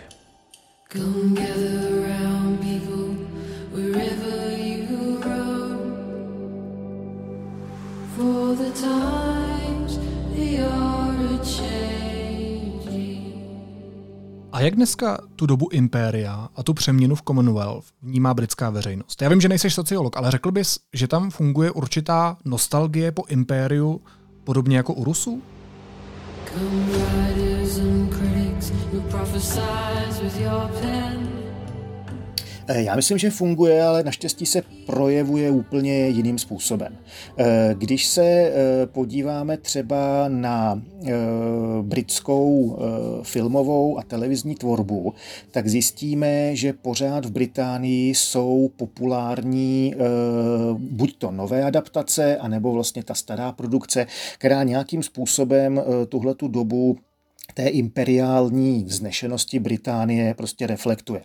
Come 0.87 1.35
gather 1.35 2.01
around 2.01 2.61
people 2.63 3.09
wherever 3.73 4.55
you 4.55 5.17
roam. 5.17 6.47
For 8.15 8.55
the 8.55 8.71
times 8.71 9.32
jak 14.63 14.75
dneska 14.75 15.17
tu 15.35 15.45
dobu 15.45 15.69
impéria 15.71 16.49
a 16.55 16.63
tu 16.63 16.73
přeměnu 16.73 17.15
v 17.15 17.21
Commonwealth 17.21 17.85
vnímá 18.01 18.33
britská 18.33 18.69
veřejnost? 18.69 19.21
Já 19.21 19.29
vím, 19.29 19.41
že 19.41 19.49
nejseš 19.49 19.73
sociolog, 19.73 20.17
ale 20.17 20.31
řekl 20.31 20.51
bys, 20.51 20.79
že 20.93 21.07
tam 21.07 21.31
funguje 21.31 21.71
určitá 21.71 22.37
nostalgie 22.45 23.11
po 23.11 23.23
impériu, 23.27 24.01
podobně 24.43 24.77
jako 24.77 24.93
u 24.93 25.03
Rusů? 25.03 25.41
Come. 26.53 27.23
Eh, 32.67 32.83
já 32.83 32.95
myslím, 32.95 33.17
že 33.17 33.29
funguje, 33.29 33.83
ale 33.83 34.03
naštěstí 34.03 34.45
se 34.45 34.61
projevuje 34.85 35.51
úplně 35.51 36.07
jiným 36.07 36.39
způsobem. 36.39 36.97
Eh, 37.37 37.75
když 37.77 38.07
se 38.07 38.23
eh, 38.25 38.53
podíváme 38.85 39.57
třeba 39.57 40.25
na 40.27 40.81
britskou 41.81 42.77
filmovou 43.23 43.99
a 43.99 44.03
televizní 44.03 44.55
tvorbu, 44.55 45.13
tak 45.51 45.67
zjistíme, 45.67 46.55
že 46.55 46.73
pořád 46.73 47.25
v 47.25 47.31
Británii 47.31 48.15
jsou 48.15 48.71
populární 48.75 49.95
buď 50.77 51.17
to 51.17 51.31
nové 51.31 51.63
adaptace, 51.63 52.37
anebo 52.37 52.71
vlastně 52.71 53.03
ta 53.03 53.13
stará 53.13 53.51
produkce, 53.51 54.07
která 54.37 54.63
nějakým 54.63 55.03
způsobem 55.03 55.81
tuhletu 56.09 56.47
dobu 56.47 56.97
té 57.53 57.67
imperiální 57.67 58.83
vznešenosti 58.83 59.59
Británie 59.59 60.33
prostě 60.33 60.67
reflektuje. 60.67 61.21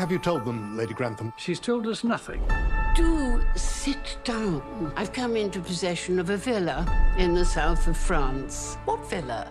Have 0.00 0.10
you 0.10 0.18
told 0.18 0.46
them, 0.46 0.78
Lady 0.78 0.94
Grantham? 0.94 1.30
She's 1.36 1.60
told 1.60 1.86
us 1.86 2.04
nothing. 2.04 2.42
Do 2.96 3.19
sit 3.56 4.18
down. 4.26 4.62
I've 4.96 5.12
come 5.12 5.40
into 5.40 5.60
possession 5.60 6.20
of 6.20 6.30
a 6.30 6.36
villa 6.36 6.86
in 7.18 7.34
the 7.34 7.44
south 7.44 7.88
of 7.88 7.96
France. 7.96 8.78
What 8.86 9.10
villa? 9.10 9.46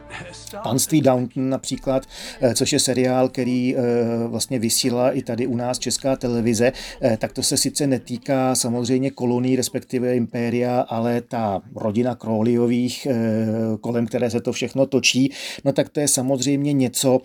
Panství 0.63 1.01
Downton 1.01 1.49
například, 1.49 2.05
eh, 2.41 2.55
což 2.55 2.73
je 2.73 2.79
seriál, 2.79 3.29
který 3.29 3.75
eh, 3.75 3.81
vlastně 4.27 4.59
vysílá 4.59 5.11
i 5.11 5.21
tady 5.21 5.47
u 5.47 5.55
nás 5.55 5.79
Česká 5.79 6.15
televize, 6.15 6.71
eh, 7.01 7.17
tak 7.17 7.33
to 7.33 7.43
se 7.43 7.57
sice 7.57 7.87
netýká 7.87 8.55
samozřejmě 8.55 9.11
kolonií, 9.11 9.55
respektive 9.55 10.15
impéria, 10.15 10.81
ale 10.81 11.21
ta 11.21 11.61
rodina 11.75 12.15
Crowleyových, 12.15 13.07
kolem 13.81 14.05
které 14.05 14.29
se 14.29 14.41
to 14.41 14.51
všechno 14.51 14.85
točí, 14.85 15.33
no 15.65 15.73
tak 15.73 15.89
to 15.89 15.99
je 15.99 16.07
samozřejmě 16.07 16.73
něco, 16.73 17.21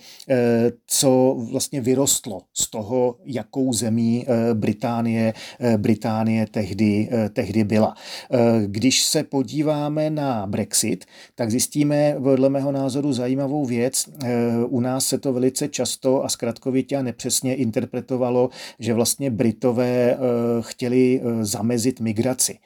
co 0.86 1.36
vlastně 1.50 1.80
vyrostlo 1.80 2.42
z 2.54 2.70
toho, 2.70 3.16
jakou 3.24 3.72
zemí 3.72 4.26
Británie, 4.54 5.34
Británie 5.76 6.14
Británie 6.24 6.46
tehdy, 6.64 7.08
eh, 7.12 7.28
tehdy 7.28 7.64
byla. 7.64 7.94
Eh, 8.32 8.38
když 8.66 9.04
se 9.04 9.22
podíváme 9.22 10.10
na 10.10 10.46
Brexit, 10.46 11.04
tak 11.34 11.50
zjistíme 11.50 12.16
podle 12.22 12.48
mého 12.48 12.72
názoru 12.72 13.12
zajímavou 13.12 13.64
věc. 13.64 14.08
Eh, 14.24 14.64
u 14.68 14.80
nás 14.80 15.06
se 15.06 15.18
to 15.18 15.32
velice 15.32 15.68
často 15.68 16.24
a 16.24 16.28
zkratkovitě 16.28 16.96
a 16.96 17.02
nepřesně 17.02 17.54
interpretovalo, 17.54 18.50
že 18.78 18.94
vlastně 18.94 19.30
Britové 19.30 20.16
chtěli 20.60 21.20
zamezit 21.40 22.00
migraci. 22.00 22.58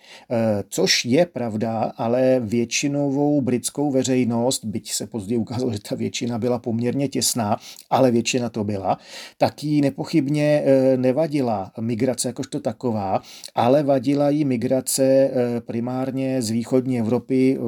Což 0.69 1.05
je 1.05 1.27
pravda, 1.27 1.93
ale 1.97 2.41
většinovou 2.41 3.41
britskou 3.41 3.91
veřejnost, 3.91 4.65
byť 4.65 4.93
se 4.93 5.07
později 5.07 5.39
ukázalo, 5.39 5.73
že 5.73 5.79
ta 5.89 5.95
většina 5.95 6.39
byla 6.39 6.59
poměrně 6.59 7.09
těsná, 7.09 7.57
ale 7.91 8.11
většina 8.11 8.49
to 8.49 8.65
byla, 8.65 8.99
tak 9.39 9.65
jí 9.65 9.81
nepochybně 9.81 10.65
nevadila 10.97 11.73
migrace 11.81 12.29
jakožto 12.29 12.61
taková, 12.61 13.23
ale 13.55 13.83
vadila 13.89 14.31
jí 14.31 14.45
migrace 14.45 15.05
eh, 15.05 15.61
primárně 15.61 16.43
z 16.43 16.51
východní 16.51 16.99
Evropy 16.99 17.59
eh, 17.59 17.61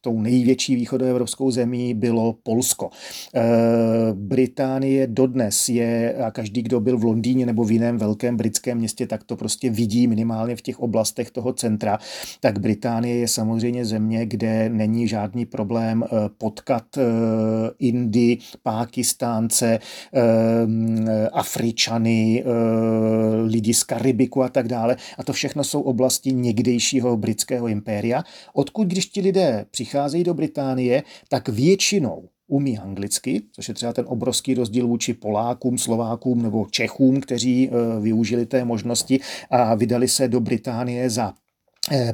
tou 0.00 0.20
největší 0.20 0.76
východoevropskou 0.76 1.50
zemí 1.50 1.94
bylo 1.94 2.32
Polsko. 2.42 2.90
E, 3.34 3.42
Británie 4.14 5.06
dodnes 5.06 5.68
je, 5.68 6.14
a 6.14 6.30
každý, 6.30 6.62
kdo 6.62 6.80
byl 6.80 6.98
v 6.98 7.04
Londýně 7.04 7.46
nebo 7.46 7.64
v 7.64 7.72
jiném 7.72 7.98
velkém 7.98 8.36
britském 8.36 8.78
městě, 8.78 9.06
tak 9.06 9.24
to 9.24 9.36
prostě 9.36 9.70
vidí 9.70 10.06
minimálně 10.06 10.56
v 10.56 10.62
těch 10.62 10.80
oblastech 10.80 11.30
toho 11.30 11.52
centra, 11.52 11.98
tak 12.40 12.58
Británie 12.58 13.16
je 13.16 13.28
samozřejmě 13.28 13.84
země, 13.84 14.26
kde 14.26 14.68
není 14.68 15.08
žádný 15.08 15.46
problém 15.46 16.04
e, 16.04 16.28
potkat 16.38 16.98
e, 16.98 17.02
Indy, 17.78 18.38
Pákistánce, 18.62 19.78
Afričany, 21.32 22.44
lidi 23.44 23.74
z 23.74 23.84
Karibiku 23.84 24.42
a 24.42 24.48
tak 24.48 24.68
dále. 24.68 24.96
A 25.18 25.24
to 25.24 25.32
všechno 25.32 25.64
jsou 25.64 25.80
oblasti 25.80 26.32
někdejšího 26.32 27.16
britského 27.16 27.68
impéria, 27.68 28.24
odkud 28.54 28.88
když 28.88 29.06
ti 29.06 29.20
lidé 29.20 29.66
přicházejí 29.70 30.24
do 30.24 30.34
Británie, 30.34 31.02
tak 31.28 31.48
většinou 31.48 32.28
umí 32.46 32.78
anglicky, 32.78 33.42
což 33.52 33.68
je 33.68 33.74
třeba 33.74 33.92
ten 33.92 34.04
obrovský 34.08 34.54
rozdíl 34.54 34.86
vůči 34.86 35.14
Polákům, 35.14 35.78
Slovákům 35.78 36.42
nebo 36.42 36.66
Čechům, 36.70 37.20
kteří 37.20 37.70
eh, 37.70 38.00
využili 38.00 38.46
té 38.46 38.64
možnosti 38.64 39.20
a 39.50 39.74
vydali 39.74 40.08
se 40.08 40.28
do 40.28 40.40
Británie 40.40 41.10
za 41.10 41.34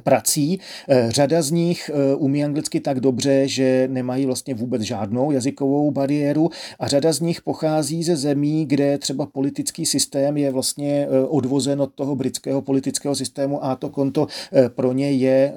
prací. 0.04 0.58
Eh, 0.88 1.06
řada 1.10 1.42
z 1.42 1.50
nich 1.50 1.90
eh, 1.94 2.14
umí 2.14 2.44
anglicky 2.44 2.80
tak 2.80 3.00
dobře, 3.00 3.48
že 3.48 3.88
nemají 3.90 4.26
vlastně 4.26 4.54
vůbec 4.54 4.82
žádnou 4.82 5.30
jazykovou 5.30 5.90
bariéru 5.90 6.50
a 6.78 6.88
řada 6.88 7.12
z 7.12 7.20
nich 7.20 7.42
pochází 7.42 8.02
ze 8.02 8.16
zemí, 8.16 8.66
kde 8.66 8.98
třeba 8.98 9.26
politický 9.26 9.86
systém 9.86 10.36
je 10.36 10.50
vlastně 10.50 11.08
odvozen 11.28 11.82
od 11.82 11.94
toho 11.94 12.16
britského 12.16 12.62
politického 12.62 13.14
systému 13.14 13.64
a 13.64 13.76
to 13.76 13.90
konto 13.90 14.26
pro 14.68 14.92
ně 14.92 15.12
je 15.12 15.52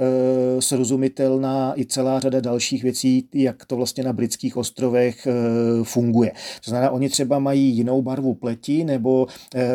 srozumitelná 0.60 1.80
i 1.80 1.86
celá 1.86 2.20
řada 2.20 2.40
dalších 2.40 2.84
věcí, 2.84 3.28
jak 3.34 3.66
to 3.66 3.76
vlastně 3.76 4.04
na 4.04 4.14
britských 4.14 4.58
ostrovech 4.58 5.28
funguje. 5.84 6.32
To 6.66 6.70
znamená, 6.70 6.92
oni 6.92 7.10
třeba 7.10 7.40
mají 7.40 7.76
jinou 7.78 8.02
barvu 8.02 8.34
pleti 8.34 8.84
nebo 8.84 9.28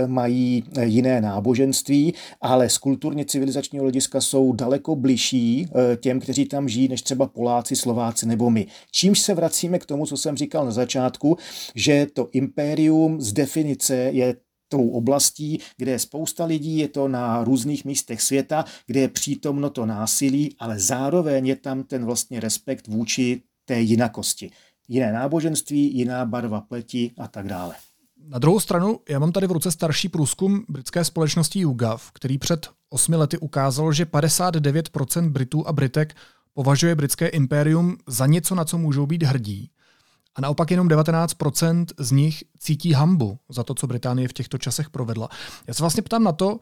mají 0.06 0.64
jiné 0.82 1.20
náboženství, 1.20 2.14
ale 2.40 2.68
z 2.68 2.78
kulturně 2.78 3.24
civilizačního 3.24 3.82
hlediska 3.82 4.20
jsou 4.32 4.52
daleko 4.52 4.96
bližší 4.96 5.66
eh, 5.66 5.96
těm, 5.96 6.20
kteří 6.20 6.44
tam 6.44 6.68
žijí, 6.68 6.88
než 6.88 7.02
třeba 7.02 7.26
Poláci, 7.26 7.76
Slováci 7.76 8.26
nebo 8.26 8.50
my. 8.50 8.66
Čímž 8.90 9.20
se 9.20 9.34
vracíme 9.34 9.78
k 9.78 9.86
tomu, 9.86 10.06
co 10.06 10.16
jsem 10.16 10.36
říkal 10.36 10.64
na 10.64 10.70
začátku, 10.70 11.36
že 11.74 12.06
to 12.12 12.28
impérium 12.32 13.20
z 13.20 13.32
definice 13.32 13.94
je 13.94 14.36
tou 14.68 14.88
oblastí, 14.88 15.60
kde 15.76 15.90
je 15.90 15.98
spousta 15.98 16.44
lidí, 16.44 16.78
je 16.78 16.88
to 16.88 17.08
na 17.08 17.44
různých 17.44 17.84
místech 17.84 18.22
světa, 18.22 18.64
kde 18.86 19.00
je 19.00 19.08
přítomno 19.08 19.70
to 19.70 19.86
násilí, 19.86 20.56
ale 20.58 20.78
zároveň 20.78 21.46
je 21.46 21.56
tam 21.56 21.82
ten 21.82 22.04
vlastně 22.04 22.40
respekt 22.40 22.88
vůči 22.88 23.42
té 23.64 23.80
jinakosti. 23.80 24.50
Jiné 24.88 25.12
náboženství, 25.12 25.96
jiná 25.96 26.24
barva 26.24 26.60
pleti 26.60 27.10
a 27.18 27.28
tak 27.28 27.48
dále. 27.48 27.74
Na 28.26 28.38
druhou 28.38 28.60
stranu, 28.60 29.00
já 29.08 29.18
mám 29.18 29.32
tady 29.32 29.46
v 29.46 29.52
ruce 29.52 29.70
starší 29.70 30.08
průzkum 30.08 30.64
britské 30.68 31.04
společnosti 31.04 31.58
YouGov, 31.60 32.10
který 32.12 32.38
před 32.38 32.70
osmi 32.90 33.16
lety 33.16 33.38
ukázal, 33.38 33.92
že 33.92 34.04
59% 34.04 35.28
Britů 35.28 35.68
a 35.68 35.72
Britek 35.72 36.14
považuje 36.54 36.94
britské 36.94 37.28
impérium 37.28 37.96
za 38.06 38.26
něco, 38.26 38.54
na 38.54 38.64
co 38.64 38.78
můžou 38.78 39.06
být 39.06 39.22
hrdí. 39.22 39.70
A 40.34 40.40
naopak 40.40 40.70
jenom 40.70 40.88
19% 40.88 41.86
z 41.98 42.10
nich 42.12 42.44
cítí 42.58 42.92
hambu 42.92 43.38
za 43.48 43.64
to, 43.64 43.74
co 43.74 43.86
Británie 43.86 44.28
v 44.28 44.32
těchto 44.32 44.58
časech 44.58 44.90
provedla. 44.90 45.28
Já 45.66 45.74
se 45.74 45.82
vlastně 45.82 46.02
ptám 46.02 46.24
na 46.24 46.32
to, 46.32 46.58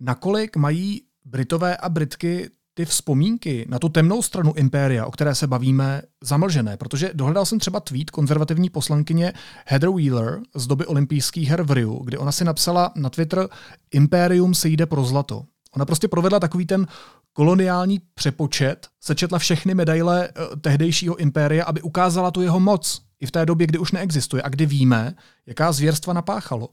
nakolik 0.00 0.56
mají 0.56 1.02
Britové 1.24 1.76
a 1.76 1.88
Britky 1.88 2.50
ty 2.76 2.84
vzpomínky 2.84 3.66
na 3.68 3.78
tu 3.78 3.88
temnou 3.88 4.22
stranu 4.22 4.52
impéria, 4.56 5.06
o 5.06 5.10
které 5.10 5.34
se 5.34 5.46
bavíme, 5.46 6.02
zamlžené, 6.22 6.76
protože 6.76 7.10
dohledal 7.14 7.46
jsem 7.46 7.58
třeba 7.58 7.80
tweet 7.80 8.10
konzervativní 8.10 8.70
poslankyně 8.70 9.32
Heather 9.66 9.90
Wheeler 9.90 10.40
z 10.54 10.66
doby 10.66 10.86
olympijských 10.86 11.48
her 11.48 11.62
v 11.62 11.70
Riu, 11.70 12.02
kdy 12.04 12.18
ona 12.18 12.32
si 12.32 12.44
napsala 12.44 12.92
na 12.96 13.10
Twitter 13.10 13.48
Impérium 13.90 14.54
se 14.54 14.68
jde 14.68 14.86
pro 14.86 15.04
zlato. 15.04 15.44
Ona 15.76 15.84
prostě 15.84 16.08
provedla 16.08 16.40
takový 16.40 16.66
ten 16.66 16.86
koloniální 17.32 18.00
přepočet, 18.14 18.88
sečetla 19.00 19.38
všechny 19.38 19.74
medaile 19.74 20.28
eh, 20.28 20.56
tehdejšího 20.56 21.16
impéria, 21.16 21.64
aby 21.64 21.82
ukázala 21.82 22.30
tu 22.30 22.42
jeho 22.42 22.60
moc 22.60 23.02
i 23.20 23.26
v 23.26 23.30
té 23.30 23.46
době, 23.46 23.66
kdy 23.66 23.78
už 23.78 23.92
neexistuje 23.92 24.42
a 24.42 24.48
kdy 24.48 24.66
víme, 24.66 25.14
jaká 25.46 25.72
zvěrstva 25.72 26.12
napáchalo. 26.12 26.68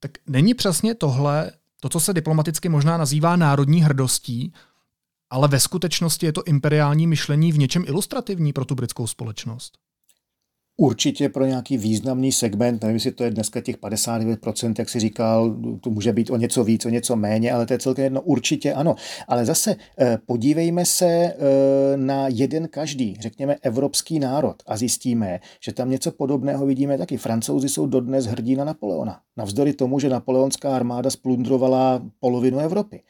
Tak 0.00 0.10
není 0.26 0.54
přesně 0.54 0.94
tohle 0.94 1.52
to, 1.80 1.88
co 1.88 2.00
se 2.00 2.14
diplomaticky 2.14 2.68
možná 2.68 2.96
nazývá 2.96 3.36
národní 3.36 3.82
hrdostí, 3.82 4.52
ale 5.30 5.48
ve 5.48 5.60
skutečnosti 5.60 6.26
je 6.26 6.32
to 6.32 6.44
imperiální 6.44 7.06
myšlení 7.06 7.52
v 7.52 7.58
něčem 7.58 7.84
ilustrativní 7.86 8.52
pro 8.52 8.64
tu 8.64 8.74
britskou 8.74 9.06
společnost. 9.06 9.78
Určitě 10.78 11.28
pro 11.28 11.46
nějaký 11.46 11.76
významný 11.76 12.32
segment, 12.32 12.82
nevím, 12.82 12.94
jestli 12.94 13.12
to 13.12 13.24
je 13.24 13.30
dneska 13.30 13.60
těch 13.60 13.78
59%, 13.78 14.74
jak 14.78 14.88
si 14.88 15.00
říkal, 15.00 15.56
to 15.80 15.90
může 15.90 16.12
být 16.12 16.30
o 16.30 16.36
něco 16.36 16.64
víc, 16.64 16.86
o 16.86 16.88
něco 16.88 17.16
méně, 17.16 17.52
ale 17.52 17.66
to 17.66 17.72
je 17.72 17.78
celkem 17.78 18.04
jedno, 18.04 18.20
určitě 18.20 18.74
ano. 18.74 18.96
Ale 19.28 19.44
zase 19.44 19.76
eh, 19.98 20.18
podívejme 20.26 20.84
se 20.84 21.06
eh, 21.06 21.36
na 21.96 22.28
jeden 22.28 22.68
každý, 22.68 23.16
řekněme 23.20 23.56
evropský 23.62 24.18
národ 24.18 24.56
a 24.66 24.76
zjistíme, 24.76 25.40
že 25.60 25.72
tam 25.72 25.90
něco 25.90 26.12
podobného 26.12 26.66
vidíme 26.66 26.98
taky. 26.98 27.16
Francouzi 27.16 27.68
jsou 27.68 27.86
dodnes 27.86 28.26
hrdí 28.26 28.56
na 28.56 28.64
Napoleona. 28.64 29.20
Navzdory 29.36 29.72
tomu, 29.72 29.98
že 29.98 30.08
napoleonská 30.08 30.76
armáda 30.76 31.10
splundrovala 31.10 32.02
polovinu 32.20 32.58
Evropy. 32.58 33.02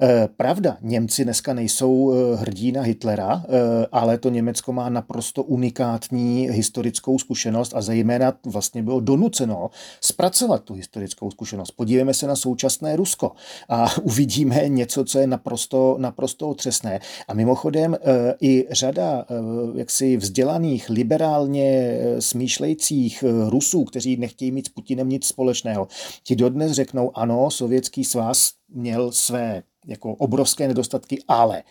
Eh, 0.00 0.28
pravda, 0.36 0.76
Němci 0.80 1.24
dneska 1.24 1.54
nejsou 1.54 2.12
hrdí 2.34 2.72
na 2.72 2.82
Hitlera, 2.82 3.44
ale 3.92 4.18
to 4.18 4.28
Německo 4.28 4.72
má 4.72 4.88
naprosto 4.88 5.42
unikátní 5.42 6.48
historickou 6.50 7.13
historickou 7.14 7.18
zkušenost 7.18 7.74
a 7.74 7.82
zejména 7.82 8.32
vlastně 8.46 8.82
bylo 8.82 9.00
donuceno 9.00 9.70
zpracovat 10.00 10.64
tu 10.64 10.74
historickou 10.74 11.30
zkušenost. 11.30 11.70
Podívejme 11.70 12.14
se 12.14 12.26
na 12.26 12.36
současné 12.36 12.96
Rusko 12.96 13.32
a 13.68 13.86
uvidíme 14.02 14.68
něco, 14.68 15.04
co 15.04 15.18
je 15.18 15.26
naprosto, 15.26 15.96
naprosto 15.98 16.48
otřesné. 16.48 17.00
A 17.28 17.34
mimochodem 17.34 17.94
eh, 17.94 18.34
i 18.40 18.66
řada 18.70 19.24
eh, 19.24 19.34
jaksi 19.78 20.16
vzdělaných, 20.16 20.90
liberálně 20.90 21.64
eh, 21.64 22.20
smýšlejících 22.20 23.24
Rusů, 23.48 23.84
kteří 23.84 24.16
nechtějí 24.16 24.50
mít 24.50 24.66
s 24.66 24.68
Putinem 24.68 25.08
nic 25.08 25.26
společného, 25.26 25.88
ti 26.22 26.36
dodnes 26.36 26.72
řeknou, 26.72 27.10
ano, 27.14 27.50
sovětský 27.50 28.04
svaz 28.04 28.52
měl 28.68 29.12
své 29.12 29.62
jako 29.86 30.14
obrovské 30.14 30.68
nedostatky, 30.68 31.18
ale 31.28 31.62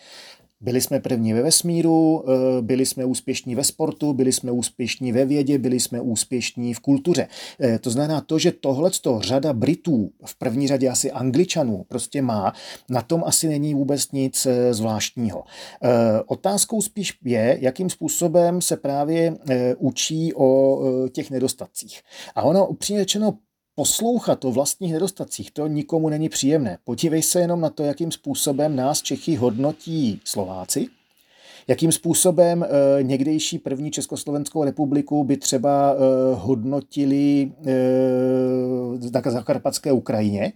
byli 0.64 0.80
jsme 0.80 1.00
první 1.00 1.32
ve 1.32 1.42
vesmíru, 1.42 2.24
eh, 2.26 2.62
byli 2.62 2.86
jsme 2.86 3.04
úspěšní 3.04 3.54
ve 3.54 3.64
sportu, 3.64 4.12
byli 4.12 4.32
jsme 4.32 4.50
úspěšní 4.50 5.12
ve 5.12 5.24
vědě, 5.24 5.58
byli 5.58 5.80
jsme 5.80 6.00
úspěšní 6.00 6.74
v 6.74 6.80
kultuře. 6.80 7.28
Eh, 7.60 7.78
to 7.78 7.90
znamená 7.90 8.20
to, 8.20 8.38
že 8.38 8.52
tohle 8.52 8.90
řada 9.20 9.52
Britů, 9.52 10.10
v 10.24 10.38
první 10.38 10.68
řadě 10.68 10.88
asi 10.88 11.10
Angličanů, 11.10 11.84
prostě 11.88 12.22
má, 12.22 12.52
na 12.88 13.02
tom 13.02 13.22
asi 13.26 13.48
není 13.48 13.74
vůbec 13.74 14.12
nic 14.12 14.46
eh, 14.46 14.74
zvláštního. 14.74 15.44
Otázkou 16.26 16.82
spíš 16.82 17.18
je, 17.24 17.58
jakým 17.60 17.90
způsobem 17.90 18.60
se 18.60 18.76
právě 18.76 19.36
učí 19.78 20.34
o 20.34 20.80
těch 21.12 21.30
nedostatcích. 21.30 22.00
A 22.34 22.42
ono 22.42 22.66
upřímně 22.66 23.00
řečeno 23.00 23.38
poslouchat 23.74 24.44
o 24.44 24.52
vlastních 24.52 24.92
nedostacích, 24.92 25.50
to 25.50 25.66
nikomu 25.66 26.08
není 26.08 26.28
příjemné. 26.28 26.78
Podívej 26.84 27.22
se 27.22 27.40
jenom 27.40 27.60
na 27.60 27.70
to, 27.70 27.82
jakým 27.82 28.12
způsobem 28.12 28.76
nás 28.76 29.02
Čechy 29.02 29.36
hodnotí 29.36 30.20
Slováci, 30.24 30.86
jakým 31.68 31.92
způsobem 31.92 32.62
e, 32.62 33.02
někdejší 33.02 33.58
první 33.58 33.90
Československou 33.90 34.64
republiku 34.64 35.24
by 35.24 35.36
třeba 35.36 35.92
e, 35.92 35.96
hodnotili 36.34 37.52
e, 37.66 37.72
na 39.12 39.30
zakarpatské 39.30 39.92
Ukrajině. 39.92 40.42
E, 40.44 40.52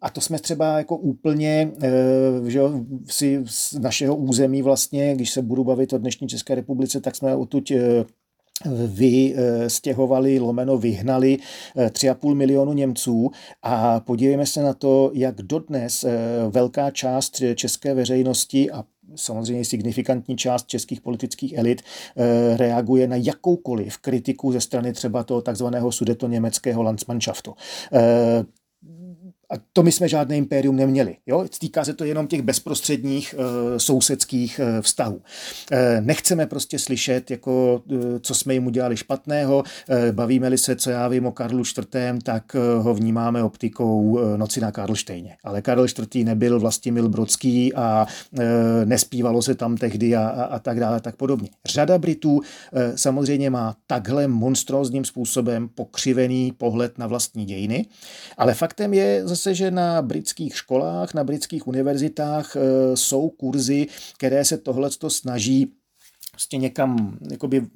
a 0.00 0.10
to 0.10 0.20
jsme 0.20 0.38
třeba 0.38 0.78
jako 0.78 0.96
úplně 0.96 1.72
e, 1.82 1.90
že, 2.50 2.60
si 3.06 3.42
z 3.46 3.72
našeho 3.72 4.16
území 4.16 4.62
vlastně, 4.62 5.14
když 5.14 5.30
se 5.30 5.42
budu 5.42 5.64
bavit 5.64 5.92
o 5.92 5.98
dnešní 5.98 6.28
České 6.28 6.54
republice, 6.54 7.00
tak 7.00 7.16
jsme 7.16 7.36
odtud 7.36 7.72
e, 8.64 8.86
vy 8.86 9.34
eh, 9.36 10.40
lomeno 10.40 10.78
vyhnali 10.78 11.38
3,5 11.76 12.32
eh, 12.32 12.34
milionu 12.34 12.72
Němců 12.72 13.30
a 13.62 14.00
podívejme 14.00 14.46
se 14.46 14.62
na 14.62 14.74
to, 14.74 15.10
jak 15.14 15.42
dodnes 15.42 16.04
eh, 16.04 16.18
velká 16.50 16.90
část 16.90 17.42
české 17.54 17.94
veřejnosti 17.94 18.70
a 18.70 18.84
samozřejmě 19.16 19.64
signifikantní 19.64 20.36
část 20.36 20.66
českých 20.66 21.00
politických 21.00 21.52
elit 21.52 21.82
reaguje 22.56 23.08
na 23.08 23.16
jakoukoliv 23.16 23.98
kritiku 23.98 24.52
ze 24.52 24.60
strany 24.60 24.92
třeba 24.92 25.24
toho 25.24 25.42
takzvaného 25.42 25.92
sudeto 25.92 26.28
německého 26.28 26.82
Landsmannschaftu. 26.82 27.54
A 29.50 29.54
to 29.72 29.82
my 29.82 29.92
jsme 29.92 30.08
žádné 30.08 30.36
impérium 30.36 30.76
neměli. 30.76 31.16
Jo? 31.26 31.46
Týká 31.58 31.84
se 31.84 31.94
to 31.94 32.04
jenom 32.04 32.26
těch 32.26 32.42
bezprostředních 32.42 33.34
e, 33.38 33.80
sousedských 33.80 34.58
e, 34.58 34.82
vztahů. 34.82 35.22
E, 35.72 36.00
nechceme 36.00 36.46
prostě 36.46 36.78
slyšet, 36.78 37.30
jako, 37.30 37.82
e, 37.92 38.20
co 38.20 38.34
jsme 38.34 38.54
jim 38.54 38.66
udělali 38.66 38.96
špatného. 38.96 39.62
E, 39.88 40.12
bavíme-li 40.12 40.58
se, 40.58 40.76
co 40.76 40.90
já 40.90 41.08
vím 41.08 41.26
o 41.26 41.32
Karlu 41.32 41.62
IV., 41.78 42.22
tak 42.22 42.54
e, 42.54 42.58
ho 42.78 42.94
vnímáme 42.94 43.42
optikou 43.42 44.18
e, 44.18 44.38
noci 44.38 44.60
na 44.60 44.72
Karlštejně. 44.72 45.36
Ale 45.44 45.62
Karl 45.62 45.84
IV. 45.84 46.24
nebyl 46.24 46.60
Vlastimil 46.60 47.08
Brodský 47.08 47.74
a 47.74 48.06
e, 48.38 48.86
nespívalo 48.86 49.42
se 49.42 49.54
tam 49.54 49.76
tehdy 49.76 50.16
a, 50.16 50.28
a, 50.28 50.42
a 50.42 50.58
tak 50.58 50.80
dále, 50.80 51.00
tak 51.00 51.16
podobně. 51.16 51.48
Řada 51.66 51.98
Britů 51.98 52.40
e, 52.72 52.98
samozřejmě 52.98 53.50
má 53.50 53.76
takhle 53.86 54.28
monstrózním 54.28 55.04
způsobem 55.04 55.68
pokřivený 55.68 56.52
pohled 56.52 56.98
na 56.98 57.06
vlastní 57.06 57.44
dějiny, 57.44 57.86
ale 58.38 58.54
faktem 58.54 58.94
je 58.94 59.22
se, 59.40 59.54
že 59.54 59.70
na 59.70 60.02
britských 60.02 60.56
školách, 60.56 61.14
na 61.14 61.24
britských 61.24 61.66
univerzitách 61.66 62.56
e, 62.56 62.60
jsou 62.96 63.28
kurzy, 63.28 63.86
které 64.16 64.44
se 64.44 64.58
tohle 64.58 64.90
snaží 65.08 65.72
prostě 66.30 66.56
někam 66.56 67.18
jakoby 67.30 67.66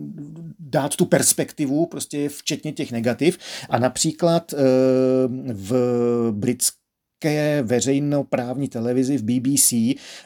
dát 0.59 0.97
tu 0.97 1.07
perspektivu, 1.07 1.87
prostě 1.87 2.29
včetně 2.29 2.73
těch 2.73 2.93
negativ. 2.93 3.39
A 3.71 3.79
například 3.79 4.53
e, 4.53 4.57
v 5.53 5.73
britské 6.33 6.84
britské 7.25 7.63
veřejnoprávní 7.63 8.69
televizi 8.69 9.19
v 9.19 9.23
BBC 9.23 9.73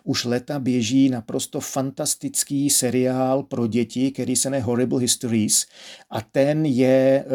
už 0.04 0.24
leta 0.24 0.58
běží 0.58 1.08
naprosto 1.08 1.60
fantastický 1.60 2.70
seriál 2.70 3.42
pro 3.42 3.66
děti, 3.66 4.10
který 4.10 4.36
se 4.36 4.50
jmenuje 4.50 4.62
Horrible 4.62 5.00
Histories. 5.00 5.66
A 6.10 6.20
ten 6.20 6.66
je 6.66 7.24
eh, 7.24 7.26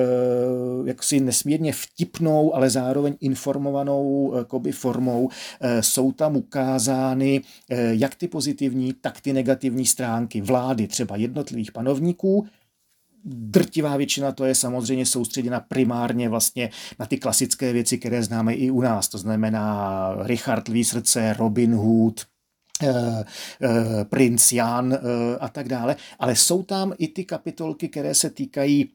jaksi 0.86 1.20
nesmírně 1.20 1.74
vtipnou, 1.74 2.56
ale 2.56 2.70
zároveň 2.70 3.16
informovanou 3.22 4.34
jakoby, 4.38 4.72
formou. 4.72 5.30
Eh, 5.62 5.84
jsou 5.84 6.12
tam 6.12 6.36
ukázány 6.36 7.42
eh, 7.70 7.96
jak 7.96 8.16
ty 8.16 8.28
pozitivní, 8.28 8.94
tak 9.02 9.22
ty 9.22 9.34
negativní 9.34 9.86
stránky 9.86 10.42
vlády 10.42 10.88
třeba 10.88 11.16
jednotlivých 11.16 11.72
panovníků, 11.72 12.46
drtivá 13.26 13.98
většina 13.98 14.32
to 14.32 14.46
je 14.46 14.56
samozřejmě 14.56 15.06
soustředěna 15.06 15.60
primárně 15.60 16.30
vlastně 16.30 16.70
na 17.00 17.06
ty 17.06 17.18
klasické 17.18 17.74
věci, 17.74 17.98
které 17.98 18.24
známe 18.24 18.54
i 18.54 18.72
u 18.72 18.82
nás. 18.82 19.10
To 19.10 19.18
znamená 19.18 20.16
Richard 20.24 20.68
Lví 20.68 20.84
srdce, 20.84 21.34
Robin 21.34 21.74
Hood, 21.74 22.22
eh, 22.84 23.24
eh, 23.62 24.06
princ 24.06 24.52
Jan 24.52 24.94
eh, 24.94 25.00
a 25.40 25.50
tak 25.50 25.68
dále. 25.68 25.96
Ale 26.20 26.36
jsou 26.36 26.64
tam 26.64 26.94
i 26.98 27.08
ty 27.08 27.26
kapitolky, 27.26 27.90
které 27.90 28.16
se 28.16 28.30
týkají 28.30 28.90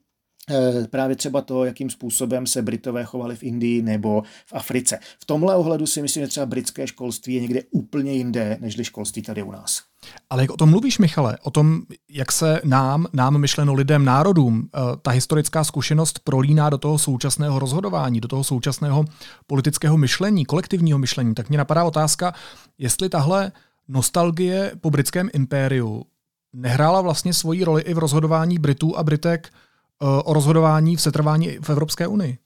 právě 0.90 1.16
třeba 1.16 1.40
to, 1.40 1.64
jakým 1.64 1.90
způsobem 1.90 2.46
se 2.46 2.62
Britové 2.62 3.04
chovali 3.04 3.36
v 3.36 3.42
Indii 3.42 3.82
nebo 3.82 4.22
v 4.46 4.52
Africe. 4.52 4.98
V 5.20 5.24
tomhle 5.24 5.56
ohledu 5.56 5.86
si 5.86 6.02
myslím, 6.02 6.24
že 6.24 6.28
třeba 6.28 6.46
britské 6.46 6.86
školství 6.86 7.34
je 7.34 7.40
někde 7.40 7.62
úplně 7.70 8.12
jinde, 8.12 8.58
než 8.60 8.76
školství 8.82 9.22
tady 9.22 9.42
u 9.42 9.50
nás. 9.50 9.82
Ale 10.30 10.42
jak 10.42 10.50
o 10.50 10.56
tom 10.56 10.70
mluvíš, 10.70 10.98
Michale, 10.98 11.38
o 11.42 11.50
tom, 11.50 11.82
jak 12.10 12.32
se 12.32 12.60
nám, 12.64 13.06
nám 13.12 13.38
myšleno 13.38 13.74
lidem, 13.74 14.04
národům, 14.04 14.68
eh, 14.74 14.78
ta 15.02 15.10
historická 15.10 15.64
zkušenost 15.64 16.18
prolíná 16.18 16.70
do 16.70 16.78
toho 16.78 16.98
současného 16.98 17.58
rozhodování, 17.58 18.20
do 18.20 18.28
toho 18.28 18.44
současného 18.44 19.04
politického 19.46 19.96
myšlení, 19.96 20.44
kolektivního 20.44 20.98
myšlení, 20.98 21.34
tak 21.34 21.48
mě 21.48 21.58
napadá 21.58 21.84
otázka, 21.84 22.34
jestli 22.78 23.08
tahle 23.08 23.52
nostalgie 23.88 24.72
po 24.80 24.90
britském 24.90 25.30
impériu 25.32 26.04
nehrála 26.52 27.00
vlastně 27.00 27.34
svoji 27.34 27.64
roli 27.64 27.82
i 27.82 27.94
v 27.94 27.98
rozhodování 27.98 28.58
Britů 28.58 28.98
a 28.98 29.02
Britek 29.02 29.48
eh, 29.48 29.67
o 30.00 30.32
rozhodování 30.32 30.96
v 30.96 31.00
setrvání 31.00 31.48
v 31.62 31.70
Evropské 31.70 32.06
unii. 32.06 32.38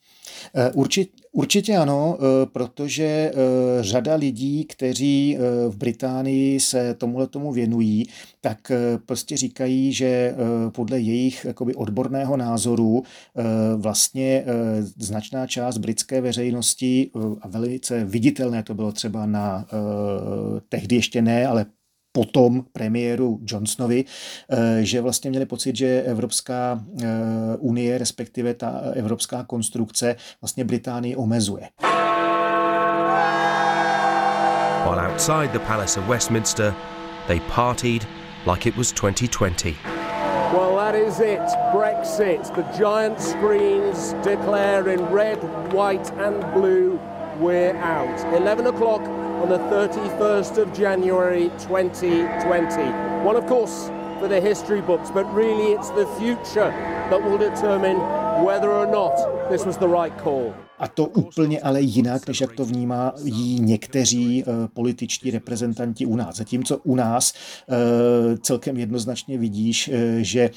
Eh, 0.55 0.71
určitě, 0.71 1.11
určitě 1.31 1.77
ano, 1.77 2.17
eh, 2.17 2.45
protože 2.45 3.03
eh, 3.03 3.33
řada 3.83 4.15
lidí, 4.15 4.65
kteří 4.65 5.37
v 5.69 5.77
Británii 5.77 6.59
se 6.59 6.93
tomuhle 6.93 7.27
tomu 7.27 7.51
věnují, 7.51 8.05
tak 8.41 8.71
prostě 9.05 9.37
říkají, 9.37 9.93
že 9.93 10.35
podle 10.69 10.99
jejich 10.99 11.45
jakoby 11.45 11.75
odborného 11.75 12.37
názoru 12.37 13.03
vlastně 13.77 14.45
značná 14.97 15.47
část 15.47 15.77
britské 15.77 16.21
veřejnosti 16.21 17.11
a 17.41 17.47
velice 17.47 18.05
viditelné 18.05 18.63
to 18.63 18.73
bylo 18.73 18.91
třeba 18.91 19.25
na 19.25 19.65
tehdy 20.69 20.95
ještě 20.95 21.21
ne, 21.21 21.47
ale 21.47 21.65
potom 22.13 22.65
premiéru 22.73 23.39
Johnsonovi, 23.43 24.05
eh, 24.05 24.57
že 24.81 25.01
vlastně 25.01 25.29
měli 25.29 25.45
pocit, 25.45 25.75
že 25.75 26.03
Evropská 26.05 26.83
eh, 27.03 27.07
unie, 27.59 27.97
respektive 27.97 28.53
ta 28.53 28.81
evropská 28.93 29.43
konstrukce 29.43 30.15
vlastně 30.41 30.63
Británii 30.63 31.15
omezuje. 31.15 31.69
While 34.83 35.11
outside 35.11 35.47
the 35.53 35.59
Palace 35.59 35.99
of 35.99 36.07
Westminster, 36.07 36.73
they 37.27 37.39
partied 37.55 38.07
like 38.45 38.69
it 38.69 38.75
was 38.77 38.91
2020. 38.91 39.75
Well, 40.53 40.75
that 40.75 40.95
is 40.95 41.19
it. 41.19 41.41
Brexit. 41.71 42.53
The 42.53 42.63
giant 42.77 43.21
screens 43.21 44.13
declare 44.23 44.93
in 44.93 44.99
red, 45.11 45.39
white 45.73 46.11
and 46.19 46.43
blue 46.53 46.99
we're 47.39 47.75
out. 47.77 48.19
11 48.33 48.67
o'clock 48.67 49.01
on 49.43 49.49
the 49.49 49.57
31st 49.57 50.57
of 50.57 50.73
January 50.73 51.49
2020. 51.59 53.25
One, 53.25 53.35
of 53.35 53.45
course, 53.45 53.89
for 54.17 54.29
the 54.29 54.39
history 54.39 54.79
books, 54.79 55.11
but 55.11 55.25
really 55.33 55.73
it's 55.73 55.89
the 55.89 56.07
future 56.17 56.69
that 57.09 57.21
will 57.21 57.37
determine 57.37 57.97
whether 58.45 58.71
or 58.71 58.85
not 58.85 59.13
this 59.49 59.65
was 59.65 59.77
the 59.77 59.87
right 59.87 60.17
call. 60.17 60.55
A 60.79 60.87
to 60.87 61.05
úplně 61.05 61.61
ale 61.61 61.81
jinak, 61.81 62.27
než 62.27 62.41
jak 62.41 62.53
to 62.53 62.65
vnímá 62.65 63.13
jí 63.23 63.59
někteří 63.59 64.43
uh, 64.43 64.53
političtí 64.73 65.31
reprezentanti 65.31 66.05
u 66.05 66.15
nás. 66.15 66.35
Zatímco 66.35 66.77
u 66.77 66.95
nás 66.95 67.33
uh, 67.33 67.75
celkem 68.37 68.77
jednoznačně 68.77 69.37
vidíš, 69.37 69.87
uh, 69.87 69.95
že 70.21 70.49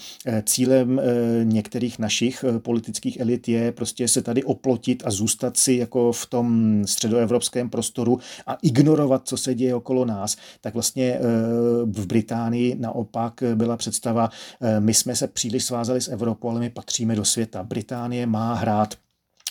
cílem 0.45 1.01
některých 1.43 1.99
našich 1.99 2.45
politických 2.59 3.21
elit 3.21 3.49
je 3.49 3.73
prostě 3.73 4.09
se 4.09 4.23
tady 4.23 4.45
oplotit 4.45 5.03
a 5.07 5.11
zůstat 5.11 5.57
si 5.57 5.73
jako 5.73 6.13
v 6.13 6.27
tom 6.27 6.83
středoevropském 6.87 7.71
prostoru 7.71 8.19
a 8.47 8.55
ignorovat, 8.63 9.29
co 9.29 9.37
se 9.37 9.55
děje 9.55 9.75
okolo 9.75 10.05
nás, 10.05 10.37
tak 10.61 10.75
vlastně 10.75 11.21
v 11.85 12.07
Británii 12.07 12.77
naopak 12.81 13.43
byla 13.55 13.77
představa, 13.77 14.31
my 14.79 14.95
jsme 14.95 15.17
se 15.17 15.29
příliš 15.29 15.65
svázali 15.65 16.01
s 16.01 16.09
Evropou, 16.09 16.49
ale 16.49 16.61
my 16.61 16.71
patříme 16.71 17.17
do 17.17 17.25
světa. 17.25 17.63
Británie 17.63 18.27
má 18.27 18.55
hrát 18.55 18.95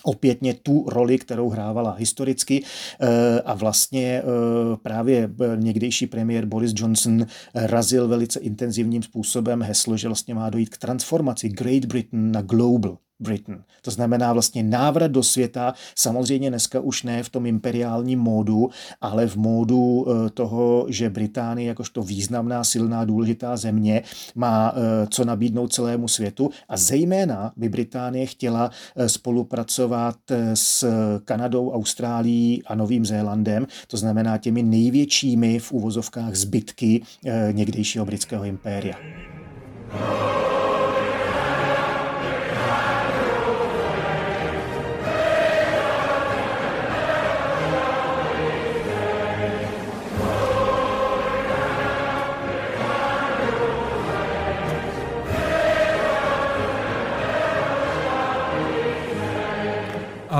opětně 0.06 0.54
tu 0.54 0.86
roli, 0.90 1.18
kterou 1.18 1.50
hrávala 1.50 1.92
historicky 1.92 2.64
eh, 2.64 3.42
a 3.42 3.54
vlastně 3.54 4.22
eh, 4.22 4.78
právě 4.82 5.30
někdejší 5.56 6.08
premiér 6.08 6.46
Boris 6.46 6.74
Johnson 6.76 7.26
razil 7.56 8.08
velice 8.08 8.40
intenzivním 8.40 9.04
způsobem 9.04 9.62
heslo, 9.62 9.98
že 9.98 10.08
vlastně 10.08 10.34
má 10.34 10.50
dojít 10.50 10.70
k 10.70 10.78
transformaci 10.78 11.50
Great 11.50 11.86
Britain 11.86 12.32
na 12.32 12.42
global. 12.42 12.98
Britain. 13.20 13.64
To 13.82 13.92
znamená 13.92 14.34
vlastně 14.34 14.64
návrat 14.64 15.12
do 15.12 15.24
světa, 15.24 15.74
samozřejmě 15.96 16.50
dneska 16.50 16.80
už 16.80 17.04
ne 17.04 17.24
v 17.24 17.30
tom 17.30 17.46
imperiálním 17.46 18.20
módu, 18.20 18.70
ale 19.02 19.28
v 19.28 19.36
módu 19.36 20.06
eh, 20.08 20.30
toho, 20.30 20.86
že 20.90 21.10
Británie 21.10 21.68
jakožto 21.68 22.04
významná, 22.04 22.64
silná, 22.64 23.06
důležitá 23.06 23.58
země 23.58 24.04
má 24.36 24.74
eh, 24.76 25.08
co 25.10 25.26
nabídnout 25.26 25.74
celému 25.74 26.08
světu 26.08 26.50
a 26.70 26.78
zejména 26.78 27.52
by 27.56 27.70
Británie 27.70 28.26
chtěla 28.26 28.72
eh, 28.96 29.10
spolupracovat 29.10 30.16
s 30.54 30.86
Kanadou, 31.26 31.72
Austrálií 31.72 32.64
a 32.64 32.76
Novým 32.76 33.06
Zélandem, 33.06 33.68
to 33.88 33.98
znamená 33.98 34.38
těmi 34.38 34.64
největšími 34.64 35.60
v 35.60 35.72
úvozovkách 35.72 36.36
zbytky 36.36 37.02
někdejšího 37.52 38.06
britského 38.06 38.44
impéria. 38.44 38.96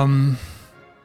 Um, 0.04 0.36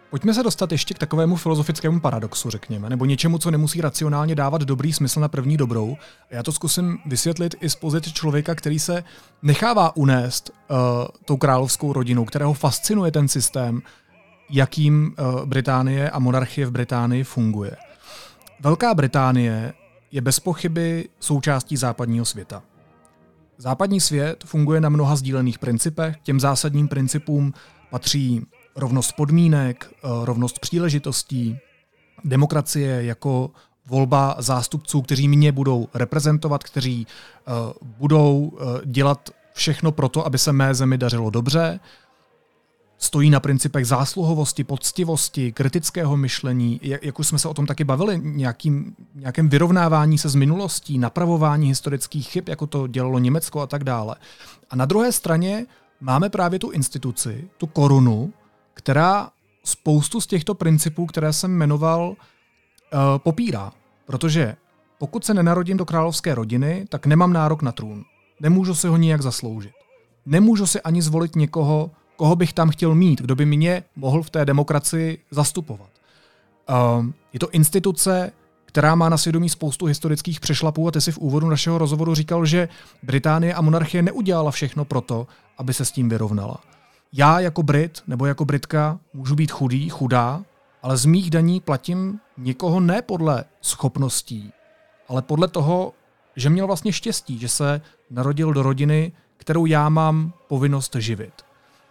pojďme 0.10 0.34
se 0.34 0.44
dostat 0.44 0.72
ještě 0.72 0.94
k 0.94 1.00
takovému 1.00 1.36
filozofickému 1.36 2.00
paradoxu, 2.00 2.50
řekněme, 2.50 2.89
nebo 2.89 3.06
něčemu, 3.06 3.38
co 3.38 3.52
nemusí 3.52 3.82
racionálně 3.82 4.36
dávat 4.36 4.62
dobrý 4.62 4.94
smysl 4.94 5.20
na 5.20 5.28
první 5.28 5.58
dobrou. 5.58 5.98
Já 6.30 6.44
to 6.44 6.52
zkusím 6.52 6.98
vysvětlit 7.06 7.56
i 7.62 7.70
z 7.70 7.76
pozice 7.76 8.12
člověka, 8.12 8.56
který 8.56 8.80
se 8.80 9.04
nechává 9.42 9.96
unést 9.96 10.50
uh, 10.50 10.78
tou 11.26 11.38
královskou 11.38 11.94
rodinou, 11.94 12.26
kterého 12.26 12.54
fascinuje 12.54 13.12
ten 13.12 13.28
systém, 13.28 13.82
jakým 14.50 15.16
uh, 15.20 15.46
Británie 15.46 16.10
a 16.10 16.20
monarchie 16.20 16.68
v 16.68 16.72
Británii 16.72 17.24
funguje. 17.24 17.76
Velká 18.60 18.94
Británie 18.94 19.74
je 20.12 20.22
bez 20.22 20.39
pochyby 20.39 21.10
součástí 21.20 21.78
západního 21.78 22.26
světa. 22.26 22.64
Západní 23.58 24.00
svět 24.00 24.44
funguje 24.46 24.82
na 24.82 24.89
mnoha 24.89 25.16
sdílených 25.16 25.60
principech. 25.60 26.16
Těm 26.24 26.39
zásadním 26.39 26.88
principům 26.88 27.54
patří 27.89 28.46
rovnost 28.76 29.12
podmínek, 29.16 29.92
eh, 29.94 30.08
rovnost 30.24 30.60
příležitostí, 30.60 31.58
demokracie 32.24 33.04
jako 33.04 33.52
volba 33.86 34.36
zástupců, 34.40 35.02
kteří 35.02 35.28
mě 35.28 35.52
budou 35.52 35.88
reprezentovat, 35.94 36.64
kteří 36.64 37.08
eh, 37.08 37.52
budou 37.98 38.52
eh, 38.52 38.82
dělat 38.86 39.30
všechno 39.54 39.92
pro 39.92 40.10
to, 40.10 40.26
aby 40.26 40.38
se 40.38 40.54
mé 40.54 40.76
zemi 40.76 40.98
dařilo 40.98 41.30
dobře, 41.30 41.80
stojí 42.98 43.30
na 43.30 43.40
principech 43.40 43.88
zásluhovosti, 43.88 44.64
poctivosti, 44.64 45.52
kritického 45.52 46.18
myšlení, 46.18 46.80
jak 46.84 47.20
už 47.20 47.28
jsme 47.28 47.40
se 47.40 47.48
o 47.48 47.54
tom 47.54 47.66
taky 47.66 47.84
bavili, 47.84 48.22
nějakým, 48.24 48.96
nějakém 49.16 49.50
vyrovnávání 49.50 50.18
se 50.18 50.30
s 50.30 50.36
minulostí, 50.36 50.98
napravování 50.98 51.68
historických 51.68 52.30
chyb, 52.30 52.50
jako 52.50 52.68
to 52.68 52.88
dělalo 52.88 53.20
Německo 53.20 53.62
a 53.62 53.68
tak 53.68 53.84
dále. 53.84 54.16
A 54.70 54.76
na 54.76 54.86
druhé 54.86 55.12
straně 55.12 55.66
máme 56.02 56.30
právě 56.30 56.60
tu 56.60 56.70
instituci, 56.70 57.48
tu 57.58 57.68
korunu, 57.68 58.34
která 58.84 59.30
spoustu 59.64 60.22
z 60.22 60.28
těchto 60.28 60.54
principů, 60.56 61.06
které 61.06 61.34
jsem 61.34 61.52
jmenoval, 61.52 62.10
uh, 62.10 62.16
popírá. 63.18 63.72
Protože 64.06 64.56
pokud 64.98 65.26
se 65.26 65.34
nenarodím 65.34 65.78
do 65.78 65.86
královské 65.86 66.36
rodiny, 66.36 66.86
tak 66.90 67.06
nemám 67.06 67.34
nárok 67.34 67.62
na 67.62 67.72
trůn. 67.72 68.04
Nemůžu 68.40 68.76
si 68.76 68.88
ho 68.88 68.98
nijak 68.98 69.22
zasloužit. 69.22 69.72
Nemůžu 70.26 70.68
si 70.68 70.82
ani 70.82 71.02
zvolit 71.02 71.36
někoho, 71.36 71.92
koho 72.16 72.36
bych 72.36 72.54
tam 72.54 72.70
chtěl 72.70 72.96
mít, 72.96 73.22
kdo 73.22 73.36
by 73.36 73.46
mě 73.46 73.84
mohl 73.96 74.24
v 74.24 74.30
té 74.30 74.46
demokracii 74.46 75.18
zastupovat. 75.32 75.90
Uh, 76.70 77.06
je 77.34 77.40
to 77.40 77.50
instituce, 77.50 78.32
která 78.66 78.96
má 78.96 79.10
na 79.10 79.18
svědomí 79.18 79.50
spoustu 79.50 79.86
historických 79.86 80.40
přešlapů 80.40 80.88
a 80.88 80.92
ty 80.92 81.02
si 81.02 81.12
v 81.12 81.18
úvodu 81.18 81.50
našeho 81.50 81.78
rozhovoru 81.78 82.16
říkal, 82.16 82.46
že 82.46 82.70
Británie 83.04 83.54
a 83.54 83.62
monarchie 83.62 84.02
neudělala 84.02 84.52
všechno 84.52 84.86
proto, 84.86 85.28
aby 85.58 85.74
se 85.74 85.86
s 85.86 85.92
tím 85.92 86.10
vyrovnala 86.10 86.71
já 87.14 87.39
jako 87.39 87.64
Brit 87.64 88.03
nebo 88.07 88.26
jako 88.26 88.45
Britka 88.45 88.99
můžu 89.14 89.36
být 89.36 89.51
chudý, 89.51 89.89
chudá, 89.89 90.43
ale 90.84 90.97
z 90.97 91.05
mých 91.05 91.30
daní 91.30 91.59
platím 91.59 92.20
někoho 92.38 92.80
ne 92.80 93.01
podle 93.01 93.43
schopností, 93.62 94.53
ale 95.07 95.22
podle 95.22 95.47
toho, 95.47 95.93
že 96.36 96.49
měl 96.49 96.68
vlastně 96.68 96.93
štěstí, 96.93 97.39
že 97.39 97.49
se 97.49 97.82
narodil 98.09 98.53
do 98.53 98.64
rodiny, 98.64 99.12
kterou 99.38 99.66
já 99.66 99.89
mám 99.89 100.34
povinnost 100.47 100.95
živit. 100.99 101.34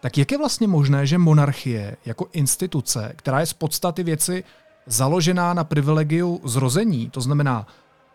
Tak 0.00 0.18
jak 0.18 0.32
je 0.32 0.38
vlastně 0.38 0.68
možné, 0.68 1.06
že 1.06 1.18
monarchie 1.18 1.96
jako 2.04 2.26
instituce, 2.32 3.12
která 3.16 3.40
je 3.40 3.46
z 3.46 3.52
podstaty 3.52 4.02
věci 4.02 4.44
založená 4.86 5.54
na 5.54 5.64
privilegiu 5.64 6.40
zrození, 6.44 7.10
to 7.10 7.20
znamená 7.20 7.66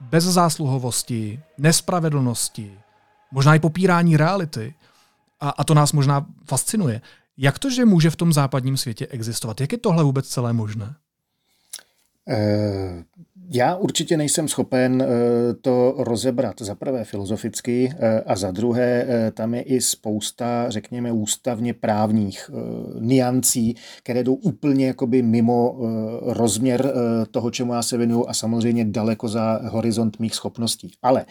bez 0.02 0.24
zásluhovosti, 0.24 1.40
nespravedlnosti, 1.58 2.80
možná 3.32 3.56
i 3.56 3.60
popírání 3.60 4.18
reality, 4.18 4.74
a, 5.46 5.50
a 5.50 5.64
to 5.64 5.74
nás 5.74 5.94
možná 5.94 6.26
fascinuje. 6.46 7.02
Jak 7.38 7.60
to, 7.60 7.70
že 7.70 7.86
může 7.86 8.10
v 8.10 8.16
tom 8.16 8.34
západním 8.34 8.78
světě 8.78 9.08
existovat? 9.08 9.62
Jak 9.62 9.72
je 9.72 9.78
tohle 9.78 10.04
vůbec 10.04 10.28
celé 10.28 10.54
možné? 10.54 10.96
Eh, 12.30 13.04
já 13.50 13.76
určitě 13.76 14.18
nejsem 14.18 14.48
schopen 14.48 15.02
eh, 15.02 15.08
to 15.54 15.96
rozebrat 15.98 16.62
za 16.62 16.76
prvé 16.76 17.04
filozoficky 17.04 17.94
eh, 18.00 18.22
a 18.22 18.36
za 18.36 18.52
druhé 18.52 19.08
tam 19.34 19.54
je 19.54 19.62
i 19.62 19.82
spousta, 19.82 20.70
řekněme, 20.70 21.12
ústavně 21.12 21.74
právních 21.74 22.52
niancí, 23.00 23.76
které 24.04 24.24
jdou 24.24 24.34
úplně 24.34 24.88
jakoby 24.88 25.22
mimo 25.22 25.78
rozměr 26.22 26.94
toho, 27.32 27.52
čemu 27.52 27.74
já 27.74 27.82
se 27.82 27.98
věnuju 27.98 28.26
a 28.28 28.34
samozřejmě 28.34 28.86
daleko 28.86 29.28
za 29.28 29.62
horizont 29.64 30.20
mých 30.20 30.36
schopností. 30.36 30.92
Ale 31.04 31.26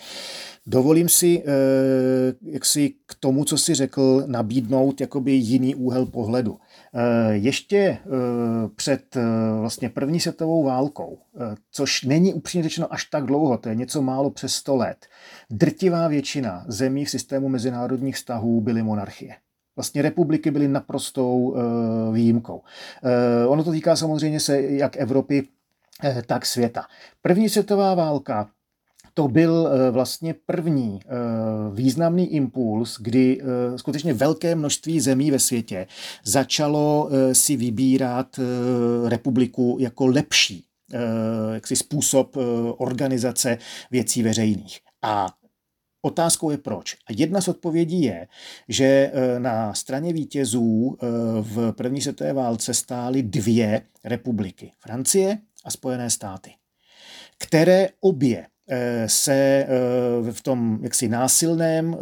Dovolím 0.67 1.09
si, 1.09 1.43
eh, 1.47 2.35
jak 2.43 2.65
si 2.65 2.95
k 3.07 3.15
tomu, 3.21 3.45
co 3.45 3.59
si 3.59 3.75
řekl, 3.75 4.25
nabídnout 4.27 5.01
jakoby 5.01 5.33
jiný 5.33 5.75
úhel 5.75 6.07
pohledu. 6.07 6.59
Eh, 6.97 7.35
ještě 7.35 7.77
eh, 7.77 7.99
před 8.77 9.17
vlastně 9.61 9.89
první 9.89 10.21
světovou 10.21 10.63
válkou, 10.65 11.19
což 11.71 12.03
není 12.03 12.35
upřímně 12.35 12.63
řečeno 12.63 12.93
až 12.93 13.05
tak 13.05 13.25
dlouho, 13.25 13.59
to 13.59 13.69
je 13.69 13.75
něco 13.75 14.03
málo 14.03 14.31
přes 14.31 14.55
100 14.55 14.77
let, 14.77 15.07
drtivá 15.51 16.09
většina 16.09 16.65
zemí 16.69 17.05
v 17.05 17.11
systému 17.11 17.49
mezinárodních 17.49 18.17
vztahů 18.17 18.61
byly 18.61 18.83
monarchie. 18.83 19.37
Vlastně 19.77 20.03
republiky 20.03 20.51
byly 20.51 20.69
naprostou 20.69 21.57
výjimkou. 22.13 22.63
Ono 23.49 23.65
to 23.65 23.73
týká 23.73 23.97
samozřejmě 23.97 24.41
se 24.41 24.63
jak 24.63 24.97
Evropy, 24.97 25.49
tak 26.27 26.47
světa. 26.47 26.87
První 27.23 27.49
světová 27.49 27.95
válka 27.95 28.49
to 29.15 29.29
byl 29.29 29.69
eh, 29.69 29.91
vlastně 29.91 30.35
první 30.47 31.01
eh, 31.05 31.09
významný 31.75 32.35
impuls, 32.35 32.97
kdy 33.01 33.41
eh, 33.41 33.79
skutečně 33.79 34.15
velké 34.15 34.55
množství 34.55 35.01
zemí 35.01 35.31
ve 35.31 35.39
světě 35.39 35.87
začalo 36.25 37.11
si 37.33 37.57
vybírat 37.57 38.41
republiku 39.07 39.77
jako 39.81 40.07
lepší 40.07 40.65
jaksi 41.53 41.77
způsob 41.77 42.37
organizace 42.79 43.59
věcí 43.91 44.23
veřejných. 44.23 44.79
A 45.03 45.27
Otázkou 46.03 46.51
je 46.51 46.59
proč. 46.59 46.95
A 46.95 47.13
jedna 47.17 47.41
z 47.41 47.49
odpovědí 47.49 48.03
je, 48.03 48.29
že 48.69 49.13
na 49.39 49.75
straně 49.75 50.13
vítězů 50.13 50.97
v 51.41 51.73
první 51.73 52.01
světové 52.01 52.33
válce 52.33 52.75
stály 52.75 53.23
dvě 53.23 53.83
republiky. 54.05 54.73
Francie 54.81 55.39
a 55.65 55.71
Spojené 55.71 56.11
státy, 56.11 56.51
které 57.39 57.89
obě 58.01 58.47
se 59.07 59.35
eh, 59.35 60.33
v 60.33 60.43
tom 60.43 60.79
jaksi 60.83 61.09
násilném 61.09 61.95
eh, 61.95 61.99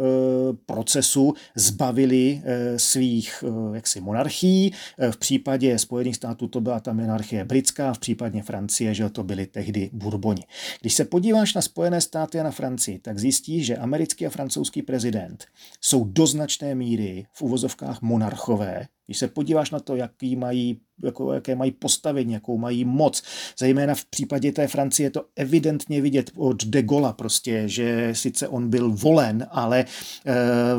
procesu 0.65 1.33
zbavili 1.55 2.41
svých 2.77 3.43
jaksi 3.73 4.01
monarchií. 4.01 4.73
V 5.11 5.17
případě 5.17 5.79
Spojených 5.79 6.15
států 6.15 6.47
to 6.47 6.61
byla 6.61 6.79
ta 6.79 6.93
monarchie 6.93 7.45
britská, 7.45 7.93
v 7.93 7.99
případě 7.99 8.41
Francie, 8.41 8.93
že 8.93 9.09
to 9.09 9.23
byly 9.23 9.45
tehdy 9.45 9.89
Bourboni. 9.93 10.43
Když 10.81 10.93
se 10.93 11.05
podíváš 11.05 11.53
na 11.53 11.61
Spojené 11.61 12.01
státy 12.01 12.39
a 12.39 12.43
na 12.43 12.51
Francii, 12.51 12.99
tak 12.99 13.19
zjistíš, 13.19 13.65
že 13.65 13.77
americký 13.77 14.25
a 14.25 14.29
francouzský 14.29 14.81
prezident 14.81 15.45
jsou 15.81 16.03
do 16.03 16.27
značné 16.27 16.75
míry 16.75 17.25
v 17.33 17.41
uvozovkách 17.41 18.01
monarchové, 18.01 18.87
když 19.05 19.17
se 19.17 19.27
podíváš 19.27 19.71
na 19.71 19.79
to, 19.79 19.95
jaký 19.95 20.35
mají, 20.35 20.79
jako, 21.03 21.33
jaké 21.33 21.55
mají 21.55 21.71
postavení, 21.71 22.33
jakou 22.33 22.57
mají 22.57 22.85
moc, 22.85 23.23
zejména 23.59 23.95
v 23.95 24.05
případě 24.05 24.51
té 24.51 24.67
Francie 24.67 25.05
je 25.05 25.09
to 25.11 25.25
evidentně 25.35 26.01
vidět 26.01 26.31
od 26.35 26.65
de 26.65 26.81
Gaulle 26.81 27.13
prostě, 27.13 27.63
že 27.65 28.09
sice 28.13 28.47
on 28.47 28.69
byl 28.69 28.91
volen, 28.91 29.47
ale 29.51 29.79
e, 29.79 29.85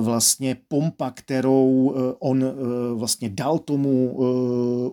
vlastně 0.01 0.57
pompa, 0.68 1.11
kterou 1.11 1.95
e, 1.97 2.14
on 2.18 2.45
e, 2.45 2.53
vlastně 2.95 3.29
dal 3.29 3.59
tomu 3.59 4.11
e, 4.11 4.25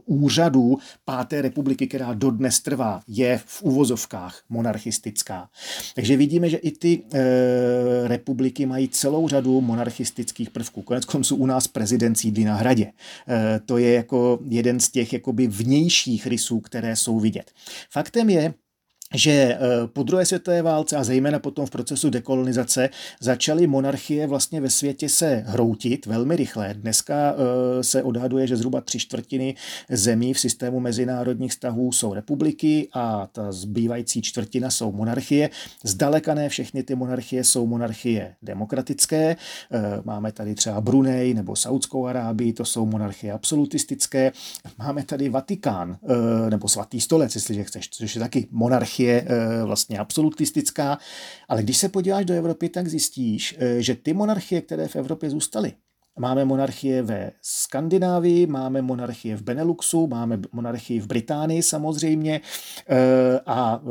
úřadu 0.05 0.77
páté 1.05 1.41
republiky, 1.41 1.88
která 1.88 2.13
dodnes 2.13 2.59
trvá, 2.59 3.01
je 3.07 3.41
v 3.45 3.61
uvozovkách 3.63 4.41
monarchistická. 4.49 5.49
Takže 5.95 6.17
vidíme, 6.17 6.49
že 6.49 6.57
i 6.57 6.71
ty 6.71 7.03
e, 7.13 8.07
republiky 8.07 8.65
mají 8.65 8.89
celou 8.89 9.27
řadu 9.27 9.61
monarchistických 9.61 10.49
prvků. 10.49 10.82
Konec 10.82 11.05
konců 11.05 11.36
u 11.36 11.45
nás 11.45 11.67
prezident 11.67 12.15
sídlí 12.15 12.43
na 12.43 12.55
hradě. 12.55 12.91
Eh, 13.28 13.59
to 13.65 13.78
je 13.78 13.93
jako 13.93 14.39
jeden 14.49 14.80
z 14.80 14.89
těch 14.91 15.13
jakoby 15.13 15.47
vnějších 15.47 16.28
rysů, 16.28 16.59
které 16.59 16.95
jsou 16.95 17.19
vidět. 17.19 17.51
Faktem 17.91 18.30
je, 18.30 18.53
že 19.14 19.32
eh, 19.32 19.57
po 19.88 20.03
druhé 20.03 20.26
světové 20.26 20.62
válce 20.62 20.97
a 20.97 21.03
zejména 21.03 21.39
potom 21.39 21.66
v 21.66 21.70
procesu 21.70 22.09
dekolonizace 22.09 22.89
začaly 23.20 23.68
monarchie 23.68 24.28
vlastně 24.28 24.62
ve 24.62 24.70
světě 24.70 25.09
se 25.09 25.43
hroutit 25.47 26.05
velmi 26.05 26.36
rychle. 26.36 26.74
Dneska 26.74 27.14
eh, 27.34 27.84
se 27.84 28.03
odhaduje, 28.03 28.47
že 28.47 28.57
zhruba 28.57 28.82
tři 28.82 28.99
čtvrtiny 28.99 29.55
zemí 29.89 30.34
v 30.34 30.39
systému 30.39 30.80
mezinárodních 30.80 31.51
vztahů 31.51 31.91
jsou 31.91 32.14
republiky 32.14 32.88
a 32.93 33.28
ta 33.32 33.51
zbývající 33.51 34.22
čtvrtina 34.22 34.70
jsou 34.70 34.91
monarchie. 34.91 35.49
Zdaleka 35.84 36.34
ne 36.34 36.49
všechny 36.49 36.84
ty 36.84 36.95
monarchie 36.95 37.43
jsou 37.43 37.68
monarchie 37.68 38.36
demokratické. 38.41 39.36
Eh, 39.72 40.01
máme 40.03 40.32
tady 40.32 40.55
třeba 40.55 40.82
Brunei 40.82 41.34
nebo 41.34 41.55
Saudskou 41.55 42.05
Arábii, 42.05 42.53
to 42.53 42.66
jsou 42.66 42.86
monarchie 42.86 43.34
absolutistické. 43.34 44.32
Máme 44.78 45.03
tady 45.03 45.30
Vatikán 45.30 45.97
nebo 46.49 46.68
svatý 46.68 47.01
stolec, 47.01 47.36
jestliže 47.36 47.64
chceš, 47.64 47.89
což 47.89 48.16
je 48.16 48.20
taky 48.20 48.47
monarchie 48.51 49.00
je 49.01 49.25
eh, 49.27 49.63
vlastně 49.65 49.99
absolutistická, 49.99 50.97
ale 51.47 51.63
když 51.63 51.77
se 51.77 51.89
podíváš 51.89 52.25
do 52.25 52.33
Evropy, 52.33 52.69
tak 52.69 52.87
zjistíš, 52.87 53.55
eh, 53.59 53.81
že 53.81 53.95
ty 53.95 54.13
monarchie, 54.13 54.61
které 54.61 54.87
v 54.87 54.95
Evropě 54.95 55.29
zůstaly, 55.29 55.73
Máme 56.20 56.45
monarchie 56.45 57.01
ve 57.03 57.32
Skandinávii, 57.41 58.47
máme 58.47 58.82
monarchie 58.82 59.36
v 59.36 59.41
Beneluxu, 59.41 60.07
máme 60.07 60.39
monarchii 60.51 60.99
v 60.99 61.07
Británii 61.07 61.64
samozřejmě 61.64 62.41
eh, 62.89 63.39
a 63.45 63.82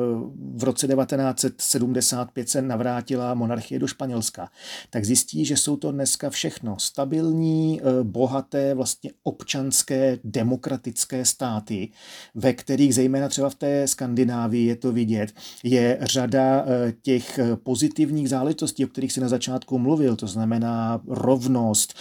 v 0.57 0.65
roce 0.65 0.87
1975 0.87 2.49
se 2.49 2.63
navrátila 2.63 3.35
monarchie 3.35 3.79
do 3.79 3.87
Španělska. 3.87 4.51
Tak 4.91 5.05
zjistí, 5.05 5.45
že 5.45 5.57
jsou 5.57 5.77
to 5.77 5.93
dneska 5.93 6.31
všechno 6.31 6.79
stabilní, 6.79 7.81
eh, 7.81 8.03
bohaté, 8.03 8.75
vlastně 8.75 9.11
občanské, 9.23 10.19
demokratické 10.25 11.25
státy, 11.25 11.89
ve 12.35 12.53
kterých 12.53 12.95
zejména 12.95 13.29
třeba 13.29 13.51
v 13.51 13.55
té 13.55 13.89
Skandinávii 13.89 14.67
je 14.67 14.77
to 14.77 14.93
vidět, 14.93 15.33
je 15.65 15.99
řada 16.01 16.65
eh, 16.67 16.93
těch 17.03 17.41
pozitivních 17.63 18.29
záležitostí, 18.29 18.85
o 18.85 18.89
kterých 18.89 19.13
si 19.13 19.21
na 19.21 19.29
začátku 19.29 19.79
mluvil, 19.79 20.17
to 20.17 20.27
znamená 20.27 21.01
rovnost, 21.09 21.95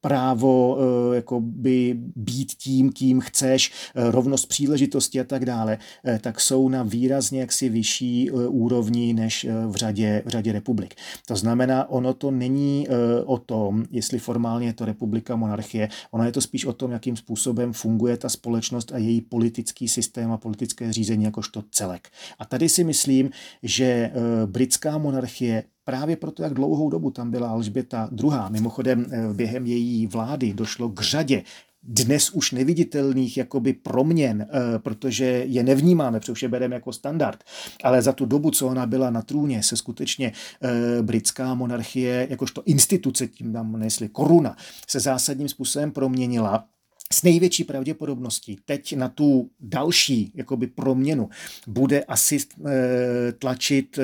právo 0.00 0.78
eh, 0.78 1.16
jakoby 1.16 1.94
být 2.16 2.52
tím, 2.52 2.92
kým 2.92 3.20
chceš, 3.20 3.72
eh, 3.94 4.10
rovnost 4.10 4.46
příležitosti 4.46 5.20
a 5.20 5.24
tak 5.24 5.44
dále, 5.44 5.78
eh, 6.04 6.18
tak 6.18 6.40
jsou 6.40 6.68
na 6.68 6.82
výrazně 6.82 7.40
jaksi 7.40 7.68
vyšší 7.68 8.30
úrovni 8.30 9.12
než 9.12 9.46
v 9.66 9.76
řadě, 9.76 10.22
v 10.26 10.28
řadě 10.28 10.52
republik. 10.52 10.94
To 11.26 11.36
znamená, 11.36 11.90
ono 11.90 12.14
to 12.14 12.30
není 12.30 12.86
o 13.24 13.38
tom, 13.38 13.84
jestli 13.90 14.18
formálně 14.18 14.66
je 14.66 14.72
to 14.72 14.84
republika, 14.84 15.36
monarchie, 15.36 15.88
ono 16.10 16.24
je 16.24 16.32
to 16.32 16.40
spíš 16.40 16.64
o 16.64 16.72
tom, 16.72 16.90
jakým 16.90 17.16
způsobem 17.16 17.72
funguje 17.72 18.16
ta 18.16 18.28
společnost 18.28 18.92
a 18.92 18.98
její 18.98 19.20
politický 19.20 19.88
systém 19.88 20.32
a 20.32 20.36
politické 20.36 20.92
řízení 20.92 21.24
jakožto 21.24 21.64
celek. 21.70 22.08
A 22.38 22.44
tady 22.44 22.68
si 22.68 22.84
myslím, 22.84 23.30
že 23.62 24.12
britská 24.46 24.98
monarchie 24.98 25.64
Právě 25.84 26.16
proto, 26.16 26.42
jak 26.42 26.54
dlouhou 26.54 26.90
dobu 26.90 27.10
tam 27.10 27.30
byla 27.30 27.48
Alžběta 27.48 28.08
II. 28.22 28.30
Mimochodem 28.48 29.06
eh, 29.10 29.34
během 29.34 29.66
její 29.66 30.06
vlády 30.06 30.52
došlo 30.54 30.88
k 30.88 31.00
řadě 31.00 31.42
dnes 31.82 32.30
už 32.30 32.52
neviditelných 32.52 33.36
jakoby 33.36 33.72
proměn, 33.72 34.46
eh, 34.50 34.78
protože 34.78 35.24
je 35.24 35.62
nevnímáme, 35.62 36.20
protože 36.20 36.32
už 36.32 36.42
je 36.42 36.48
bereme 36.48 36.74
jako 36.74 36.92
standard. 36.92 37.44
Ale 37.84 38.02
za 38.02 38.12
tu 38.12 38.26
dobu, 38.26 38.50
co 38.50 38.68
ona 38.68 38.86
byla 38.86 39.10
na 39.10 39.22
trůně, 39.22 39.62
se 39.62 39.76
skutečně 39.76 40.32
eh, 40.62 41.02
britská 41.02 41.54
monarchie, 41.54 42.26
jakožto 42.30 42.62
instituce, 42.64 43.26
tím 43.28 43.52
tam 43.52 43.72
nesli 43.78 44.08
koruna, 44.08 44.56
se 44.88 45.00
zásadním 45.00 45.48
způsobem 45.48 45.90
proměnila 45.90 46.64
s 47.12 47.22
největší 47.22 47.64
pravděpodobností 47.64 48.58
teď 48.64 48.96
na 48.96 49.08
tu 49.08 49.50
další 49.60 50.32
jakoby 50.34 50.66
proměnu 50.66 51.28
bude 51.66 52.04
asi 52.04 52.38
e, 52.38 53.32
tlačit 53.32 53.98
e, 53.98 54.02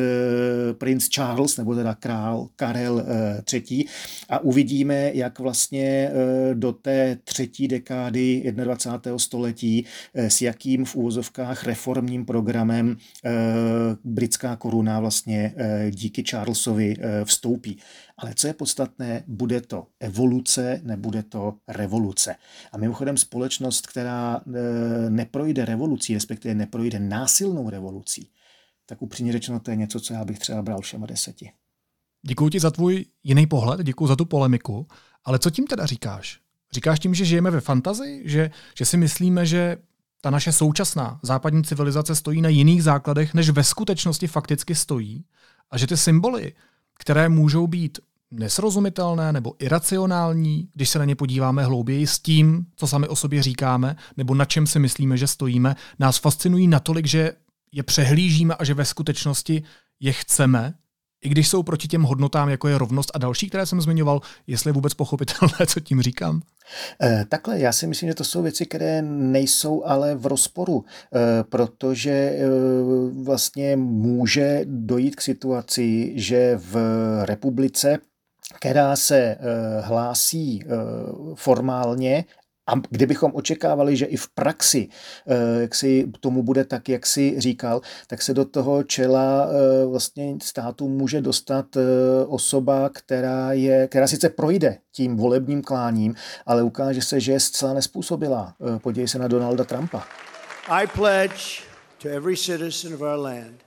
princ 0.74 1.08
Charles, 1.08 1.56
nebo 1.56 1.74
teda 1.74 1.94
král 1.94 2.48
Karel 2.56 3.00
e, 3.00 3.42
III. 3.52 3.84
A 4.28 4.38
uvidíme, 4.38 5.10
jak 5.14 5.38
vlastně 5.38 6.10
do 6.54 6.72
té 6.72 7.18
třetí 7.24 7.68
dekády 7.68 8.52
21. 8.52 9.18
století 9.18 9.84
s 10.14 10.42
jakým 10.42 10.84
v 10.84 10.96
úvozovkách 10.96 11.64
reformním 11.64 12.24
programem 12.24 12.96
britská 14.04 14.56
koruna 14.56 15.00
vlastně 15.00 15.54
díky 15.90 16.24
Charlesovi 16.30 16.96
vstoupí. 17.24 17.78
Ale 18.18 18.34
co 18.34 18.46
je 18.46 18.54
podstatné, 18.54 19.24
bude 19.26 19.60
to 19.60 19.86
evoluce, 20.00 20.80
nebude 20.84 21.22
to 21.22 21.54
revoluce. 21.68 22.34
A 22.72 22.78
mimochodem 22.78 23.16
společnost, 23.16 23.86
která 23.86 24.36
e, 24.36 25.10
neprojde 25.10 25.64
revolucí, 25.64 26.14
respektive 26.14 26.54
neprojde 26.54 26.98
násilnou 26.98 27.70
revolucí, 27.70 28.30
tak 28.86 29.02
upřímně 29.02 29.32
řečeno, 29.32 29.60
to 29.60 29.70
je 29.70 29.76
něco, 29.76 30.00
co 30.00 30.14
já 30.14 30.24
bych 30.24 30.38
třeba 30.38 30.62
bral 30.62 30.80
všema 30.80 31.06
deseti. 31.06 31.50
Děkuji 32.22 32.48
ti 32.48 32.60
za 32.60 32.70
tvůj 32.70 33.04
jiný 33.24 33.46
pohled, 33.46 33.80
děkuji 33.80 34.06
za 34.06 34.16
tu 34.16 34.24
polemiku, 34.24 34.86
ale 35.24 35.38
co 35.38 35.50
tím 35.50 35.66
teda 35.66 35.86
říkáš? 35.86 36.40
Říkáš 36.72 37.00
tím, 37.00 37.14
že 37.14 37.24
žijeme 37.24 37.50
ve 37.50 37.60
fantazii, 37.60 38.22
že, 38.28 38.50
že 38.78 38.84
si 38.84 38.96
myslíme, 38.96 39.46
že 39.46 39.76
ta 40.20 40.30
naše 40.30 40.52
současná 40.52 41.20
západní 41.22 41.64
civilizace 41.64 42.14
stojí 42.14 42.40
na 42.40 42.48
jiných 42.48 42.82
základech, 42.82 43.34
než 43.34 43.50
ve 43.50 43.64
skutečnosti 43.64 44.26
fakticky 44.26 44.74
stojí 44.74 45.24
a 45.70 45.78
že 45.78 45.86
ty 45.86 45.96
symboly, 45.96 46.52
které 46.98 47.28
můžou 47.28 47.66
být 47.66 47.98
nesrozumitelné 48.30 49.32
nebo 49.32 49.54
iracionální, 49.58 50.68
když 50.74 50.88
se 50.88 50.98
na 50.98 51.04
ně 51.04 51.16
podíváme 51.16 51.64
hlouběji 51.64 52.06
s 52.06 52.18
tím, 52.18 52.66
co 52.76 52.86
sami 52.86 53.08
o 53.08 53.16
sobě 53.16 53.42
říkáme, 53.42 53.96
nebo 54.16 54.34
na 54.34 54.44
čem 54.44 54.66
si 54.66 54.78
myslíme, 54.78 55.16
že 55.16 55.26
stojíme, 55.26 55.76
nás 55.98 56.18
fascinují 56.18 56.68
natolik, 56.68 57.06
že 57.06 57.32
je 57.72 57.82
přehlížíme 57.82 58.54
a 58.54 58.64
že 58.64 58.74
ve 58.74 58.84
skutečnosti 58.84 59.62
je 60.00 60.12
chceme, 60.12 60.74
i 61.24 61.28
když 61.28 61.48
jsou 61.48 61.62
proti 61.62 61.88
těm 61.88 62.02
hodnotám, 62.02 62.48
jako 62.48 62.68
je 62.68 62.78
rovnost 62.78 63.10
a 63.14 63.18
další, 63.18 63.48
které 63.48 63.66
jsem 63.66 63.80
zmiňoval, 63.80 64.20
jestli 64.46 64.68
je 64.68 64.72
vůbec 64.72 64.94
pochopitelné, 64.94 65.66
co 65.66 65.80
tím 65.80 66.02
říkám? 66.02 66.42
Eh, 67.02 67.24
takhle, 67.28 67.60
já 67.60 67.72
si 67.72 67.86
myslím, 67.86 68.08
že 68.08 68.14
to 68.14 68.24
jsou 68.24 68.42
věci, 68.42 68.66
které 68.66 69.02
nejsou 69.02 69.84
ale 69.84 70.14
v 70.14 70.26
rozporu, 70.26 70.84
eh, 70.84 71.44
protože 71.44 72.10
eh, 72.10 72.46
vlastně 73.22 73.76
může 73.76 74.60
dojít 74.64 75.16
k 75.16 75.20
situaci, 75.20 76.12
že 76.16 76.56
v 76.56 76.76
republice 77.24 77.98
která 78.60 78.96
se 78.96 79.36
hlásí 79.82 80.64
formálně 81.34 82.24
a 82.68 82.72
kdybychom 82.90 83.32
očekávali, 83.34 83.96
že 83.96 84.06
i 84.06 84.16
v 84.16 84.28
praxi 84.28 84.88
eh, 85.26 85.60
jak 85.60 85.74
si 85.74 86.10
tomu 86.20 86.42
bude 86.42 86.64
tak, 86.64 86.88
jak 86.88 87.06
si 87.06 87.40
říkal, 87.40 87.80
tak 88.06 88.22
se 88.22 88.34
do 88.34 88.44
toho 88.44 88.82
čela 88.82 89.48
eh, 89.48 89.86
vlastně 89.86 90.36
státu 90.42 90.88
může 90.88 91.20
dostat 91.20 91.76
eh, 91.76 91.80
osoba, 92.26 92.88
která, 92.88 93.52
je, 93.52 93.88
která 93.88 94.06
sice 94.06 94.28
projde 94.28 94.78
tím 94.92 95.16
volebním 95.16 95.62
kláním, 95.62 96.14
ale 96.46 96.62
ukáže 96.62 97.02
se, 97.02 97.20
že 97.20 97.32
je 97.32 97.40
zcela 97.40 97.74
nespůsobila. 97.74 98.54
Podívej 98.82 99.08
se 99.08 99.18
na 99.18 99.28
Donalda 99.28 99.64
Trumpa. 99.64 100.04
I 100.68 100.86
pledge 100.86 101.62
to 102.02 102.08
every 102.08 102.36
citizen 102.36 102.94
of 102.94 103.00
our 103.00 103.18
land 103.18 103.64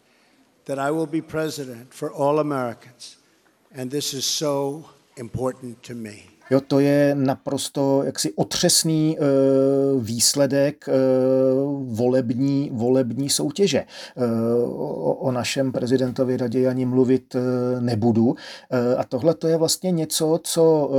that 0.64 0.80
I 0.80 0.92
will 0.92 1.08
be 1.08 1.22
president 1.22 1.88
for 1.90 2.12
all 2.16 2.40
Americans 2.40 3.21
And 3.74 3.90
this 3.90 4.14
is 4.14 4.26
so 4.26 4.90
important 5.16 5.82
to 5.84 5.96
me. 5.96 6.31
Jo, 6.52 6.62
to 6.62 6.80
je 6.80 7.16
naprosto 7.16 8.04
jaksi 8.04 8.34
otřesný 8.36 9.18
e, 9.18 9.22
výsledek 10.00 10.86
e, 10.90 10.92
volební, 11.86 12.70
volební 12.74 13.30
soutěže. 13.30 13.78
E, 13.78 13.86
o, 14.66 15.14
o 15.14 15.32
našem 15.32 15.72
prezidentovi 15.72 16.38
raději 16.38 16.68
ani 16.68 16.86
mluvit 16.86 17.36
e, 17.36 17.40
nebudu. 17.82 18.36
E, 18.70 18.96
a 18.96 19.04
tohle 19.04 19.34
to 19.34 19.48
je 19.48 19.58
vlastně 19.58 19.92
něco, 19.92 20.40
co, 20.44 20.92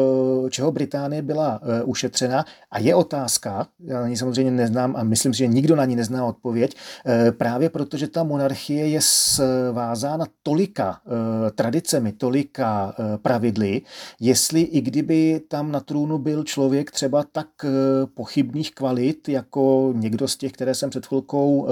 e, 0.47 0.51
čeho 0.51 0.73
Británie 0.73 1.23
byla 1.23 1.61
e, 1.63 1.83
ušetřena. 1.83 2.45
A 2.71 2.79
je 2.79 2.95
otázka, 2.95 3.67
já 3.85 4.01
na 4.01 4.09
ní 4.09 4.17
samozřejmě 4.17 4.51
neznám 4.51 4.97
a 4.97 5.03
myslím 5.03 5.35
si, 5.35 5.39
že 5.39 5.47
nikdo 5.47 5.77
na 5.77 5.85
ní 5.85 5.97
nezná 5.97 6.27
odpověď, 6.27 6.77
e, 7.07 7.33
právě 7.33 7.71
protože 7.71 8.09
ta 8.09 8.23
monarchie 8.23 8.89
je 8.89 9.01
svázána 9.03 10.27
tolika 10.43 11.01
e, 11.07 11.51
tradicemi, 11.51 12.13
tolika 12.13 12.95
e, 12.99 13.19
pravidly, 13.19 13.83
jestli 14.21 14.61
i 14.61 14.81
kdyby 14.81 15.42
tam 15.49 15.73
na 15.73 15.81
trůnu 15.81 16.19
byl 16.19 16.45
člověk 16.45 16.91
třeba 16.91 17.25
tak 17.33 17.49
eh, 17.65 17.69
pochybných 18.15 18.75
kvalit, 18.75 19.29
jako 19.29 19.93
někdo 19.97 20.29
z 20.29 20.37
těch, 20.37 20.53
které 20.53 20.75
jsem 20.75 20.91
před 20.91 21.07
chvilkou, 21.07 21.69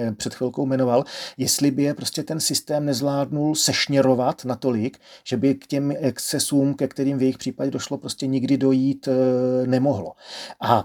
eh, 0.00 0.12
před 0.12 0.34
chvilkou 0.34 0.66
jmenoval, 0.66 1.04
jestli 1.36 1.70
by 1.70 1.82
je 1.82 1.94
prostě 1.94 2.22
ten 2.22 2.40
systém 2.40 2.84
nezvládnul 2.84 3.54
sešněrovat 3.54 4.44
natolik, 4.44 4.98
že 5.24 5.36
by 5.36 5.54
k 5.54 5.66
těm 5.66 5.92
excesům, 5.98 6.74
ke 6.74 6.88
kterým 6.88 7.18
v 7.18 7.22
jejich 7.22 7.38
případě 7.38 7.70
došlo, 7.70 7.98
prostě 7.98 8.26
nikdy 8.26 8.56
dojít 8.56 9.08
eh, 9.08 9.66
nemohlo. 9.66 10.12
A 10.60 10.84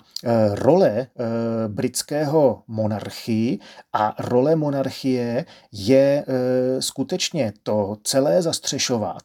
role 0.51 1.07
britského 1.67 2.63
monarchii 2.67 3.59
a 3.93 4.15
role 4.19 4.55
monarchie 4.55 5.45
je 5.71 6.25
skutečně 6.79 7.53
to 7.63 7.97
celé 8.03 8.41
zastřešovat 8.41 9.21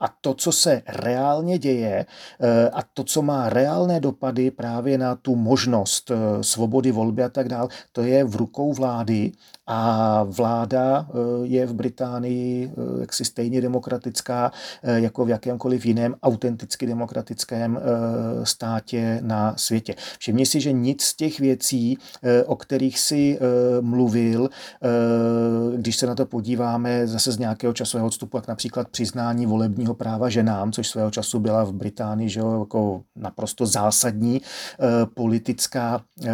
a 0.00 0.08
to, 0.20 0.34
co 0.34 0.52
se 0.52 0.82
reálně 0.88 1.58
děje 1.58 2.06
eh, 2.40 2.70
a 2.70 2.82
to, 2.94 3.04
co 3.04 3.22
má 3.22 3.48
reálné 3.48 4.00
dopady 4.00 4.50
právě 4.50 4.98
na 4.98 5.14
tu 5.14 5.36
možnost 5.36 6.10
eh, 6.10 6.42
svobody 6.42 6.92
volby 6.92 7.22
a 7.22 7.28
tak 7.28 7.48
dále, 7.48 7.68
to 7.92 8.02
je 8.02 8.24
v 8.24 8.36
rukou 8.36 8.72
vlády 8.72 9.32
a 9.66 10.22
vláda 10.22 11.06
je 11.42 11.66
v 11.66 11.74
Británii 11.74 12.72
jaksi 13.00 13.24
stejně 13.24 13.60
demokratická 13.60 14.52
jako 14.82 15.24
v 15.24 15.28
jakémkoliv 15.28 15.86
jiném 15.86 16.14
autenticky 16.22 16.86
demokratickém 16.86 17.80
státě 18.42 19.18
na 19.22 19.54
světě. 19.56 19.94
Všimni 20.18 20.46
si, 20.46 20.60
že 20.60 20.72
nic 20.72 21.02
z 21.02 21.14
těch 21.14 21.40
věcí, 21.40 21.98
o 22.46 22.56
kterých 22.56 22.98
si 22.98 23.38
mluvil, 23.80 24.50
když 25.76 25.96
se 25.96 26.06
na 26.06 26.14
to 26.14 26.26
podíváme 26.26 27.06
zase 27.06 27.32
z 27.32 27.38
nějakého 27.38 27.72
časového 27.72 28.06
odstupu, 28.06 28.36
jak 28.36 28.48
například 28.48 28.88
přiznání 28.88 29.13
přiznání 29.14 29.46
volebního 29.46 29.94
práva 29.94 30.28
ženám, 30.28 30.72
což 30.72 30.88
svého 30.88 31.10
času 31.10 31.40
byla 31.40 31.64
v 31.64 31.72
Británii 31.72 32.28
že 32.28 32.40
jo, 32.40 32.60
jako 32.60 33.02
naprosto 33.16 33.66
zásadní 33.66 34.36
e, 34.36 34.42
politická 35.06 36.00
e, 36.22 36.30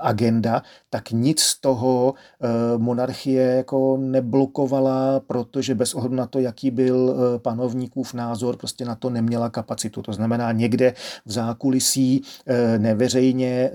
agenda, 0.00 0.62
tak 0.90 1.10
nic 1.10 1.40
z 1.40 1.60
toho 1.60 2.14
e, 2.14 2.78
monarchie 2.78 3.42
jako 3.42 3.96
neblokovala, 4.00 5.20
protože 5.20 5.74
bez 5.74 5.94
ohledu 5.94 6.14
na 6.14 6.26
to, 6.26 6.38
jaký 6.38 6.70
byl 6.70 7.16
panovníkův 7.42 8.14
názor, 8.14 8.56
prostě 8.56 8.84
na 8.84 8.94
to 8.94 9.10
neměla 9.10 9.50
kapacitu. 9.50 10.02
To 10.02 10.12
znamená, 10.12 10.52
někde 10.52 10.94
v 11.26 11.32
zákulisí 11.32 12.22
e, 12.46 12.78
neveřejně 12.78 13.46
e, 13.46 13.70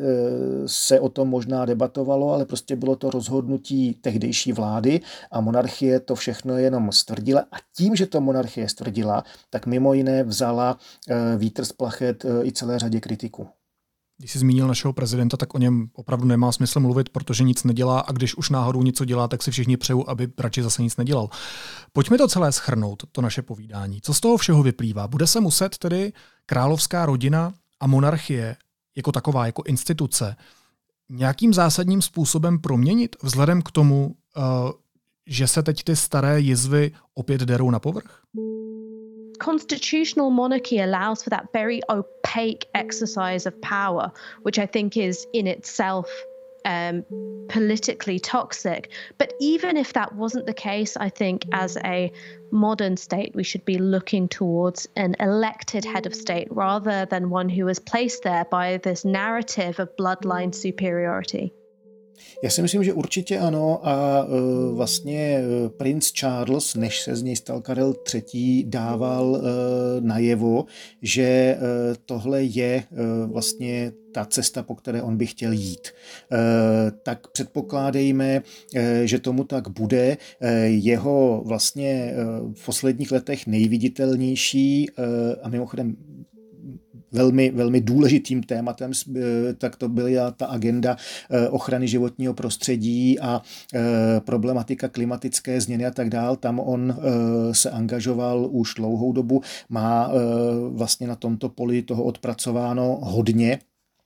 se 0.66 0.99
o 0.99 1.10
tom 1.10 1.30
možná 1.30 1.66
debatovalo, 1.66 2.34
ale 2.34 2.45
prostě 2.45 2.76
bylo 2.76 2.95
to 2.95 3.10
rozhodnutí 3.10 3.93
tehdejší 4.01 4.53
vlády 4.53 5.01
a 5.32 5.41
monarchie 5.41 5.99
to 5.99 6.16
všechno 6.16 6.57
jenom 6.57 6.91
stvrdila 6.91 7.41
a 7.41 7.55
tím, 7.78 7.95
že 7.95 8.05
to 8.05 8.22
monarchie 8.22 8.49
monarchie 8.50 8.70
stvrdila, 8.70 9.24
tak 9.50 9.66
mimo 9.66 9.93
jiné 9.93 10.24
vzala 10.24 10.78
eh, 11.10 11.38
vítr 11.38 11.66
z 11.66 11.72
plachet 11.72 12.26
eh, 12.26 12.45
i 12.45 12.52
celé 12.52 12.80
řadě 12.80 13.00
kritiků. 13.00 13.47
Když 14.18 14.32
jsi 14.32 14.39
zmínil 14.39 14.68
našeho 14.68 14.93
prezidenta, 14.93 15.38
tak 15.38 15.56
o 15.56 15.58
něm 15.58 15.89
opravdu 15.93 16.28
nemá 16.28 16.52
smysl 16.52 16.80
mluvit, 16.80 17.10
protože 17.10 17.43
nic 17.43 17.64
nedělá 17.64 18.00
a 18.00 18.12
když 18.12 18.36
už 18.36 18.50
náhodou 18.50 18.84
něco 18.84 19.06
dělá, 19.06 19.28
tak 19.28 19.43
si 19.43 19.52
všichni 19.52 19.78
přeju, 19.78 20.04
aby 20.10 20.28
radši 20.38 20.64
zase 20.64 20.82
nic 20.82 20.97
nedělal. 20.97 21.30
Pojďme 21.93 22.18
to 22.18 22.28
celé 22.28 22.52
schrnout, 22.52 23.04
to 23.12 23.22
naše 23.22 23.41
povídání. 23.41 24.02
Co 24.02 24.14
z 24.14 24.20
toho 24.20 24.38
všeho 24.38 24.64
vyplývá? 24.64 25.08
Bude 25.08 25.28
se 25.28 25.39
muset 25.39 25.78
tedy 25.78 26.14
královská 26.45 27.06
rodina 27.06 27.54
a 27.80 27.88
monarchie 27.88 28.56
jako 28.95 29.12
taková, 29.12 29.45
jako 29.45 29.64
instituce, 29.66 30.36
nějakým 31.10 31.54
zásadním 31.54 32.02
způsobem 32.02 32.60
proměnit 32.60 33.16
vzhledem 33.24 33.62
k 33.62 33.72
tomu, 33.72 34.16
eh, 34.38 34.41
že 35.30 35.48
se 35.48 35.64
teď 35.64 35.84
ty 35.84 35.96
staré 35.96 36.40
jizvy 36.40 36.92
opět 37.14 37.42
derou 37.42 37.70
na 37.70 37.80
povrch? 37.80 38.22
constitutional 39.40 40.30
monarchy 40.30 40.80
allows 40.80 41.24
for 41.24 41.30
that 41.30 41.52
very 41.54 41.82
opaque 41.90 42.66
exercise 42.76 43.46
of 43.46 43.60
power, 43.62 44.12
which 44.44 44.60
I 44.60 44.66
think 44.66 44.98
is 44.98 45.26
in 45.34 45.48
itself 45.48 46.08
um, 46.66 47.06
politically 47.48 48.20
toxic. 48.20 48.92
But 49.18 49.34
even 49.40 49.78
if 49.78 49.94
that 49.94 50.14
wasn't 50.16 50.46
the 50.46 50.54
case, 50.54 50.98
I 50.98 51.10
think 51.10 51.46
as 51.54 51.78
a 51.78 52.12
modern 52.52 52.98
state, 52.98 53.34
we 53.34 53.44
should 53.44 53.66
be 53.66 53.78
looking 53.78 54.28
towards 54.28 54.88
an 54.96 55.16
elected 55.20 55.86
head 55.86 56.06
of 56.06 56.14
state 56.14 56.48
rather 56.52 57.06
than 57.06 57.30
one 57.30 57.50
who 57.50 57.66
was 57.66 57.80
placed 57.80 58.24
there 58.24 58.46
by 58.46 58.78
this 58.78 59.06
narrative 59.06 59.80
of 59.80 59.96
bloodline 59.98 60.54
superiority. 60.54 61.54
Já 62.44 62.50
si 62.50 62.62
myslím, 62.62 62.84
že 62.84 62.94
určitě 62.94 63.40
ano 63.40 63.88
a 63.88 64.24
uh, 64.24 64.76
vlastně 64.76 65.20
e, 65.20 65.70
princ 65.70 66.12
Charles, 66.12 66.76
než 66.76 67.02
se 67.02 67.16
z 67.16 67.24
něj 67.24 67.36
stal 67.36 67.62
Karel 67.62 67.94
III., 68.14 68.64
dával 68.68 69.26
uh, 69.26 69.40
najevo, 70.00 70.66
že 71.02 71.58
tohle 72.06 72.44
je 72.44 72.84
vlastně 73.26 73.92
ta 74.12 74.26
cesta, 74.26 74.64
po 74.64 74.76
které 74.76 75.02
on 75.02 75.18
by 75.18 75.26
chtěl 75.26 75.52
jít. 75.52 75.88
Tak 77.04 77.28
předpokládejme, 77.28 78.42
že 79.04 79.20
tomu 79.20 79.44
tak 79.44 79.70
bude. 79.70 80.18
Jeho 80.64 81.44
vlastně 81.46 82.14
v 82.54 82.66
posledních 82.66 83.12
letech 83.12 83.48
nejviditelnější 83.48 84.90
a 85.44 85.50
mimochodem 85.50 85.96
velmi, 87.12 87.51
velmi 87.51 87.82
důležitým 87.82 88.43
tématem, 88.43 88.91
eh, 89.16 89.53
tak 89.53 89.76
to 89.76 89.89
byla 89.89 90.32
ta 90.32 90.45
agenda 90.45 90.97
eh, 91.30 91.49
ochrany 91.49 91.88
životního 91.88 92.34
prostředí 92.34 93.20
a 93.20 93.41
eh, 93.74 93.80
problematika 94.20 94.88
klimatické 94.88 95.62
změny 95.62 95.86
a 95.86 95.91
tak 95.91 96.10
dál. 96.10 96.36
Tam 96.36 96.60
on 96.60 96.95
se 97.51 97.70
angažoval 97.70 98.47
už 98.51 98.74
dlouhou 98.74 99.12
dobu, 99.14 99.41
má 99.70 100.12
vlastně 100.70 101.07
na 101.07 101.16
tomto 101.16 101.49
poli 101.49 101.82
toho 101.82 102.03
odpracováno 102.03 102.99
hodně. 103.01 103.60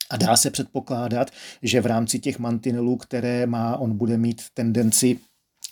A 0.09 0.17
dá 0.17 0.37
se 0.37 0.49
předpokládat, 0.49 1.31
že 1.61 1.81
v 1.81 1.85
rámci 1.85 2.19
těch 2.19 2.39
mantinelů, 2.39 2.97
které 2.97 3.45
má, 3.45 3.77
on 3.77 3.97
bude 3.97 4.17
mít 4.17 4.41
tendenci 4.53 5.19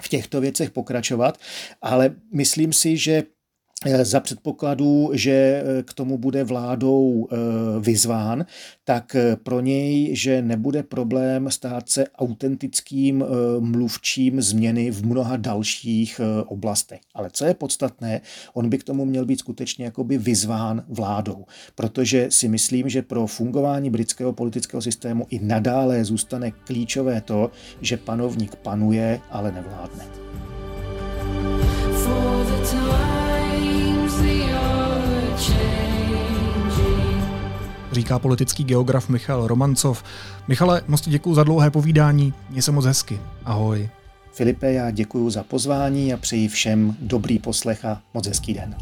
v 0.01 0.09
těchto 0.09 0.41
věcech 0.41 0.71
pokračovat, 0.71 1.37
ale 1.81 2.15
myslím 2.33 2.73
si, 2.73 2.97
že 2.97 3.23
za 4.03 4.19
předpokladu, 4.19 5.09
že 5.13 5.31
eh, 5.31 5.83
k 5.83 5.93
tomu 5.93 6.17
bude 6.17 6.43
vládou 6.43 7.27
eh, 7.31 7.35
vyzván, 7.79 8.45
tak 8.83 9.15
pro 9.43 9.59
něj, 9.59 10.15
že 10.15 10.41
nebude 10.41 10.83
problém 10.83 11.51
stát 11.51 11.89
se 11.89 12.07
autentickým 12.07 13.25
mluvčím 13.59 14.41
změny 14.41 14.91
v 14.91 15.05
mnoha 15.05 15.37
dalších 15.37 16.21
oblastech. 16.45 16.99
Ale 17.15 17.29
co 17.33 17.45
je 17.45 17.53
podstatné, 17.53 18.21
on 18.53 18.69
by 18.69 18.77
k 18.77 18.83
tomu 18.83 19.05
měl 19.05 19.25
být 19.25 19.39
skutečně 19.39 19.85
jakoby 19.85 20.17
vyzván 20.17 20.83
vládou, 20.87 21.45
protože 21.75 22.27
si 22.29 22.47
myslím, 22.47 22.89
že 22.89 23.01
pro 23.01 23.27
fungování 23.27 23.89
britského 23.89 24.33
politického 24.33 24.81
systému 24.81 25.25
i 25.29 25.39
nadále 25.39 26.05
zůstane 26.05 26.51
klíčové 26.51 27.21
to, 27.21 27.51
že 27.81 27.97
panovník 27.97 28.55
panuje, 28.55 29.19
ale 29.29 29.51
nevládne. 29.51 30.05
For 32.03 32.45
the 32.45 32.69
time. 32.71 33.10
Říká 37.91 38.19
politický 38.19 38.63
geograf 38.63 39.09
Michal 39.09 39.47
Romancov. 39.47 40.03
Michale, 40.47 40.81
moc 40.87 41.09
děkuji 41.09 41.35
za 41.35 41.43
dlouhé 41.43 41.71
povídání, 41.71 42.33
mě 42.49 42.61
se 42.61 42.71
moc 42.71 42.85
hezky. 42.85 43.19
Ahoj. 43.45 43.89
Filipe, 44.33 44.73
já 44.73 44.91
děkuji 44.91 45.29
za 45.29 45.43
pozvání 45.43 46.13
a 46.13 46.17
přeji 46.17 46.47
všem 46.47 46.95
dobrý 47.01 47.39
poslech 47.39 47.85
a 47.85 48.01
moc 48.13 48.27
hezký 48.27 48.53
den. 48.53 48.75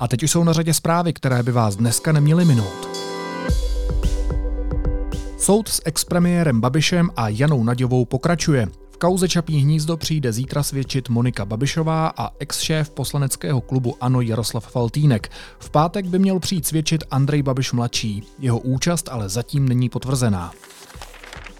A 0.00 0.08
teď 0.08 0.22
už 0.22 0.30
jsou 0.30 0.44
na 0.44 0.52
řadě 0.52 0.74
zprávy, 0.74 1.12
které 1.12 1.42
by 1.42 1.52
vás 1.52 1.76
dneska 1.76 2.12
neměly 2.12 2.44
minout. 2.44 3.07
Soud 5.38 5.68
s 5.68 5.82
expremiérem 5.84 6.60
Babišem 6.60 7.10
a 7.16 7.28
Janou 7.28 7.64
Naďovou 7.64 8.04
pokračuje. 8.04 8.68
V 8.90 8.96
kauze 8.96 9.28
Čapí 9.28 9.58
hnízdo 9.58 9.96
přijde 9.96 10.32
zítra 10.32 10.62
svědčit 10.62 11.08
Monika 11.08 11.44
Babišová 11.44 12.12
a 12.16 12.30
ex-šéf 12.38 12.90
poslaneckého 12.90 13.60
klubu 13.60 13.96
Ano 14.00 14.20
Jaroslav 14.20 14.70
Faltýnek. 14.72 15.30
V 15.58 15.70
pátek 15.70 16.06
by 16.06 16.18
měl 16.18 16.38
přijít 16.38 16.66
svědčit 16.66 17.04
Andrej 17.10 17.42
Babiš 17.42 17.72
mladší. 17.72 18.22
Jeho 18.38 18.58
účast 18.58 19.08
ale 19.08 19.28
zatím 19.28 19.68
není 19.68 19.88
potvrzená. 19.88 20.52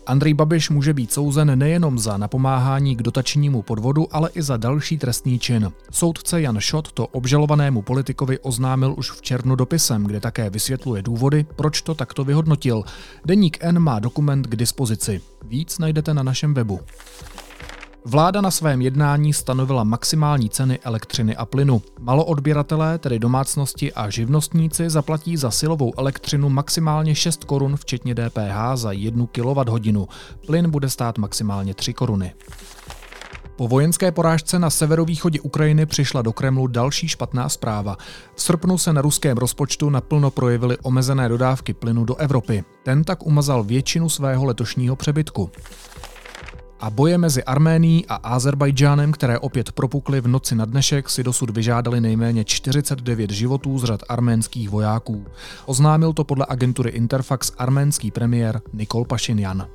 Andrej 0.08 0.34
Babiš 0.34 0.70
může 0.70 0.94
být 0.94 1.12
souzen 1.12 1.58
nejenom 1.58 1.98
za 1.98 2.16
napomáhání 2.16 2.96
k 2.96 3.02
dotačnímu 3.02 3.62
podvodu, 3.62 4.06
ale 4.10 4.30
i 4.34 4.42
za 4.42 4.56
další 4.56 4.98
trestný 4.98 5.38
čin. 5.38 5.72
Soudce 5.90 6.40
Jan 6.40 6.60
Šot 6.60 6.92
to 6.92 7.06
obžalovanému 7.06 7.82
politikovi 7.82 8.38
oznámil 8.38 8.94
už 8.98 9.10
v 9.10 9.22
červnu 9.22 9.56
dopisem, 9.56 10.04
kde 10.04 10.20
také 10.20 10.50
vysvětluje 10.50 11.02
důvody, 11.02 11.46
proč 11.56 11.82
to 11.82 11.94
takto 11.94 12.24
vyhodnotil. 12.24 12.84
Deník 13.24 13.58
N 13.60 13.78
má 13.78 13.98
dokument 13.98 14.46
k 14.46 14.56
dispozici. 14.56 15.20
Víc 15.44 15.78
najdete 15.78 16.14
na 16.14 16.22
našem 16.22 16.54
webu. 16.54 16.80
Vláda 18.10 18.40
na 18.40 18.50
svém 18.50 18.82
jednání 18.82 19.32
stanovila 19.32 19.84
maximální 19.84 20.50
ceny 20.50 20.78
elektřiny 20.82 21.36
a 21.36 21.46
plynu. 21.46 21.82
Maloodběratelé, 22.00 22.98
tedy 22.98 23.18
domácnosti 23.18 23.92
a 23.92 24.10
živnostníci, 24.10 24.90
zaplatí 24.90 25.36
za 25.36 25.50
silovou 25.50 25.92
elektřinu 25.98 26.48
maximálně 26.48 27.14
6 27.14 27.44
korun 27.44 27.76
včetně 27.76 28.14
DPH 28.14 28.56
za 28.74 28.92
1 28.92 29.26
kWh. 29.32 30.04
Plyn 30.46 30.70
bude 30.70 30.88
stát 30.88 31.18
maximálně 31.18 31.74
3 31.74 31.94
koruny. 31.94 32.34
Po 33.56 33.68
vojenské 33.68 34.12
porážce 34.12 34.58
na 34.58 34.70
severovýchodě 34.70 35.40
Ukrajiny 35.40 35.86
přišla 35.86 36.22
do 36.22 36.32
Kremlu 36.32 36.66
další 36.66 37.08
špatná 37.08 37.48
zpráva. 37.48 37.96
V 38.34 38.42
srpnu 38.42 38.78
se 38.78 38.92
na 38.92 39.02
ruském 39.02 39.36
rozpočtu 39.36 39.90
naplno 39.90 40.30
projevily 40.30 40.78
omezené 40.82 41.28
dodávky 41.28 41.74
plynu 41.74 42.04
do 42.04 42.16
Evropy. 42.16 42.64
Ten 42.82 43.04
tak 43.04 43.26
umazal 43.26 43.64
většinu 43.64 44.08
svého 44.08 44.44
letošního 44.44 44.96
přebytku 44.96 45.50
a 46.80 46.90
boje 46.90 47.18
mezi 47.18 47.44
Arménií 47.44 48.06
a 48.06 48.14
Azerbajdžánem, 48.14 49.12
které 49.12 49.38
opět 49.38 49.72
propukly 49.72 50.20
v 50.20 50.28
noci 50.28 50.54
na 50.54 50.64
dnešek, 50.64 51.10
si 51.10 51.22
dosud 51.22 51.50
vyžádali 51.50 52.00
nejméně 52.00 52.44
49 52.44 53.30
životů 53.30 53.78
z 53.78 53.84
řad 53.84 54.00
arménských 54.08 54.70
vojáků. 54.70 55.26
Oznámil 55.66 56.12
to 56.12 56.24
podle 56.24 56.46
agentury 56.48 56.90
Interfax 56.90 57.52
arménský 57.58 58.10
premiér 58.10 58.60
Nikol 58.72 59.04
Pašinjan. 59.04 59.68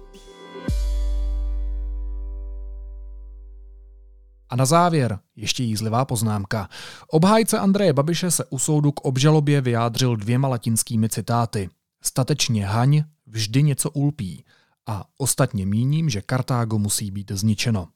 A 4.49 4.55
na 4.55 4.65
závěr 4.65 5.19
ještě 5.35 5.63
jízlivá 5.63 6.05
poznámka. 6.05 6.69
Obhájce 7.07 7.59
Andreje 7.59 7.93
Babiše 7.93 8.31
se 8.31 8.45
u 8.45 8.59
soudu 8.59 8.91
k 8.91 9.01
obžalobě 9.01 9.61
vyjádřil 9.61 10.15
dvěma 10.15 10.47
latinskými 10.47 11.09
citáty. 11.09 11.69
Statečně 12.03 12.65
haň 12.65 13.03
vždy 13.27 13.63
něco 13.63 13.89
ulpí 13.89 14.43
a 14.87 15.05
ostatně 15.17 15.65
míním, 15.65 16.09
že 16.09 16.21
Kartágo 16.21 16.77
musí 16.77 17.11
být 17.11 17.31
zničeno. 17.31 17.87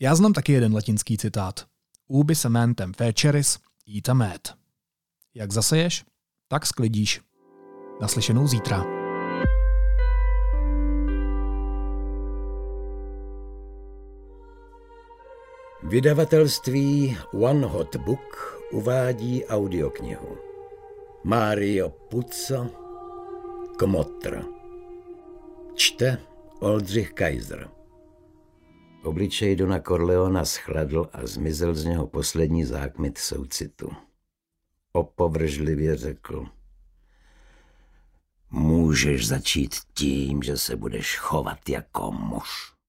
Já 0.00 0.14
znám 0.14 0.32
taky 0.32 0.52
jeden 0.52 0.74
latinský 0.74 1.18
citát. 1.18 1.66
Ubi 2.08 2.34
sementem 2.34 2.92
feceris, 2.92 3.58
ita 3.86 4.14
met. 4.14 4.54
Jak 5.34 5.52
zaseješ, 5.52 6.04
tak 6.48 6.66
sklidíš. 6.66 7.20
Naslyšenou 8.00 8.46
zítra. 8.46 8.84
Vydavatelství 15.82 17.16
One 17.32 17.66
Hot 17.66 17.96
Book 17.96 18.60
uvádí 18.72 19.44
audioknihu 19.44 20.38
Mario 21.24 21.88
Puzo 21.88 22.66
Kmotr 23.78 24.59
Čte 25.74 26.18
Oldřich 26.60 27.12
Kaiser. 27.12 27.70
Obličej 29.02 29.56
Dona 29.56 29.80
Corleona 29.80 30.44
schladl 30.44 31.10
a 31.12 31.26
zmizel 31.26 31.74
z 31.74 31.84
něho 31.84 32.06
poslední 32.06 32.64
zákmit 32.64 33.18
soucitu. 33.18 33.90
Opovržlivě 34.92 35.96
řekl. 35.96 36.46
Můžeš 38.50 39.26
začít 39.26 39.74
tím, 39.94 40.42
že 40.42 40.56
se 40.56 40.76
budeš 40.76 41.16
chovat 41.16 41.68
jako 41.68 42.12
muž. 42.12 42.79